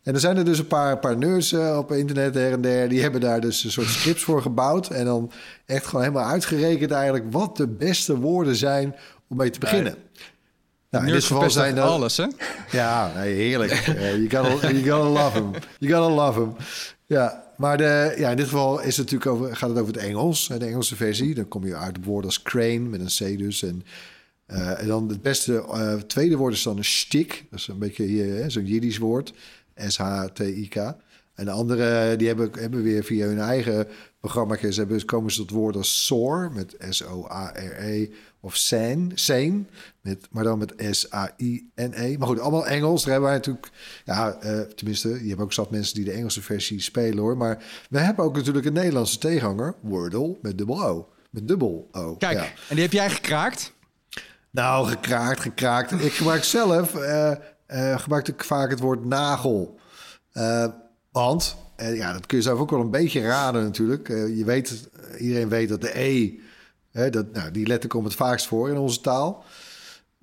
En 0.04 0.14
er 0.14 0.20
zijn 0.20 0.38
er 0.38 0.46
dus 0.46 0.60
een 0.60 0.68
paar, 0.68 1.00
paar 1.00 1.18
nerds 1.18 1.52
uh, 1.52 1.78
op 1.78 1.92
internet 1.92 2.34
her 2.34 2.52
en 2.52 2.62
der. 2.62 2.90
Die 2.90 3.02
hebben 3.02 3.22
daar 3.22 3.42
dus 3.42 3.64
een 3.64 3.72
soort 3.72 3.88
scripts 3.88 4.24
voor 4.24 4.42
gebouwd. 4.42 4.90
En 4.90 5.06
dan 5.06 5.32
echt 5.66 5.86
gewoon 5.86 6.02
helemaal 6.02 6.30
uitgerekend 6.30 6.92
eigenlijk 6.92 7.26
wat 7.32 7.58
de 7.58 7.68
beste 7.68 8.18
woorden 8.18 8.56
zijn 8.56 8.96
om 9.28 9.38
mee 9.38 9.50
te 9.50 9.60
beginnen. 9.60 9.96
Nou, 10.90 11.06
in 11.06 11.14
dit 11.14 11.24
geval 11.24 11.50
zijn 11.50 11.76
dat 11.76 11.90
alles, 11.90 12.18
hè? 12.18 12.26
Ja, 12.72 13.12
nee, 13.16 13.34
heerlijk. 13.34 13.88
uh, 13.88 14.16
you, 14.16 14.30
gotta, 14.30 14.72
you 14.72 14.84
gotta 14.84 15.24
love 15.24 15.38
him. 15.38 15.52
You 15.78 15.94
gotta 15.94 16.16
love 16.26 16.40
him. 16.40 16.56
Ja, 17.06 17.44
maar 17.58 17.78
de, 17.78 18.14
ja, 18.18 18.30
in 18.30 18.38
dit 18.38 18.46
geval 18.46 18.80
is 18.82 18.98
het 18.98 19.12
natuurlijk 19.12 19.32
over, 19.32 19.56
gaat 19.56 19.70
het 19.70 19.80
over 19.80 19.94
het 19.94 20.04
Engels, 20.04 20.48
de 20.48 20.66
Engelse 20.66 20.96
versie. 20.96 21.36
Dan 21.36 21.48
kom 21.48 21.66
je 21.66 21.76
uit 21.76 21.98
op 21.98 22.06
woorden 22.06 22.26
als 22.26 22.42
crane 22.42 22.80
met 22.80 23.00
een 23.00 23.36
C 23.36 23.38
dus. 23.38 23.64
En, 23.64 23.84
uh, 24.48 24.82
en 24.82 24.88
dan 24.88 25.10
het 25.10 25.22
beste 25.22 25.52
uh, 25.54 25.94
tweede 25.94 26.36
woord 26.36 26.54
is 26.54 26.64
dan 26.64 26.78
een 26.78 26.86
stick. 26.86 27.46
Dat 27.50 27.60
is 27.60 27.68
een 27.68 27.80
beetje 27.80 28.44
zo'n 28.48 28.66
Jiddisch 28.66 28.98
woord. 28.98 29.34
S-H-T-I-K. 29.76 30.76
En 31.36 31.46
de 31.46 31.52
andere 31.52 32.16
die 32.16 32.28
hebben, 32.28 32.50
hebben 32.60 32.84
weer 32.84 33.04
via 33.04 33.28
hun 33.28 33.40
eigen 33.40 33.88
programma 34.20 34.58
hebben, 34.60 35.06
komen 35.06 35.32
ze 35.32 35.40
tot 35.40 35.50
woorden 35.50 35.82
als 35.82 36.06
SOAR 36.06 36.52
met 36.52 36.76
S-O-A-R-E 36.90 38.10
of 38.42 38.56
SANE, 38.56 39.08
SANE 39.14 39.64
met, 40.02 40.28
maar 40.32 40.44
dan 40.44 40.58
met 40.58 40.74
S-A-I-N-E. 40.90 42.18
Maar 42.18 42.28
goed, 42.28 42.40
allemaal 42.40 42.68
Engels. 42.68 43.04
Daar 43.04 43.12
hebben 43.12 43.30
wij 43.30 43.38
natuurlijk, 43.38 43.70
ja, 44.06 44.38
uh, 44.44 44.60
tenminste, 44.60 45.10
je 45.24 45.30
hebt 45.30 45.42
ook 45.42 45.54
zat 45.54 45.72
mensen 45.72 45.96
die 45.96 46.06
de 46.06 46.12
Engelse 46.12 46.42
versie 46.42 46.82
spelen 46.82 47.18
hoor. 47.18 47.38
Maar 47.38 47.64
we 47.90 48.00
hebben 48.00 48.26
ook 48.26 48.36
natuurlijk 48.36 48.66
een 48.66 48.74
Nederlandse 48.74 49.18
tegenhanger, 49.18 49.76
Wordle 49.82 50.38
met 50.42 50.58
dubbel 50.58 50.84
O. 50.84 51.10
Met 51.30 51.48
dubbel 51.48 51.88
O. 51.92 52.16
Kijk, 52.16 52.38
ja. 52.38 52.44
en 52.44 52.76
die 52.76 52.82
heb 52.82 52.92
jij 52.92 53.10
gekraakt? 53.10 53.74
Nou, 54.52 54.88
gekraakt, 54.88 55.40
gekraakt. 55.40 55.92
Ik 55.92 56.14
gebruik 56.14 56.44
zelf, 56.44 56.96
uh, 56.96 57.32
uh, 57.68 58.00
gebruik 58.00 58.28
ik 58.28 58.44
vaak 58.44 58.70
het 58.70 58.80
woord 58.80 59.06
nagel. 59.06 59.80
Want, 61.12 61.56
ja, 61.78 62.14
dat 62.14 62.26
kun 62.26 62.38
je 62.38 62.44
zelf 62.44 62.60
ook 62.60 62.70
wel 62.70 62.80
een 62.80 62.92
beetje 62.92 63.22
raden 63.22 63.64
natuurlijk. 63.64 64.08
je 64.08 64.44
weet, 64.46 64.90
iedereen 65.18 65.50
weet 65.50 65.70
dat 65.70 65.82
de 65.82 66.00
E, 66.00 66.40
hè, 66.92 67.10
dat, 67.10 67.32
nou, 67.34 67.52
die 67.52 67.68
letter 67.68 67.90
komt 67.90 68.06
het 68.06 68.16
vaakst 68.16 68.48
voor 68.48 68.70
in 68.70 68.78
onze 68.78 69.02
taal. 69.02 69.44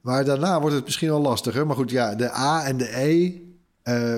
Maar 0.00 0.24
daarna 0.24 0.60
wordt 0.60 0.76
het 0.76 0.84
misschien 0.84 1.08
wel 1.08 1.20
lastiger. 1.20 1.66
Maar 1.66 1.76
goed, 1.76 1.90
ja, 1.90 2.14
de 2.14 2.34
A 2.34 2.64
en 2.64 2.76
de 2.76 2.96
E, 2.96 3.40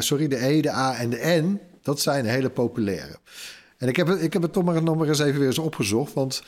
sorry, 0.01 0.29
de 0.29 0.47
E, 0.47 0.61
de 0.61 0.73
A 0.73 0.97
en 0.97 1.11
de 1.11 1.41
N, 1.43 1.61
dat 1.83 2.01
zijn 2.01 2.25
hele 2.25 2.51
populaire. 2.51 3.17
En 3.77 3.89
ik 3.89 3.97
heb 3.97 4.07
het, 4.07 4.23
ik 4.23 4.33
heb 4.33 4.43
het 4.43 4.53
toch 4.53 4.65
maar 4.65 4.83
nog 4.83 4.97
maar 4.97 5.09
eens 5.09 5.19
even 5.19 5.39
weer 5.39 5.49
eens 5.49 5.59
opgezocht. 5.59 6.13
Want 6.13 6.43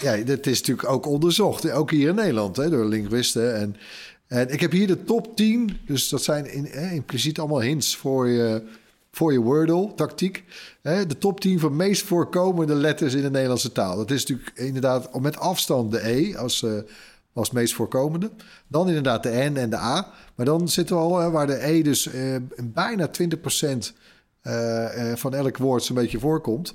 ja, 0.00 0.16
dat 0.16 0.46
is 0.46 0.58
natuurlijk 0.58 0.88
ook 0.88 1.06
onderzocht. 1.06 1.70
Ook 1.70 1.90
hier 1.90 2.08
in 2.08 2.14
Nederland, 2.14 2.56
hè, 2.56 2.70
door 2.70 2.84
linguisten. 2.84 3.56
En, 3.56 3.76
en 4.26 4.48
ik 4.48 4.60
heb 4.60 4.70
hier 4.70 4.86
de 4.86 5.04
top 5.04 5.36
10. 5.36 5.78
Dus 5.86 6.08
dat 6.08 6.22
zijn 6.22 6.52
in, 6.52 6.66
eh, 6.66 6.92
impliciet 6.92 7.38
allemaal 7.38 7.60
hints 7.60 7.96
voor 7.96 8.28
je, 8.28 8.62
voor 9.12 9.32
je 9.32 9.40
Wordle-tactiek. 9.40 10.44
De 10.82 11.18
top 11.18 11.40
10 11.40 11.58
van 11.58 11.76
meest 11.76 12.02
voorkomende 12.02 12.74
letters 12.74 13.14
in 13.14 13.22
de 13.22 13.30
Nederlandse 13.30 13.72
taal. 13.72 13.96
Dat 13.96 14.10
is 14.10 14.26
natuurlijk 14.26 14.58
inderdaad 14.58 15.20
met 15.20 15.38
afstand 15.38 15.90
de 15.90 16.08
E 16.08 16.36
als, 16.36 16.62
uh, 16.62 16.72
als 17.32 17.50
meest 17.50 17.74
voorkomende. 17.74 18.30
Dan 18.68 18.88
inderdaad 18.88 19.22
de 19.22 19.48
N 19.50 19.56
en 19.56 19.70
de 19.70 19.76
A. 19.76 20.12
Maar 20.34 20.46
dan 20.46 20.68
zitten 20.68 20.96
we 20.96 21.02
al 21.02 21.30
waar 21.30 21.46
de 21.46 21.66
E 21.66 21.82
dus 21.82 22.06
uh, 22.06 22.36
bijna 22.62 23.10
20% 23.22 23.78
uh, 24.42 25.12
van 25.14 25.34
elk 25.34 25.56
woord 25.56 25.82
zo'n 25.82 25.96
beetje 25.96 26.18
voorkomt. 26.18 26.74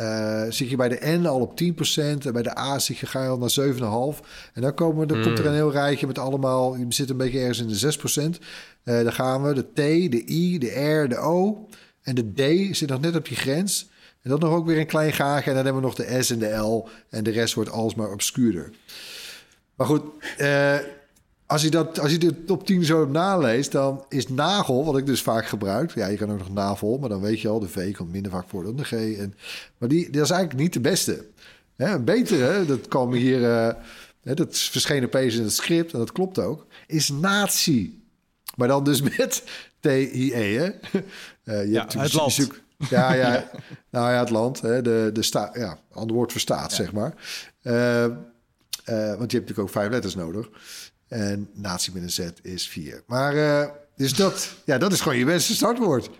Uh, 0.00 0.42
zit 0.48 0.70
je 0.70 0.76
bij 0.76 0.88
de 0.88 1.18
N 1.18 1.26
al 1.26 1.40
op 1.40 1.60
10% 1.62 1.64
en 1.96 2.32
bij 2.32 2.42
de 2.42 2.58
A 2.58 2.78
zit 2.78 2.98
je, 2.98 3.06
ga 3.06 3.22
je 3.22 3.28
al 3.28 3.38
naar 3.38 4.16
7,5%. 4.20 4.26
En 4.52 4.62
dan 4.62 4.74
komen, 4.74 5.08
dan 5.08 5.18
mm. 5.18 5.24
komt 5.24 5.38
er 5.38 5.46
een 5.46 5.54
heel 5.54 5.72
rijtje 5.72 6.06
met 6.06 6.18
allemaal, 6.18 6.76
je 6.76 6.86
zit 6.88 7.10
een 7.10 7.16
beetje 7.16 7.38
ergens 7.38 7.58
in 7.58 7.68
de 7.68 8.36
6%. 8.36 8.42
Uh, 8.84 9.02
dan 9.02 9.12
gaan 9.12 9.42
we 9.42 9.54
de 9.54 9.62
T, 9.72 10.10
de 10.12 10.24
I, 10.26 10.58
de 10.58 10.80
R, 10.80 11.08
de 11.08 11.16
O 11.16 11.68
en 12.02 12.14
de 12.14 12.32
D 12.32 12.76
zit 12.76 12.88
nog 12.88 13.00
net 13.00 13.16
op 13.16 13.28
die 13.28 13.36
grens. 13.36 13.90
En 14.22 14.30
dan 14.30 14.38
nog 14.38 14.52
ook 14.52 14.66
weer 14.66 14.78
een 14.78 14.86
klein 14.86 15.12
gaatje 15.12 15.50
en 15.50 15.56
dan 15.56 15.64
hebben 15.64 15.82
we 15.82 15.88
nog 15.88 15.96
de 15.96 16.22
S 16.22 16.30
en 16.30 16.38
de 16.38 16.56
L 16.56 16.88
en 17.10 17.24
de 17.24 17.30
rest 17.30 17.54
wordt 17.54 17.70
alsmaar 17.70 18.10
obscuurder. 18.10 18.70
Maar 19.74 19.86
goed, 19.86 20.02
uh, 20.38 20.76
als 21.48 21.62
je, 21.62 21.70
dat, 21.70 21.98
als 22.00 22.10
je 22.10 22.18
de 22.18 22.44
top 22.44 22.66
10 22.66 22.84
zo 22.84 23.06
naleest, 23.06 23.72
dan 23.72 24.04
is 24.08 24.28
nagel, 24.28 24.84
wat 24.84 24.98
ik 24.98 25.06
dus 25.06 25.22
vaak 25.22 25.46
gebruik. 25.46 25.94
Ja, 25.94 26.06
je 26.06 26.16
kan 26.16 26.32
ook 26.32 26.38
nog 26.38 26.52
navel, 26.52 26.98
maar 26.98 27.08
dan 27.08 27.20
weet 27.20 27.40
je 27.40 27.48
al, 27.48 27.60
de 27.60 27.68
V 27.68 27.96
komt 27.96 28.12
minder 28.12 28.32
vaak 28.32 28.48
voor 28.48 28.64
dan 28.64 28.76
de 28.76 28.84
G. 28.84 28.92
En, 28.92 29.34
maar 29.78 29.88
die, 29.88 30.10
dat 30.10 30.24
is 30.24 30.30
eigenlijk 30.30 30.60
niet 30.60 30.72
de 30.72 30.80
beste. 30.80 31.26
Hè, 31.76 31.94
een 31.94 32.04
betere, 32.04 32.64
dat 32.64 32.88
kwam 32.88 33.12
hier, 33.12 33.40
uh, 33.40 34.34
dat 34.36 34.58
verscheen 34.58 35.04
opeens 35.04 35.34
in 35.34 35.42
het 35.42 35.52
script 35.52 35.92
en 35.92 35.98
dat 35.98 36.12
klopt 36.12 36.38
ook, 36.38 36.66
is 36.86 37.08
nazi. 37.08 38.02
Maar 38.56 38.68
dan 38.68 38.84
dus 38.84 39.02
met 39.16 39.42
T-I-E, 39.80 40.56
hè? 40.56 40.66
Uh, 41.44 41.64
je 41.64 41.70
ja, 41.70 41.80
hebt 41.80 41.92
het 41.92 42.12
land. 42.12 42.32
Zoek, 42.32 42.60
ja, 42.90 43.12
ja, 43.12 43.50
nou 43.90 44.12
ja, 44.12 44.18
het 44.18 44.30
land, 44.30 44.60
hè, 44.60 44.82
de, 44.82 45.10
de 45.12 45.22
sta, 45.22 45.50
ja, 45.52 45.78
ander 45.92 46.16
woord 46.16 46.32
voor 46.32 46.40
staat, 46.40 46.70
ja. 46.70 46.76
zeg 46.76 46.92
maar. 46.92 47.14
Uh, 47.62 48.06
want 49.16 49.30
je 49.30 49.36
hebt 49.36 49.48
natuurlijk 49.48 49.58
ook 49.58 49.70
vijf 49.70 49.90
letters 49.90 50.14
nodig. 50.14 50.48
En 51.08 51.48
nazi 51.54 51.90
met 51.92 52.02
een 52.02 52.10
Z 52.10 52.20
is 52.42 52.68
4. 52.68 53.02
Maar 53.06 53.34
uh, 53.34 53.64
dus 53.96 54.14
dat, 54.14 54.54
ja, 54.64 54.78
dat 54.78 54.92
is 54.92 55.00
gewoon 55.00 55.18
je 55.18 55.24
beste 55.24 55.54
startwoord. 55.54 56.10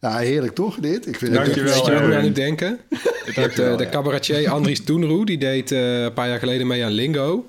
Ja, 0.00 0.18
heerlijk 0.18 0.54
toch, 0.54 0.76
dit? 0.76 1.06
Ik 1.06 1.16
vind 1.16 1.34
Dankjewel. 1.34 1.74
Het, 1.74 1.86
Weet 1.86 1.98
je 1.98 2.16
aan 2.16 2.24
het 2.24 2.34
denken? 2.34 2.80
Ik 3.24 3.34
heb 3.34 3.54
de, 3.56 3.74
de 3.76 3.88
cabaretier 3.88 4.50
Andries 4.50 4.84
Toenroe, 4.84 5.26
die 5.26 5.38
deed 5.38 5.72
uh, 5.72 6.02
een 6.02 6.12
paar 6.12 6.28
jaar 6.28 6.38
geleden 6.38 6.66
mee 6.66 6.84
aan 6.84 6.90
Lingo. 6.90 7.46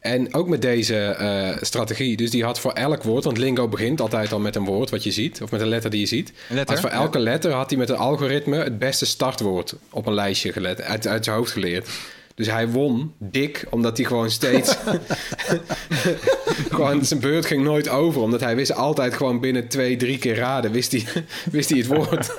En 0.00 0.34
ook 0.34 0.48
met 0.48 0.62
deze 0.62 1.16
uh, 1.20 1.62
strategie. 1.62 2.16
Dus 2.16 2.30
die 2.30 2.44
had 2.44 2.60
voor 2.60 2.72
elk 2.72 3.02
woord, 3.02 3.24
want 3.24 3.38
Lingo 3.38 3.68
begint 3.68 4.00
altijd 4.00 4.32
al 4.32 4.38
met 4.38 4.56
een 4.56 4.64
woord 4.64 4.90
wat 4.90 5.02
je 5.02 5.10
ziet, 5.10 5.42
of 5.42 5.50
met 5.50 5.60
een 5.60 5.68
letter 5.68 5.90
die 5.90 6.00
je 6.00 6.06
ziet. 6.06 6.32
Letter, 6.48 6.78
voor 6.78 6.90
elke 6.90 7.18
ja. 7.18 7.24
letter 7.24 7.52
had 7.52 7.70
hij 7.70 7.78
met 7.78 7.88
een 7.88 7.96
algoritme 7.96 8.56
het 8.56 8.78
beste 8.78 9.06
startwoord 9.06 9.74
op 9.90 10.06
een 10.06 10.14
lijstje 10.14 10.52
gelet, 10.52 10.82
uit, 10.82 11.06
uit 11.06 11.24
zijn 11.24 11.36
hoofd 11.36 11.52
geleerd. 11.52 11.88
Dus 12.34 12.46
hij 12.46 12.68
won 12.68 13.14
dik, 13.18 13.66
omdat 13.70 13.96
hij 13.96 14.06
gewoon 14.06 14.30
steeds. 14.30 14.76
gewoon 16.70 17.04
zijn 17.04 17.20
beurt 17.20 17.46
ging 17.46 17.62
nooit 17.62 17.88
over, 17.88 18.20
omdat 18.20 18.40
hij 18.40 18.56
wist 18.56 18.72
altijd 18.72 19.14
gewoon 19.14 19.40
binnen 19.40 19.68
twee, 19.68 19.96
drie 19.96 20.18
keer 20.18 20.36
raden, 20.36 20.72
wist 20.72 20.92
hij, 20.92 21.24
wist 21.50 21.70
hij 21.70 21.78
het 21.78 21.86
woord. 21.86 22.36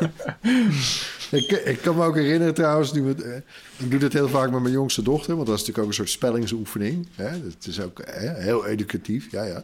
ik, 1.42 1.52
ik 1.52 1.80
kan 1.82 1.96
me 1.96 2.04
ook 2.04 2.16
herinneren 2.16 2.54
trouwens, 2.54 2.94
nu 2.94 3.12
eh, 3.12 3.36
ik 3.78 3.92
doe 3.92 4.00
dat 4.00 4.14
heel 4.14 4.30
vaak 4.30 4.52
met 4.52 4.62
mijn 4.62 4.74
jongste 4.74 5.02
dochter, 5.02 5.36
want 5.36 5.48
dat 5.48 5.56
is 5.56 5.62
natuurlijk 5.62 5.80
ook 5.80 5.88
een 5.88 6.06
soort 6.06 6.10
spellingsoefening. 6.10 7.08
Hè? 7.16 7.30
Het 7.30 7.68
is 7.68 7.82
ook 7.82 8.02
hè, 8.06 8.42
heel 8.42 8.66
educatief, 8.66 9.32
ja, 9.32 9.44
ja. 9.44 9.64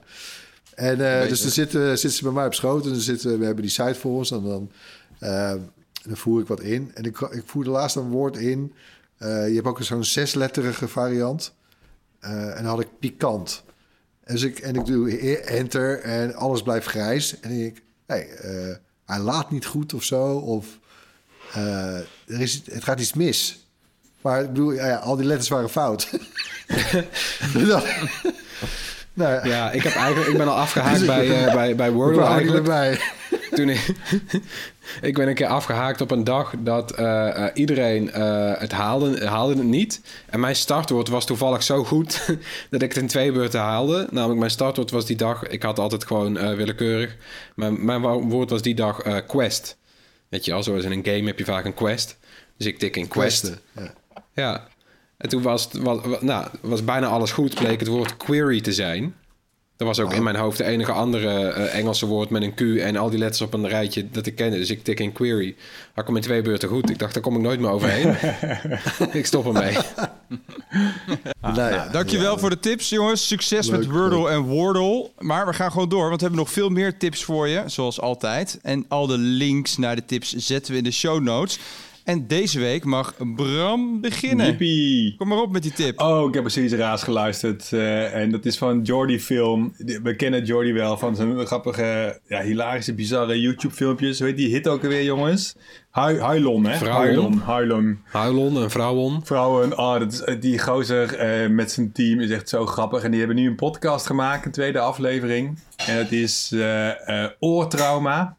En 0.76 1.00
uh, 1.00 1.28
dus 1.28 1.42
dan 1.42 1.52
zit, 1.52 1.74
uh, 1.74 1.94
zit 1.94 2.14
ze 2.14 2.24
bij 2.24 2.32
mij 2.32 2.46
op 2.46 2.54
schoot 2.54 2.84
en 2.86 2.92
dan 2.92 3.00
zitten, 3.00 3.40
we 3.40 3.46
hebben 3.46 3.64
die 3.64 3.72
site 3.72 3.96
voor 3.96 4.18
ons 4.18 4.32
en 4.32 4.44
dan, 4.44 4.72
dan 6.04 6.18
voer 6.18 6.42
ik 6.42 6.48
wat 6.48 6.62
in. 6.62 6.92
En 6.94 7.04
ik, 7.04 7.20
ik 7.20 7.44
voerde 7.46 7.70
laatst 7.70 7.96
een 7.96 8.10
woord 8.10 8.38
in. 8.38 8.74
Uh, 9.24 9.48
je 9.48 9.54
hebt 9.56 9.68
ook 9.68 9.84
zo'n 9.84 10.04
zesletterige 10.04 10.88
variant. 10.88 11.54
Uh, 12.22 12.30
en 12.32 12.56
dan 12.56 12.66
had 12.66 12.80
ik 12.80 13.00
pikant. 13.00 13.64
Dus 14.26 14.42
ik, 14.42 14.60
en 14.60 14.76
ik 14.76 14.86
doe 14.86 15.18
enter 15.40 16.00
en 16.00 16.36
alles 16.36 16.62
blijft 16.62 16.88
grijs. 16.88 17.40
En 17.40 17.52
ik, 17.52 17.84
hey, 18.06 18.30
uh, 18.46 18.76
hij 19.06 19.20
laat 19.20 19.52
niet 19.52 19.66
goed 19.66 19.94
of 19.94 20.04
zo. 20.04 20.36
Of 20.38 20.80
er 21.54 22.06
is, 22.26 22.62
het 22.66 22.84
gaat 22.84 23.00
iets 23.00 23.14
mis. 23.14 23.66
Maar 24.22 24.42
ik 24.42 24.48
bedoel, 24.48 24.72
ja, 24.72 24.96
al 24.96 25.16
die 25.16 25.26
letters 25.26 25.50
waren 25.50 25.70
fout. 25.70 26.10
nou, 29.14 29.48
ja, 29.48 29.72
ik, 29.72 29.84
heb 29.84 29.94
eigenlijk, 29.94 30.30
ik 30.30 30.38
ben 30.38 30.48
al 30.48 30.58
afgehaakt 30.58 30.98
dus 31.06 31.08
bij, 31.08 31.46
uh, 31.46 31.54
bij, 31.54 31.76
bij 31.76 31.92
Wordle 31.92 32.24
eigenlijk. 32.38 32.66
Bij. 32.66 33.00
Toen 33.56 33.70
ik, 33.70 33.94
ik 35.10 35.14
ben 35.14 35.28
een 35.28 35.36
keer 35.36 35.48
afgehaakt 35.48 36.02
op 36.02 36.12
een 36.12 36.24
dag 36.24 36.54
dat 36.60 37.00
uh, 37.00 37.06
uh, 37.06 37.46
iedereen 37.54 38.08
het 38.60 38.72
haalde, 38.72 39.28
haalde 39.28 39.56
het 39.56 39.64
niet. 39.64 40.02
En 40.30 40.40
mijn 40.40 40.56
startwoord 40.56 41.08
was 41.08 41.26
toevallig 41.26 41.64
zo 41.64 41.84
goed 41.84 42.26
dat 42.72 42.82
ik 42.82 42.94
het 42.94 43.02
in 43.02 43.08
twee 43.08 43.32
beurten 43.32 43.60
haalde. 43.60 44.08
Namelijk 44.12 44.40
mijn 44.40 44.52
startwoord 44.52 44.92
was 44.92 45.06
die 45.06 45.16
dag, 45.16 45.48
ik 45.48 45.64
had 45.64 45.80
altijd 45.80 46.06
gewoon 46.06 46.56
willekeurig. 46.56 47.16
Mijn, 47.56 47.86
mijn 47.86 48.02
woord 48.02 48.50
was 48.50 48.62
die 48.62 48.76
dag 48.76 49.26
quest. 49.28 49.78
Weet 50.30 50.46
je 50.46 50.54
al, 50.54 50.64
zoals 50.64 50.84
in 50.84 50.92
een 50.92 51.06
game 51.06 51.28
heb 51.28 51.38
je 51.38 51.46
vaak 51.46 51.66
een 51.66 51.74
quest. 51.74 52.18
Dus 52.58 52.68
ik 52.68 52.80
tik 52.80 52.96
in 52.96 53.08
quest. 53.08 53.62
Ja. 53.76 53.94
ja. 54.34 54.68
En 55.18 55.30
toen 55.30 55.42
was, 55.42 55.70
was, 55.72 56.00
nou, 56.20 56.48
was 56.62 56.84
bijna 56.84 57.08
alles 57.08 57.32
goed, 57.32 57.56
bleek 57.56 57.80
het 57.80 57.90
woord 57.90 58.18
query 58.18 58.62
te 58.62 58.74
zijn. 58.74 59.16
Dat 59.82 59.96
was 59.96 60.06
ook 60.06 60.14
in 60.14 60.24
mijn 60.24 60.36
hoofd 60.36 60.58
de 60.58 60.64
enige 60.64 60.92
andere 60.92 61.48
eh, 61.48 61.78
Engelse 61.78 62.06
woord 62.06 62.30
met 62.30 62.42
een 62.42 62.54
Q 62.54 62.62
en 62.62 62.98
al 62.98 63.10
die 63.10 63.20
letters 63.20 63.42
op 63.42 63.54
een 63.54 63.68
rijtje 63.68 64.10
dat 64.10 64.26
ik 64.26 64.36
kende. 64.36 64.58
Dus 64.58 64.70
ik 64.70 64.84
tik 64.84 65.00
in 65.00 65.12
query. 65.12 65.56
Had 65.88 66.04
ik 66.04 66.06
hem 66.06 66.16
in 66.16 66.22
twee 66.22 66.42
beurten 66.42 66.70
goed. 66.70 66.90
Ik 66.90 67.00
dacht, 67.00 67.14
daar 67.14 67.24
kom 67.24 67.36
ik 67.36 67.42
nooit 67.42 67.60
meer 67.60 67.70
overheen. 67.70 68.16
ik 69.20 69.26
stop 69.26 69.46
ermee. 69.46 69.78
Nou 71.42 71.56
ja, 71.56 71.70
Nou, 71.70 71.92
dankjewel 71.92 72.38
voor 72.38 72.50
de 72.50 72.60
tips, 72.60 72.90
jongens. 72.90 73.28
Succes 73.28 73.68
Leuk, 73.68 73.80
met 73.80 73.90
Wordle 73.90 74.30
en 74.30 74.42
Wordle. 74.42 75.10
Maar 75.20 75.46
we 75.46 75.54
gaan 75.54 75.72
gewoon 75.72 75.90
door, 75.90 76.08
want 76.08 76.22
we 76.22 76.28
hebben 76.28 76.40
nog 76.40 76.52
veel 76.52 76.70
meer 76.70 76.98
tips 76.98 77.24
voor 77.24 77.48
je, 77.48 77.64
zoals 77.66 78.02
altijd. 78.02 78.60
En 78.62 78.86
al 78.88 79.08
de 79.08 79.18
links 79.18 79.78
naar 79.78 79.96
de 79.96 80.06
tips 80.06 80.36
zetten 80.36 80.72
we 80.72 80.78
in 80.78 80.84
de 80.84 80.92
show 80.92 81.20
notes. 81.20 81.60
En 82.04 82.28
deze 82.28 82.60
week 82.60 82.84
mag 82.86 83.14
Bram 83.36 84.02
beginnen. 84.02 84.46
Yippie. 84.46 85.16
Kom 85.18 85.28
maar 85.28 85.38
op 85.42 85.52
met 85.52 85.64
die 85.64 85.72
tip. 85.74 86.00
Oh, 86.00 86.28
ik 86.28 86.34
heb 86.34 86.44
precies 86.44 86.72
raas 86.74 87.04
geluisterd. 87.04 87.74
eh, 87.74 88.16
en 88.16 88.32
dat 88.32 88.46
is 88.46 88.58
van 88.58 88.82
Jordi 88.82 89.20
Film. 89.20 89.74
We 90.04 90.16
kennen 90.16 90.46
Jordi 90.46 90.74
wel 90.74 90.98
van 90.98 91.16
zijn 91.16 91.46
grappige, 91.46 92.20
ja, 92.28 92.42
hilarische, 92.42 92.94
bizarre 92.94 93.42
YouTube-filmpjes. 93.42 94.18
Hoe 94.20 94.28
heet 94.28 94.38
die 94.38 94.50
hit 94.54 94.68
ook 94.68 94.84
alweer, 94.84 95.04
jongens? 95.04 95.56
Hui- 95.92 96.20
Huilon, 96.20 96.66
hè? 96.66 96.78
Vrouwon. 96.78 97.04
Huilon. 97.06 97.38
Huilon. 97.40 98.00
Huilon 98.06 98.64
en 98.64 98.72
Vrouwon. 98.72 99.22
Vrouwen, 99.26 99.78
oh, 99.78 100.00
dat 100.00 100.12
is, 100.14 100.40
die 100.40 100.60
gozer 100.60 101.16
eh, 101.16 101.50
met 101.50 101.72
zijn 101.72 101.92
team 101.92 102.20
is 102.20 102.30
echt 102.30 102.50
zo 102.50 102.66
grappig. 102.66 103.04
En 103.04 103.10
die 103.12 103.20
hebben 103.20 103.38
nu 103.38 103.48
een 103.48 103.56
podcast 103.56 104.06
gemaakt, 104.06 104.46
een 104.46 104.52
tweede 104.52 104.80
aflevering. 104.80 105.60
En 105.88 105.98
het 105.98 106.12
is 106.12 106.50
eh, 106.54 107.24
eh, 107.24 107.32
Oortrauma. 107.40 108.38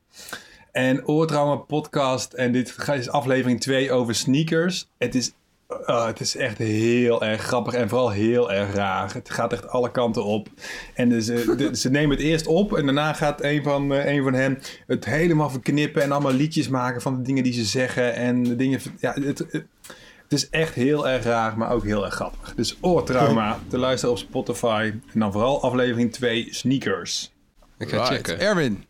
En 0.73 1.07
Oortrauma 1.07 1.57
podcast. 1.57 2.33
En 2.33 2.53
dit 2.53 2.77
is 2.95 3.09
aflevering 3.11 3.61
2 3.61 3.93
over 3.93 4.15
sneakers. 4.15 4.89
Het 4.99 5.15
is, 5.15 5.33
oh, 5.69 6.07
het 6.07 6.21
is 6.21 6.37
echt 6.37 6.59
heel 6.59 7.23
erg 7.25 7.43
grappig 7.43 7.75
en 7.75 7.89
vooral 7.89 8.11
heel 8.11 8.53
erg 8.53 8.75
raar. 8.75 9.15
Het 9.15 9.31
gaat 9.31 9.53
echt 9.53 9.69
alle 9.69 9.91
kanten 9.91 10.25
op. 10.25 10.49
En 10.95 11.09
dus, 11.09 11.29
eh, 11.29 11.57
de- 11.57 11.77
ze 11.77 11.91
nemen 11.91 12.17
het 12.17 12.25
eerst 12.27 12.47
op 12.47 12.77
en 12.77 12.85
daarna 12.85 13.13
gaat 13.13 13.43
een 13.43 13.63
van, 13.63 13.93
eh, 13.95 14.13
een 14.15 14.23
van 14.23 14.35
hen 14.35 14.59
het 14.87 15.05
helemaal 15.05 15.51
verknippen 15.51 16.03
en 16.03 16.13
allemaal 16.13 16.33
liedjes 16.33 16.69
maken 16.69 17.01
van 17.03 17.17
de 17.17 17.23
dingen 17.23 17.43
die 17.43 17.53
ze 17.53 17.65
zeggen. 17.65 18.15
En 18.15 18.43
de 18.43 18.57
dingen. 18.57 18.81
Ja, 19.01 19.13
het, 19.13 19.39
het, 19.39 19.49
het 19.53 20.33
is 20.41 20.49
echt 20.51 20.75
heel 20.75 21.09
erg 21.09 21.25
raar, 21.25 21.59
maar 21.59 21.71
ook 21.73 21.85
heel 21.85 22.05
erg 22.05 22.15
grappig. 22.15 22.55
Dus 22.55 22.77
oortrauma 22.81 23.59
te 23.71 23.79
luisteren 23.79 24.15
op 24.15 24.21
Spotify. 24.21 24.93
En 25.13 25.21
dan 25.21 25.33
vooral 25.33 25.63
aflevering 25.63 26.13
2 26.13 26.47
sneakers. 26.51 27.33
Ik 27.79 27.89
ga 27.89 27.97
Right. 27.97 28.09
checken. 28.15 28.41
Erwin. 28.41 28.85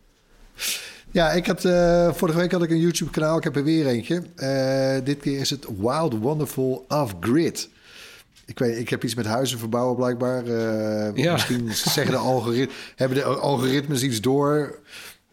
Ja, 1.13 1.31
ik 1.31 1.45
had, 1.47 1.65
eh, 1.65 2.13
vorige 2.13 2.37
week 2.37 2.51
had 2.51 2.63
ik 2.63 2.69
een 2.69 2.79
YouTube-kanaal. 2.79 3.37
Ik 3.37 3.43
heb 3.43 3.55
er 3.55 3.63
weer 3.63 3.87
eentje. 3.87 4.21
Eh, 4.35 5.05
dit 5.05 5.19
keer 5.19 5.39
is 5.39 5.49
het 5.49 5.65
Wild 5.77 6.17
Wonderful 6.17 6.85
Off-Grid. 6.87 7.69
Ik 8.45 8.59
weet, 8.59 8.77
ik 8.77 8.89
heb 8.89 9.03
iets 9.03 9.15
met 9.15 9.25
huizen 9.25 9.59
verbouwen 9.59 9.95
blijkbaar. 9.95 10.45
Eh, 10.45 11.15
Ja. 11.15 11.31
Misschien 11.33 11.69
zeggen 11.73 12.11
de 12.11 12.17
algoritmes, 12.17 12.75
hebben 12.95 13.17
de 13.17 13.23
algoritmes 13.23 14.03
iets 14.03 14.21
door 14.21 14.79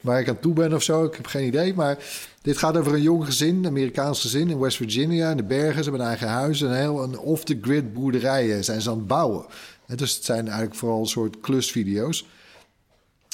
waar 0.00 0.20
ik 0.20 0.28
aan 0.28 0.40
toe 0.40 0.52
ben 0.52 0.74
of 0.74 0.82
zo. 0.82 1.04
Ik 1.04 1.14
heb 1.14 1.26
geen 1.26 1.46
idee. 1.46 1.74
Maar 1.74 1.98
dit 2.42 2.58
gaat 2.58 2.76
over 2.76 2.94
een 2.94 3.02
jong 3.02 3.24
gezin, 3.24 3.56
een 3.56 3.66
Amerikaans 3.66 4.20
gezin 4.20 4.50
in 4.50 4.58
West 4.58 4.76
Virginia, 4.76 5.30
in 5.30 5.36
de 5.36 5.42
bergen. 5.44 5.84
Ze 5.84 5.90
hebben 5.90 6.00
een 6.00 6.06
eigen 6.06 6.28
huis 6.28 6.60
en 6.62 6.68
een 6.68 6.76
heel 6.76 7.02
een 7.02 7.18
off-the-grid 7.18 7.92
boerderijen 7.92 8.64
zijn 8.64 8.80
ze 8.80 8.90
aan 8.90 8.96
het 8.98 9.06
bouwen. 9.06 9.44
En 9.86 9.96
dus 9.96 10.14
het 10.14 10.24
zijn 10.24 10.44
eigenlijk 10.46 10.74
vooral 10.74 11.00
een 11.00 11.06
soort 11.06 11.40
klusvideo's. 11.40 12.26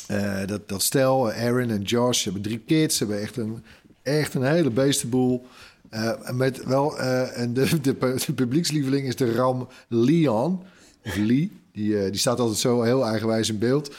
Eh, 0.06 0.46
dat, 0.46 0.68
dat 0.68 0.82
stel, 0.82 1.32
Aaron 1.32 1.70
en 1.70 1.82
Josh, 1.82 2.24
hebben 2.24 2.42
drie 2.42 2.58
kids. 2.58 2.96
Ze 2.96 3.04
hebben 3.04 3.22
echt 3.22 3.36
een, 3.36 3.62
echt 4.02 4.34
een 4.34 4.42
hele 4.42 4.70
beestenboel. 4.70 5.46
Eh, 5.90 6.30
met 6.30 6.64
wel, 6.64 6.98
eh, 6.98 7.38
en 7.38 7.54
de, 7.54 7.80
de, 7.80 7.96
de 8.26 8.32
publiekslieveling 8.34 9.06
is 9.06 9.16
de 9.16 9.32
ram 9.32 9.68
Leon. 9.88 10.62
Of 11.04 11.16
Lee. 11.16 11.52
Die, 11.72 12.10
die 12.10 12.20
staat 12.20 12.40
altijd 12.40 12.58
zo 12.58 12.82
heel 12.82 13.06
eigenwijs 13.06 13.48
in 13.48 13.58
beeld. 13.58 13.94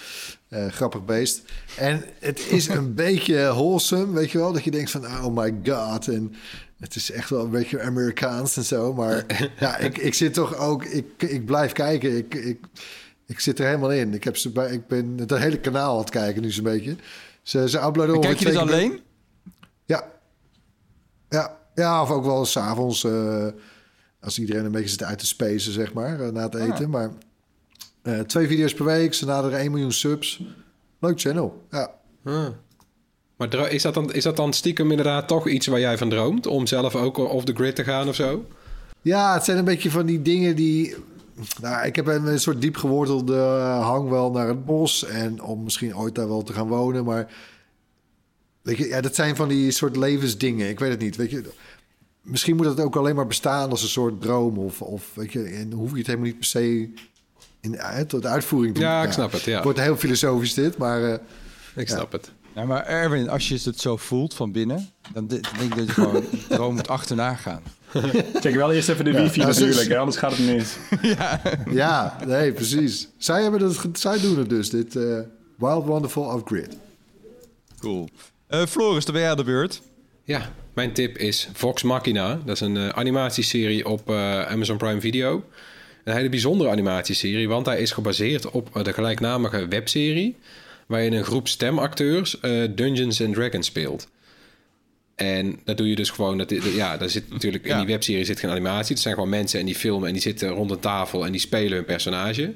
Grappig 0.69 1.05
beest. 1.05 1.41
En 1.77 2.03
het 2.19 2.39
is 2.49 2.67
een 2.77 2.93
beetje 2.93 3.35
wholesome, 3.35 4.13
weet 4.13 4.31
je 4.31 4.37
wel. 4.37 4.53
Dat 4.53 4.63
je 4.63 4.71
denkt 4.71 4.91
van, 4.91 5.05
oh 5.05 5.35
my 5.35 5.55
god. 5.63 6.07
En 6.07 6.35
het 6.79 6.95
is 6.95 7.11
echt 7.11 7.29
wel 7.29 7.43
een 7.43 7.49
beetje 7.49 7.81
Amerikaans 7.81 8.57
en 8.57 8.63
zo. 8.63 8.93
Maar 8.93 9.25
ja, 9.59 9.77
ik, 9.77 9.97
ik 9.97 10.13
zit 10.13 10.33
toch 10.33 10.55
ook... 10.57 10.85
Ik, 10.85 11.05
ik 11.17 11.45
blijf 11.45 11.71
kijken. 11.71 12.17
Ik, 12.17 12.33
ik, 12.33 12.59
ik 13.27 13.39
zit 13.39 13.59
er 13.59 13.65
helemaal 13.65 13.91
in. 13.91 14.13
Ik, 14.13 14.23
heb 14.23 14.37
ze 14.37 14.49
bij, 14.49 14.71
ik 14.71 14.87
ben 14.87 15.17
het 15.17 15.37
hele 15.37 15.59
kanaal 15.59 15.93
aan 15.93 15.99
het 15.99 16.09
kijken 16.09 16.41
nu 16.41 16.51
zo'n 16.51 16.63
beetje. 16.63 16.95
Ze, 17.41 17.69
ze 17.69 17.77
uploaden 17.81 18.19
kijk 18.19 18.39
je 18.39 18.45
dit 18.45 18.53
keer- 18.53 18.63
alleen? 18.63 18.99
Ja. 19.85 20.07
Ja, 21.29 21.57
ja 21.75 22.01
of 22.01 22.09
ook 22.09 22.25
wel 22.25 22.45
s'avonds... 22.45 23.05
avonds 23.05 23.55
als 24.19 24.39
iedereen 24.39 24.65
een 24.65 24.71
beetje 24.71 24.89
zit 24.89 25.03
uit 25.03 25.19
te 25.19 25.25
spacen, 25.25 25.71
zeg 25.71 25.93
maar, 25.93 26.21
eh, 26.21 26.29
na 26.29 26.43
het 26.43 26.55
eten. 26.55 26.89
Maar 26.89 27.11
eh, 28.01 28.19
twee 28.19 28.47
video's 28.47 28.73
per 28.73 28.85
week. 28.85 29.13
Ze 29.13 29.25
naderen 29.25 29.59
1 29.59 29.71
miljoen 29.71 29.91
subs. 29.91 30.41
Leuk 30.99 31.19
channel, 31.19 31.65
ja. 31.71 31.91
Ah. 32.23 32.47
Maar 33.37 33.71
is 33.71 33.81
dat, 33.81 33.93
dan, 33.93 34.13
is 34.13 34.23
dat 34.23 34.37
dan 34.37 34.53
stiekem 34.53 34.89
inderdaad 34.89 35.27
toch 35.27 35.47
iets 35.47 35.67
waar 35.67 35.79
jij 35.79 35.97
van 35.97 36.09
droomt? 36.09 36.47
Om 36.47 36.67
zelf 36.67 36.95
ook 36.95 37.17
off 37.17 37.45
the 37.45 37.53
grid 37.53 37.75
te 37.75 37.83
gaan 37.83 38.07
of 38.07 38.15
zo? 38.15 38.45
Ja, 39.01 39.33
het 39.33 39.43
zijn 39.45 39.57
een 39.57 39.65
beetje 39.65 39.91
van 39.91 40.05
die 40.05 40.21
dingen 40.21 40.55
die... 40.55 40.95
Nou, 41.61 41.85
ik 41.85 41.95
heb 41.95 42.07
een, 42.07 42.25
een 42.25 42.39
soort 42.39 42.61
diep 42.61 42.75
gewortelde 42.77 43.37
hang 43.81 44.09
wel 44.09 44.31
naar 44.31 44.47
het 44.47 44.65
bos. 44.65 45.05
En 45.05 45.41
om 45.41 45.63
misschien 45.63 45.97
ooit 45.97 46.15
daar 46.15 46.27
wel 46.27 46.43
te 46.43 46.53
gaan 46.53 46.67
wonen. 46.67 47.05
Maar 47.05 47.31
weet 48.61 48.77
je, 48.77 48.87
ja, 48.87 49.01
dat 49.01 49.15
zijn 49.15 49.35
van 49.35 49.47
die 49.47 49.71
soort 49.71 49.95
levensdingen. 49.95 50.69
Ik 50.69 50.79
weet 50.79 50.89
het 50.91 50.99
niet. 50.99 51.15
Weet 51.15 51.29
je, 51.29 51.43
misschien 52.21 52.55
moet 52.55 52.65
het 52.65 52.79
ook 52.79 52.95
alleen 52.95 53.15
maar 53.15 53.27
bestaan 53.27 53.69
als 53.69 53.81
een 53.83 53.89
soort 53.89 54.21
droom. 54.21 54.57
Of, 54.57 54.81
of 54.81 55.11
weet 55.13 55.31
je, 55.31 55.43
en 55.43 55.71
hoef 55.71 55.91
je 55.91 55.97
het 55.97 56.07
helemaal 56.07 56.27
niet 56.27 56.37
per 56.37 56.45
se 56.47 56.89
in 57.61 57.79
uit, 57.79 58.09
tot 58.09 58.25
uitvoering 58.25 58.75
te 58.75 58.81
Ja, 58.81 59.03
ik 59.03 59.11
snap 59.11 59.31
het, 59.31 59.41
ja. 59.41 59.53
Het 59.55 59.63
wordt 59.63 59.79
heel 59.79 59.97
filosofisch 59.97 60.53
dit, 60.53 60.77
maar... 60.77 61.03
eh, 61.03 61.13
Ik 61.75 61.87
Ja. 61.87 61.95
snap 61.95 62.11
het. 62.11 62.31
Ja, 62.55 62.63
maar 62.65 62.85
Erwin, 62.85 63.29
als 63.29 63.47
je 63.47 63.59
het 63.63 63.79
zo 63.79 63.97
voelt 63.97 64.33
van 64.33 64.51
binnen, 64.51 64.89
dan 65.13 65.27
de- 65.27 65.39
denk 65.57 65.71
ik 65.73 65.75
dat 65.77 65.85
je 65.87 65.91
gewoon 65.93 66.23
droom 66.49 66.75
moet 66.75 66.87
achterna 66.87 67.33
gaan. 67.35 67.61
Check 68.41 68.55
wel 68.55 68.73
eerst 68.73 68.89
even 68.89 69.05
de 69.05 69.11
Ja, 69.11 69.21
wifi 69.21 69.39
nou, 69.39 69.53
natuurlijk, 69.53 69.87
hè, 69.87 69.97
anders 69.97 70.17
gaat 70.17 70.37
het 70.37 70.45
mis. 70.45 70.75
ja, 71.81 72.17
nee, 72.25 72.51
precies. 72.51 73.07
Zij, 73.17 73.41
hebben 73.41 73.61
het, 73.61 73.99
zij 73.99 74.19
doen 74.19 74.37
het 74.37 74.49
dus, 74.49 74.69
dit 74.69 74.95
eh, 74.95 75.19
Wild 75.57 75.85
Wonderful 75.85 76.23
Off-Grid. 76.23 76.77
Cool. 77.79 78.09
Eh, 78.47 78.65
Floris, 78.65 79.05
dan 79.05 79.13
ben 79.13 79.23
jij 79.23 79.31
aan 79.31 79.37
de 79.37 79.43
beurt. 79.43 79.81
Ja, 80.23 80.51
mijn 80.73 80.93
tip 80.93 81.17
is 81.17 81.49
Vox 81.53 81.83
Machina. 81.83 82.39
Dat 82.45 82.55
is 82.55 82.61
een 82.61 82.77
eh, 82.77 82.89
animatieserie 82.89 83.85
op 83.85 84.09
eh, 84.09 84.45
Amazon 84.45 84.77
Prime 84.77 84.99
Video. 84.99 85.43
Een 86.03 86.13
hele 86.13 86.29
bijzondere 86.29 86.69
animatieserie, 86.69 87.47
want 87.47 87.65
hij 87.65 87.79
is 87.79 87.91
gebaseerd 87.91 88.51
op 88.51 88.83
de 88.83 88.93
gelijknamige 88.93 89.67
webserie... 89.67 90.35
waarin 90.85 91.13
een 91.13 91.23
groep 91.23 91.47
stemacteurs 91.47 92.39
eh, 92.39 92.63
Dungeons 92.75 93.21
and 93.21 93.33
Dragons 93.33 93.67
speelt. 93.67 94.07
En 95.17 95.59
dat 95.63 95.77
doe 95.77 95.89
je 95.89 95.95
dus 95.95 96.09
gewoon... 96.09 96.37
Dat, 96.37 96.53
ja, 96.75 96.97
daar 96.97 97.09
zit 97.09 97.29
natuurlijk 97.29 97.63
in 97.63 97.69
Ja. 97.69 97.77
die 97.77 97.87
webserie 97.87 98.25
zit 98.25 98.39
geen 98.39 98.49
animatie. 98.49 98.93
Het 98.93 99.03
zijn 99.03 99.13
gewoon 99.13 99.29
mensen 99.29 99.59
en 99.59 99.65
die 99.65 99.75
filmen 99.75 100.07
en 100.07 100.13
die 100.13 100.21
zitten 100.21 100.49
rond 100.49 100.71
een 100.71 100.79
tafel... 100.79 101.25
en 101.25 101.31
die 101.31 101.41
spelen 101.41 101.73
hun 101.73 101.85
personage. 101.85 102.53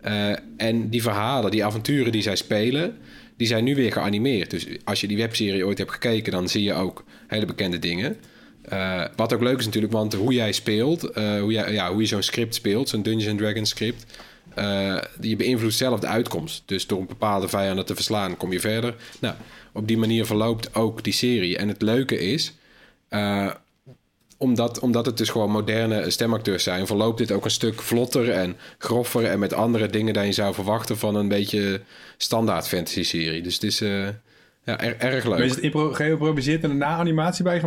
Eh, 0.00 0.30
en 0.56 0.88
die 0.88 1.02
verhalen, 1.02 1.50
die 1.50 1.64
avonturen 1.64 2.12
die 2.12 2.22
zij 2.22 2.36
spelen, 2.36 2.96
die 3.36 3.46
zijn 3.46 3.64
nu 3.64 3.74
weer 3.74 3.92
geanimeerd. 3.92 4.50
Dus 4.50 4.66
als 4.84 5.00
je 5.00 5.08
die 5.08 5.16
webserie 5.16 5.66
ooit 5.66 5.78
hebt 5.78 5.90
gekeken, 5.90 6.32
dan 6.32 6.48
zie 6.48 6.62
je 6.62 6.74
ook 6.74 7.04
hele 7.26 7.46
bekende 7.46 7.78
dingen. 7.78 8.16
Eh, 8.62 9.04
wat 9.16 9.32
ook 9.34 9.42
leuk 9.42 9.58
is 9.58 9.64
natuurlijk, 9.64 9.92
want 9.92 10.14
hoe 10.14 10.32
jij 10.32 10.52
speelt, 10.52 11.04
eh, 11.10 11.40
hoe, 11.40 11.52
jij, 11.52 11.72
ja, 11.72 11.92
hoe 11.92 12.00
je 12.00 12.06
zo'n 12.06 12.22
script 12.22 12.54
speelt, 12.54 12.88
zo'n 12.88 13.02
Dungeons 13.02 13.28
and 13.28 13.38
Dragons 13.38 13.70
script, 13.70 14.06
eh, 14.54 14.98
je 15.20 15.36
beïnvloedt 15.36 15.74
zelf 15.74 16.00
de 16.00 16.06
uitkomst. 16.06 16.62
Dus 16.66 16.86
door 16.86 17.00
een 17.00 17.06
bepaalde 17.06 17.48
vijanden 17.48 17.84
te 17.84 17.94
verslaan, 17.94 18.36
kom 18.36 18.52
je 18.52 18.60
verder. 18.60 18.94
Nou, 19.20 19.34
op 19.72 19.88
die 19.88 19.98
manier 19.98 20.26
verloopt 20.26 20.74
ook 20.74 21.02
die 21.04 21.12
serie. 21.12 21.56
En 21.56 21.68
het 21.68 21.82
leuke 21.82 22.18
is, 22.18 22.54
eh, 23.08 23.50
omdat, 24.38 24.78
omdat 24.78 25.06
het 25.06 25.16
dus 25.16 25.28
gewoon 25.28 25.50
moderne 25.50 26.10
stemacteurs 26.10 26.62
zijn, 26.62 26.86
verloopt 26.86 27.18
dit 27.18 27.32
ook 27.32 27.44
een 27.44 27.50
stuk 27.50 27.82
vlotter 27.82 28.30
en 28.30 28.56
groffer 28.78 29.24
en 29.24 29.38
met 29.38 29.52
andere 29.52 29.86
dingen 29.86 30.14
dan 30.14 30.26
je 30.26 30.32
zou 30.32 30.54
verwachten 30.54 30.98
van 30.98 31.14
een 31.14 31.28
beetje 31.28 31.80
standaard 32.16 32.68
fantasy 32.68 33.02
serie. 33.02 33.42
Dus 33.42 33.54
het 33.54 33.62
is 33.62 33.80
eh, 33.80 34.08
ja, 34.64 34.80
er- 34.80 34.98
erg 34.98 35.24
Maar 35.24 35.40
is 35.40 35.56
leuk. 35.60 35.72
het 35.74 35.96
geïmproviseerd 35.96 36.62
en 36.62 36.68
daarna 36.68 36.96
animatie 36.96 37.44
bij 37.44 37.60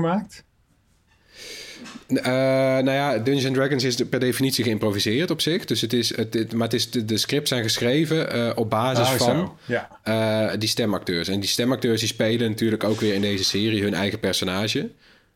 Eh, 2.07 2.23
nou 2.23 2.91
ja, 2.91 3.17
Dungeons 3.17 3.45
and 3.45 3.55
Dragons 3.55 3.83
is 3.83 3.95
per 3.95 4.19
definitie 4.19 4.63
geïmproviseerd 4.63 5.31
op 5.31 5.41
zich. 5.41 5.65
Dus 5.65 5.81
het 5.81 5.93
is, 5.93 6.15
het, 6.15 6.33
het- 6.33 6.53
maar 6.53 6.63
het 6.63 6.73
is, 6.73 6.91
de, 6.91 7.05
de 7.05 7.17
scripts 7.17 7.49
zijn 7.49 7.63
geschreven 7.63 8.31
eh, 8.31 8.51
op 8.55 8.69
basis 8.69 9.07
Ah, 9.07 9.13
van. 9.13 9.57
Ja. 9.65 9.99
eh, 10.03 10.59
die 10.59 10.69
stemacteurs. 10.69 11.27
En 11.27 11.39
die 11.39 11.49
stemacteurs 11.49 11.99
die 11.99 12.09
spelen 12.09 12.49
natuurlijk 12.49 12.83
ook 12.83 12.99
weer 12.99 13.13
in 13.13 13.21
deze 13.21 13.43
serie 13.43 13.83
hun 13.83 13.93
eigen 13.93 14.19
personage. 14.19 14.89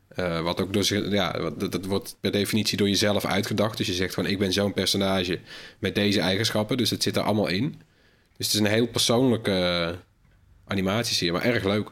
Eh, 0.09 0.41
wat 0.41 0.61
ook 0.61 0.73
door 0.73 0.83
zich- 0.83 1.11
ja, 1.11 1.39
wat- 1.41 1.59
dat, 1.59 1.71
dat 1.71 1.85
wordt 1.85 2.15
per 2.19 2.31
definitie 2.31 2.77
door 2.77 2.87
jezelf 2.89 3.25
uitgedacht. 3.25 3.77
Dus 3.77 3.87
je 3.87 3.93
zegt 3.93 4.13
van 4.13 4.25
ik 4.25 4.39
ben 4.39 4.53
zo'n 4.53 4.73
personage 4.73 5.39
met 5.79 5.95
deze 5.95 6.19
eigenschappen. 6.19 6.77
Dus 6.77 6.89
het 6.89 7.03
zit 7.03 7.15
er 7.15 7.21
allemaal 7.23 7.47
in. 7.47 7.81
Dus 8.37 8.45
het 8.47 8.55
is 8.55 8.59
een 8.59 8.65
heel 8.75 8.87
persoonlijke 8.87 9.95
animatieserie, 10.67 11.33
maar 11.33 11.43
erg 11.43 11.63
leuk. 11.63 11.89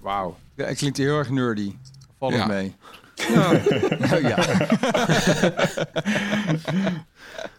Wauw. 0.00 0.36
Ja, 0.56 0.64
het 0.64 0.76
klinkt 0.78 0.96
heel 0.96 1.18
erg 1.18 1.30
nerdy. 1.30 1.72
Valt 2.18 2.32
het 2.32 2.40
Ja. 2.40 2.46
mee? 2.46 2.74
Ja. 3.16 3.50
ja. 4.30 4.36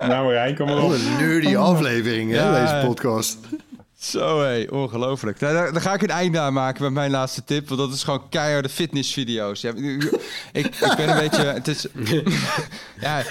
Nou 0.07 0.25
Marijn, 0.25 0.55
kom 0.55 0.65
maar 0.67 0.75
Wat 0.75 0.83
op. 0.85 0.91
een 0.91 1.15
nerdy 1.17 1.55
aflevering, 1.55 2.31
hè, 2.31 2.37
Ja. 2.37 2.61
deze 2.65 2.85
podcast. 2.87 3.37
Zo 3.99 4.41
hé, 4.41 4.65
ongelooflijk. 4.69 5.39
Nou, 5.39 5.71
daar, 5.71 5.81
ga 5.81 5.93
ik 5.93 6.01
een 6.01 6.09
einde 6.09 6.39
aan 6.39 6.53
maken 6.53 6.83
met 6.83 6.91
mijn 6.91 7.11
laatste 7.11 7.43
tip. 7.43 7.67
Want 7.67 7.79
dat 7.79 7.93
is 7.93 8.03
gewoon 8.03 8.29
keiharde 8.29 8.69
fitnessvideo's. 8.69 9.61
Ja, 9.61 9.73
ik, 10.51 10.65
ik 10.65 10.93
ben 10.97 11.09
een 11.09 11.17
beetje... 11.17 11.43
Het 11.43 11.67
is, 11.67 11.87
ja, 12.99 13.23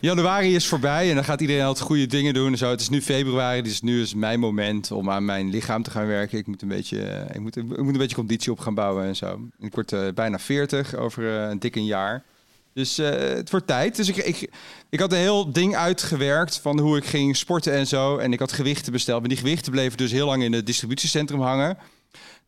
januari 0.00 0.54
is 0.54 0.66
voorbij 0.66 1.08
en 1.08 1.14
dan 1.14 1.24
gaat 1.24 1.40
iedereen 1.40 1.64
altijd 1.64 1.86
goede 1.86 2.06
dingen 2.06 2.34
doen. 2.34 2.52
En 2.52 2.58
zo. 2.58 2.70
Het 2.70 2.80
is 2.80 2.88
nu 2.88 3.02
februari, 3.02 3.62
dus 3.62 3.80
nu 3.80 4.00
is 4.00 4.14
mijn 4.14 4.40
moment 4.40 4.90
om 4.90 5.10
aan 5.10 5.24
mijn 5.24 5.50
lichaam 5.50 5.82
te 5.82 5.90
gaan 5.90 6.06
werken. 6.06 6.38
Ik 6.38 6.46
moet 6.46 6.62
een 6.62 6.68
beetje, 6.68 7.02
eh, 7.02 7.34
ik 7.34 7.40
moet, 7.40 7.56
ik 7.56 7.64
moet 7.64 7.78
een 7.78 7.98
beetje 7.98 8.16
conditie 8.16 8.52
op 8.52 8.58
gaan 8.58 8.74
bouwen 8.74 9.04
en 9.04 9.16
zo. 9.16 9.40
Ik 9.60 9.74
word 9.74 9.92
eh, 9.92 10.08
bijna 10.14 10.38
40 10.38 10.94
over 10.94 11.42
eh, 11.42 11.48
een 11.50 11.58
dik 11.58 11.76
een 11.76 11.84
jaar. 11.84 12.22
Dus 12.74 12.98
eh, 12.98 13.10
het 13.10 13.50
wordt 13.50 13.66
tijd. 13.66 13.96
Dus 13.96 14.08
ik, 14.08 14.16
ik, 14.16 14.50
ik 14.90 15.00
had 15.00 15.12
een 15.12 15.18
heel 15.18 15.52
ding 15.52 15.76
uitgewerkt 15.76 16.58
van 16.58 16.78
hoe 16.78 16.96
ik 16.96 17.04
ging 17.04 17.36
sporten 17.36 17.72
en 17.72 17.86
zo. 17.86 18.16
En 18.16 18.32
ik 18.32 18.38
had 18.38 18.52
gewichten 18.52 18.92
besteld. 18.92 19.20
Maar 19.20 19.28
die 19.28 19.38
gewichten 19.38 19.72
bleven 19.72 19.98
dus 19.98 20.10
heel 20.10 20.26
lang 20.26 20.42
in 20.42 20.52
het 20.52 20.66
distributiecentrum 20.66 21.40
hangen. 21.40 21.78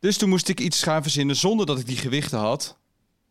Dus 0.01 0.17
toen 0.17 0.29
moest 0.29 0.49
ik 0.49 0.61
iets 0.61 0.83
gaan 0.83 1.03
verzinnen 1.03 1.37
zonder 1.37 1.67
dat 1.67 1.79
ik 1.79 1.87
die 1.87 1.97
gewichten 1.97 2.39
had. 2.39 2.77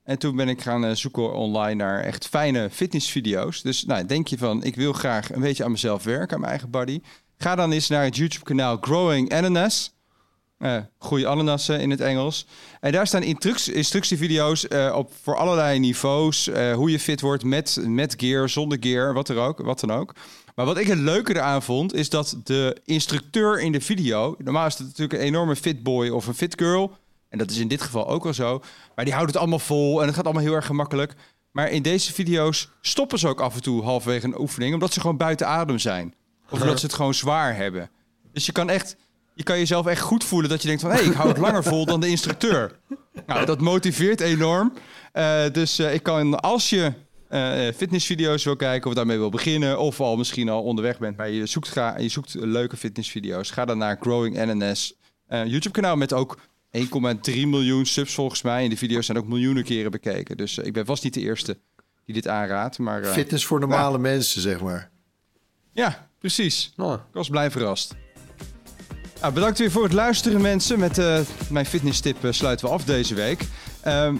En 0.03 0.19
toen 0.19 0.35
ben 0.35 0.49
ik 0.49 0.61
gaan 0.61 0.85
eh, 0.85 0.95
zoeken 0.95 1.33
online 1.33 1.83
naar 1.83 1.99
echt 1.99 2.27
fijne 2.27 2.69
fitnessvideo's. 2.69 3.61
Dus 3.61 3.85
nou, 3.85 4.05
denk 4.05 4.27
je 4.27 4.37
van, 4.37 4.63
ik 4.63 4.75
wil 4.75 4.93
graag 4.93 5.33
een 5.33 5.41
beetje 5.41 5.63
aan 5.63 5.71
mezelf 5.71 6.03
werken, 6.03 6.33
aan 6.33 6.39
mijn 6.39 6.51
eigen 6.51 6.69
body. 6.69 7.01
Ga 7.37 7.55
dan 7.55 7.71
eens 7.71 7.87
naar 7.87 8.03
het 8.03 8.15
YouTube-kanaal 8.15 8.77
Growing 8.81 9.33
Ananas. 9.33 9.93
Eh 10.61 10.77
groei 10.99 11.25
ananassen 11.25 11.79
in 11.79 11.89
het 11.89 12.01
Engels. 12.01 12.45
En 12.79 12.91
daar 12.91 13.07
staan 13.07 13.23
instruct- 13.23 13.69
instructievideo's 13.69 14.67
eh, 14.67 14.93
op 14.95 15.11
voor 15.21 15.37
allerlei 15.37 15.79
niveaus. 15.79 16.47
eh, 16.47 16.73
hoe 16.73 16.91
je 16.91 16.99
fit 16.99 17.21
wordt 17.21 17.43
met, 17.43 17.77
met 17.85 18.13
gear, 18.17 18.49
zonder 18.49 18.77
gear, 18.81 19.13
wat, 19.13 19.29
er 19.29 19.37
ook, 19.37 19.61
wat 19.61 19.79
dan 19.79 19.91
ook. 19.91 20.15
Maar 20.55 20.65
wat 20.65 20.77
ik 20.77 20.87
het 20.87 20.97
leuke 20.97 21.35
eraan 21.35 21.63
vond, 21.63 21.93
is 21.93 22.09
dat 22.09 22.35
de 22.43 22.77
instructeur 22.85 23.59
in 23.59 23.71
de 23.71 23.81
video... 23.81 24.35
Normaal 24.37 24.65
is 24.65 24.77
het 24.77 24.87
natuurlijk 24.87 25.19
een 25.19 25.27
enorme 25.27 25.55
fit 25.55 25.83
boy 25.83 26.09
of 26.09 26.27
een 26.27 26.33
fit 26.33 26.53
girl. 26.57 26.97
En 27.29 27.37
dat 27.37 27.49
is 27.51 27.57
in 27.57 27.67
dit 27.67 27.81
geval 27.81 28.07
ook 28.07 28.23
wel 28.23 28.33
zo. 28.33 28.61
Maar 28.95 29.05
die 29.05 29.13
houdt 29.13 29.29
het 29.29 29.39
allemaal 29.39 29.59
vol 29.59 29.99
en 30.01 30.05
het 30.07 30.15
gaat 30.15 30.25
allemaal 30.25 30.43
heel 30.43 30.53
erg 30.53 30.65
gemakkelijk. 30.65 31.13
Maar 31.51 31.69
in 31.69 31.81
deze 31.81 32.13
video's 32.13 32.69
stoppen 32.81 33.19
ze 33.19 33.27
ook 33.27 33.41
af 33.41 33.55
en 33.55 33.61
toe 33.61 33.83
halverwege 33.83 34.25
een 34.25 34.39
oefening... 34.39 34.73
omdat 34.73 34.93
ze 34.93 34.99
gewoon 34.99 35.17
buiten 35.17 35.47
adem 35.47 35.79
zijn. 35.79 36.13
Of 36.49 36.61
omdat 36.61 36.79
ze 36.79 36.85
het 36.85 36.95
gewoon 36.95 37.13
zwaar 37.13 37.55
hebben. 37.55 37.89
Dus 38.33 38.45
je 38.45 38.51
kan 38.51 38.69
echt... 38.69 38.95
Je 39.33 39.43
kan 39.43 39.57
jezelf 39.57 39.85
echt 39.85 40.01
goed 40.01 40.23
voelen 40.23 40.49
dat 40.49 40.61
je 40.61 40.67
denkt 40.67 40.81
van... 40.81 40.91
hé, 40.91 40.97
hey, 40.97 41.05
ik 41.05 41.13
hou 41.13 41.27
het 41.29 41.37
langer 41.37 41.63
vol 41.63 41.85
dan 41.85 41.99
de 41.99 42.07
instructeur. 42.07 42.79
Nou, 43.25 43.45
dat 43.45 43.61
motiveert 43.61 44.21
enorm. 44.21 44.73
Eh, 45.11 45.43
dus 45.51 45.79
eh, 45.79 45.93
ik 45.93 46.03
kan, 46.03 46.39
als 46.39 46.69
je 46.69 46.93
eh, 47.27 47.73
fitnessvideo's 47.75 48.43
wil 48.43 48.55
kijken... 48.55 48.89
of 48.89 48.95
daarmee 48.95 49.17
wil 49.17 49.29
beginnen... 49.29 49.79
of 49.79 49.99
al 49.99 50.17
misschien 50.17 50.49
al 50.49 50.63
onderweg 50.63 50.99
bent... 50.99 51.17
maar 51.17 51.29
je 51.29 51.45
zoekt, 51.45 51.67
ga, 51.67 51.97
je 51.97 52.09
zoekt 52.09 52.33
leuke 52.33 52.77
fitnessvideo's... 52.77 53.51
ga 53.51 53.65
dan 53.65 53.77
naar 53.77 53.97
Growing 53.99 54.45
NNS 54.45 54.95
eh, 55.27 55.45
YouTube-kanaal... 55.45 55.95
met 55.95 56.13
ook 56.13 56.37
1,3 56.77 56.81
miljoen 57.33 57.85
subs 57.85 58.13
volgens 58.13 58.41
mij. 58.41 58.63
En 58.63 58.69
de 58.69 58.77
video's 58.77 59.05
zijn 59.05 59.17
ook 59.17 59.27
miljoenen 59.27 59.63
keren 59.63 59.91
bekeken. 59.91 60.37
Dus 60.37 60.57
ik 60.57 60.73
ben 60.73 60.85
vast 60.85 61.03
niet 61.03 61.13
de 61.13 61.21
eerste 61.21 61.57
die 62.05 62.13
dit 62.15 62.27
aanraadt. 62.27 62.77
Maar 62.77 63.01
eh, 63.01 63.11
Fitness 63.11 63.45
voor 63.45 63.59
normale 63.59 63.97
mensen, 63.97 64.41
zeg 64.41 64.61
maar. 64.61 64.89
ja, 65.73 66.09
precies. 66.19 66.73
Nou, 66.75 66.93
Ik 66.93 67.01
was 67.11 67.29
blij 67.29 67.51
verrast. 67.51 67.95
Nou, 69.21 69.33
bedankt 69.33 69.59
weer 69.59 69.71
voor 69.71 69.83
het 69.83 69.93
luisteren, 69.93 70.41
mensen. 70.41 70.79
Met 70.79 70.97
eh, 70.97 71.19
mijn 71.49 71.65
fitnesstip 71.65 72.23
eh, 72.23 72.31
sluiten 72.31 72.67
we 72.67 72.73
af 72.73 72.83
deze 72.83 73.15
week. 73.15 73.47
Ehm, 73.81 74.15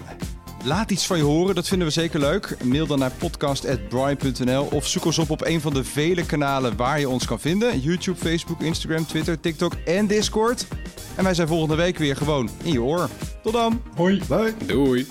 laat 0.64 0.90
iets 0.90 1.06
van 1.06 1.16
je 1.16 1.22
horen, 1.22 1.54
dat 1.54 1.68
vinden 1.68 1.86
we 1.86 1.92
zeker 1.92 2.20
leuk. 2.20 2.56
Mail 2.64 2.86
dan 2.86 2.98
naar 2.98 3.10
podcast.brian.nl 3.18 4.64
of 4.64 4.86
zoek 4.86 5.04
ons 5.04 5.18
op 5.18 5.30
op 5.30 5.44
een 5.44 5.60
van 5.60 5.74
de 5.74 5.84
vele 5.84 6.26
kanalen 6.26 6.76
waar 6.76 7.00
je 7.00 7.08
ons 7.08 7.26
kan 7.26 7.40
vinden. 7.40 7.80
YouTube, 7.80 8.18
Facebook, 8.18 8.60
Instagram, 8.60 9.06
Twitter, 9.06 9.40
TikTok 9.40 9.74
en 9.84 10.06
Discord. 10.06 10.66
En 11.14 11.24
wij 11.24 11.34
zijn 11.34 11.48
volgende 11.48 11.74
week 11.74 11.98
weer 11.98 12.16
gewoon 12.16 12.50
in 12.62 12.72
je 12.72 12.82
oor. 12.82 13.08
Tot 13.42 13.52
dan! 13.52 13.82
Hoi. 13.94 14.22
Bye. 14.28 14.54
doei. 14.66 15.06